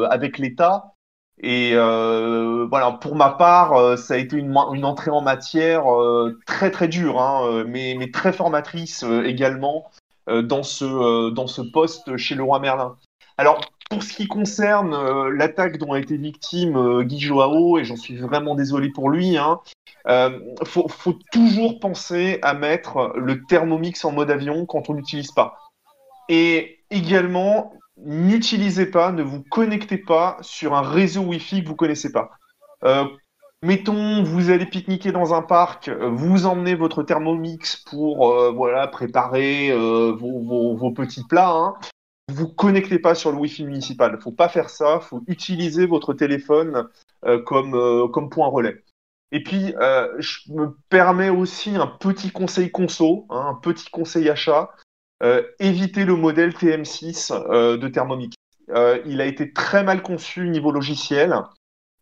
avec 0.09 0.37
l'État. 0.37 0.93
Et 1.41 1.71
euh, 1.73 2.67
voilà, 2.69 2.91
pour 2.91 3.15
ma 3.15 3.29
part, 3.29 3.73
euh, 3.73 3.95
ça 3.95 4.15
a 4.15 4.17
été 4.17 4.35
une, 4.35 4.55
entrée 4.57 5.11
en 5.11 5.21
matière 5.21 5.87
euh, 5.87 6.37
très 6.45 6.69
très 6.69 6.89
dure, 6.89 7.21
hein, 7.21 7.63
mais, 7.65 7.97
très 8.11 8.33
formatrice 8.33 9.03
également 9.23 9.89
dans, 10.27 10.63
ce, 10.63 11.29
dans 11.29 11.47
ce 11.47 11.61
poste 11.61 12.17
chez 12.17 12.35
le 12.35 12.43
roi 12.43 12.59
Merlin. 12.59 12.97
Alors, 13.37 13.61
pour 13.89 14.03
ce 14.03 14.13
qui 14.13 14.27
concerne 14.27 15.29
l'attaque 15.29 15.77
dont 15.77 15.93
a 15.93 15.99
été 15.99 16.17
victime 16.17 17.03
Guy 17.03 17.19
Joao, 17.19 17.79
et 17.79 17.85
j'en 17.85 17.95
suis 17.95 18.17
vraiment 18.17 18.53
désolé 18.53 18.89
pour 18.89 19.09
lui, 19.09 19.37
hein, 19.37 19.59
faut, 20.65 20.87
faut 20.87 21.17
toujours 21.31 21.79
penser 21.79 22.39
à 22.41 22.53
mettre 22.53 23.13
le 23.15 23.43
thermomix 23.45 24.03
en 24.03 24.11
mode 24.11 24.29
avion 24.29 24.65
quand 24.65 24.89
on 24.89 24.93
n'utilise 24.93 25.31
pas. 25.31 25.57
Et 26.27 26.79
également, 26.91 27.73
n'utilisez 28.05 28.85
pas, 28.85 29.11
ne 29.11 29.23
vous 29.23 29.43
connectez 29.43 29.97
pas 29.97 30.37
sur 30.41 30.75
un 30.75 30.81
réseau 30.81 31.21
Wi-Fi 31.21 31.63
que 31.63 31.67
vous 31.67 31.75
connaissez 31.75 32.11
pas. 32.11 32.31
Euh, 32.83 33.05
mettons, 33.63 34.23
vous 34.23 34.49
allez 34.49 34.65
pique-niquer 34.65 35.11
dans 35.11 35.33
un 35.33 35.41
parc, 35.41 35.89
euh, 35.89 36.09
vous 36.09 36.45
emmenez 36.45 36.75
votre 36.75 37.03
Thermomix 37.03 37.77
pour 37.77 38.31
euh, 38.31 38.51
voilà 38.51 38.87
préparer 38.87 39.71
vos, 39.71 40.91
petits 40.91 41.25
plats. 41.25 41.51
Hein. 41.51 41.75
Vous 42.31 42.47
connectez 42.47 42.99
pas 42.99 43.15
sur 43.15 43.31
le 43.31 43.37
Wi-Fi 43.37 43.65
municipal. 43.65 44.19
Faut 44.21 44.31
pas 44.31 44.49
faire 44.49 44.69
ça. 44.69 44.99
Faut 44.99 45.23
utiliser 45.27 45.87
votre 45.87 46.13
téléphone 46.13 46.87
comme 47.45 48.09
comme 48.11 48.29
point 48.29 48.47
relais. 48.47 48.83
Et 49.31 49.41
puis, 49.41 49.73
je 50.19 50.53
me 50.53 50.77
permets 50.89 51.31
aussi 51.31 51.75
un 51.75 51.87
petit 51.87 52.29
conseil 52.29 52.69
conso, 52.69 53.25
hein, 53.31 53.47
un 53.49 53.55
petit 53.55 53.89
conseil 53.89 54.29
achat. 54.29 54.69
Euh, 55.21 55.43
éviter 55.59 56.05
le 56.05 56.15
modèle 56.15 56.51
TM6 56.51 57.33
euh, 57.33 57.77
de 57.77 57.87
Thermomix. 57.89 58.35
Euh, 58.69 59.01
il 59.05 59.19
a 59.19 59.25
été 59.25 59.51
très 59.51 59.83
mal 59.83 60.01
conçu 60.01 60.43
au 60.43 60.49
niveau 60.49 60.71
logiciel. 60.71 61.35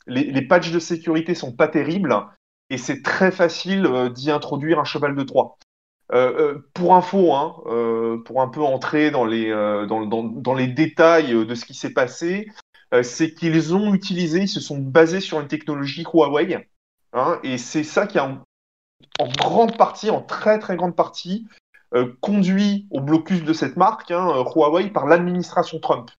Les, 0.06 0.42
patchs 0.42 0.72
de 0.72 0.80
sécurité 0.80 1.34
sont 1.36 1.52
pas 1.52 1.68
terribles 1.68 2.16
et 2.70 2.78
c'est 2.78 3.02
très 3.02 3.32
facile 3.32 4.10
d'y 4.14 4.32
introduire 4.32 4.80
un 4.80 4.86
cheval 4.86 5.16
de 5.16 5.24
Troie. 5.24 5.58
pour 6.74 6.96
info, 6.96 7.34
hein, 7.34 8.22
pour 8.24 8.42
un 8.42 8.48
peu 8.48 8.62
entrer 8.62 9.12
dans 9.12 9.26
les, 9.26 9.50
dans, 9.50 10.54
les 10.54 10.68
détails 10.68 11.46
de 11.46 11.56
ce 11.56 11.66
qui 11.66 11.74
s'est 11.74 11.92
passé, 11.92 12.48
c'est 13.04 13.34
qu'ils 13.34 13.76
ont 13.76 13.94
utilisé, 13.94 14.44
ils 14.44 14.48
se 14.48 14.62
sont 14.62 14.78
basés 14.78 15.20
sur 15.20 15.42
une 15.42 15.50
technologie 15.50 16.06
Huawei, 16.06 16.66
hein, 17.12 17.40
et 17.44 17.58
c'est 17.58 17.84
ça 17.84 18.08
qui 18.08 18.18
a 18.18 18.42
en 19.20 19.28
grande 19.28 19.78
partie, 19.78 20.10
en 20.10 20.22
très 20.22 20.58
très 20.58 20.78
grande 20.78 20.96
partie, 20.96 21.46
euh, 21.96 22.14
conduit 22.20 22.88
au 22.92 23.00
blocus 23.00 23.44
de 23.44 23.54
cette 23.54 23.78
marque, 23.78 24.12
hein, 24.12 24.30
euh, 24.36 24.44
Huawei, 24.44 24.90
par 24.90 25.08
l'administration 25.08 25.80
Trump. 25.80 26.12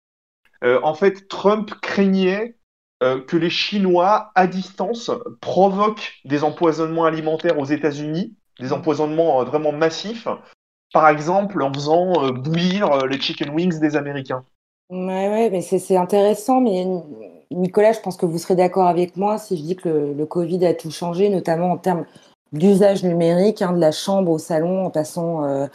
Euh, 0.65 0.81
en 0.83 0.95
fait, 0.95 1.29
Trump 1.29 1.73
craignait 1.83 2.55
que 3.29 3.37
les 3.37 3.49
Chinois, 3.49 4.33
à 4.35 4.49
distance, 4.49 5.13
provoquent 5.41 6.15
des 6.25 6.43
empoisonnements 6.43 7.05
alimentaires 7.05 7.57
aux 7.57 7.65
États-Unis, 7.65 8.35
des 8.59 8.73
empoisonnements 8.73 9.45
vraiment 9.45 9.71
massifs, 9.71 10.27
par 10.93 11.09
exemple 11.09 11.63
en 11.63 11.73
faisant 11.73 12.33
bouillir 12.33 13.07
les 13.07 13.21
chicken 13.21 13.51
wings 13.51 13.79
des 13.79 13.95
Américains. 13.95 14.45
Ouais, 14.91 15.29
ouais, 15.29 15.49
mais 15.49 15.61
c'est 15.61 15.97
intéressant. 15.97 16.61
Mais 16.61 16.85
Nicolas, 17.53 17.93
je 17.93 18.01
pense 18.01 18.17
que 18.17 18.27
vous 18.27 18.39
serez 18.39 18.57
d'accord 18.57 18.89
avec 18.89 19.17
moi 19.17 19.39
si 19.39 19.57
je 19.57 19.63
dis 19.63 19.77
que 19.77 19.89
le, 19.89 20.13
le, 20.15 20.27
Covid 20.27 20.67
a 20.67 20.75
tout 20.75 20.91
changé, 20.91 21.29
notamment 21.29 21.71
en 21.71 21.79
termes 21.79 22.05
d'usage 22.53 23.05
numérique, 23.05 23.63
hein, 23.63 23.73
de 23.73 23.81
la 23.81 23.93
chambre 23.93 24.33
au 24.33 24.39
salon, 24.39 24.87
en 24.87 24.91
passant 24.91 25.45
euh, 25.45 25.67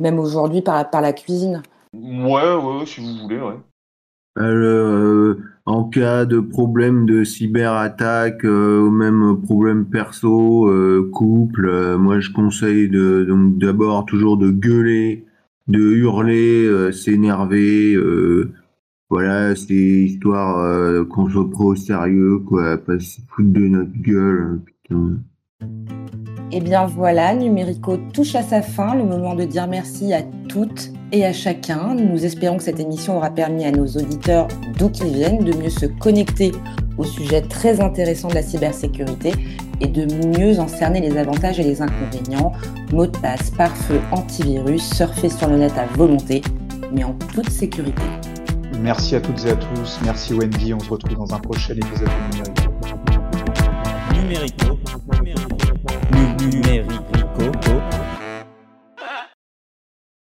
même 0.00 0.18
aujourd'hui 0.18 0.62
par, 0.62 0.88
par 0.90 1.00
la 1.00 1.12
cuisine. 1.12 1.62
Ouais, 1.94 2.54
ouais, 2.54 2.86
si 2.86 3.00
vous 3.00 3.22
voulez, 3.22 3.40
ouais. 3.40 3.56
Euh, 4.38 5.36
en 5.66 5.84
cas 5.84 6.24
de 6.24 6.40
problème 6.40 7.04
de 7.04 7.22
cyberattaque 7.22 8.46
euh, 8.46 8.80
ou 8.80 8.90
même 8.90 9.42
problème 9.42 9.84
perso, 9.84 10.68
euh, 10.68 11.10
couple, 11.12 11.66
euh, 11.66 11.98
moi 11.98 12.18
je 12.18 12.30
conseille 12.30 12.88
de 12.88 13.24
donc 13.24 13.58
d'abord 13.58 14.06
toujours 14.06 14.38
de 14.38 14.50
gueuler, 14.50 15.26
de 15.68 15.78
hurler, 15.78 16.64
euh, 16.64 16.92
s'énerver. 16.92 17.98
voilà, 19.10 19.54
c'est 19.54 19.74
histoire 19.74 21.06
qu'on 21.08 21.28
soit 21.28 21.50
pas 21.50 21.64
au 21.64 21.74
sérieux, 21.74 22.38
quoi, 22.38 22.78
pas 22.78 22.98
se 22.98 23.20
foutre 23.28 23.52
de 23.52 23.68
notre 23.68 23.92
gueule. 24.00 24.60
Putain. 24.64 25.18
Et 26.50 26.58
eh 26.58 26.60
bien 26.60 26.84
voilà, 26.84 27.34
Numérico 27.34 27.96
touche 28.12 28.34
à 28.34 28.42
sa 28.42 28.60
fin, 28.60 28.94
le 28.94 29.04
moment 29.04 29.34
de 29.34 29.44
dire 29.44 29.66
merci 29.66 30.12
à 30.12 30.20
toutes 30.50 30.90
et 31.10 31.24
à 31.24 31.32
chacun. 31.32 31.94
Nous 31.94 32.26
espérons 32.26 32.58
que 32.58 32.62
cette 32.62 32.78
émission 32.78 33.16
aura 33.16 33.30
permis 33.30 33.64
à 33.64 33.70
nos 33.70 33.86
auditeurs, 33.86 34.48
d'où 34.78 34.90
qu'ils 34.90 35.14
viennent, 35.14 35.44
de 35.44 35.56
mieux 35.56 35.70
se 35.70 35.86
connecter 35.86 36.52
au 36.98 37.04
sujet 37.04 37.40
très 37.40 37.80
intéressant 37.80 38.28
de 38.28 38.34
la 38.34 38.42
cybersécurité 38.42 39.32
et 39.80 39.88
de 39.88 40.04
mieux 40.38 40.60
en 40.60 40.68
cerner 40.68 41.00
les 41.00 41.16
avantages 41.16 41.58
et 41.58 41.64
les 41.64 41.80
inconvénients. 41.80 42.52
Mot 42.92 43.06
de 43.06 43.16
passe, 43.16 43.50
pare-feu, 43.50 44.00
antivirus, 44.10 44.82
surfer 44.94 45.30
sur 45.30 45.48
le 45.48 45.56
net 45.56 45.72
à 45.78 45.86
volonté, 45.96 46.42
mais 46.92 47.04
en 47.04 47.14
toute 47.34 47.48
sécurité. 47.48 48.02
Merci 48.82 49.16
à 49.16 49.22
toutes 49.22 49.42
et 49.46 49.50
à 49.50 49.56
tous. 49.56 50.00
Merci 50.04 50.34
Wendy. 50.34 50.74
On 50.74 50.80
se 50.80 50.90
retrouve 50.90 51.16
dans 51.16 51.34
un 51.34 51.38
prochain 51.38 51.72
épisode 51.72 52.08
de 52.08 52.36
Numérico. 52.36 52.51
Numérico. 54.32 54.78
Numérico. 55.12 55.56
Numérico. 56.40 57.81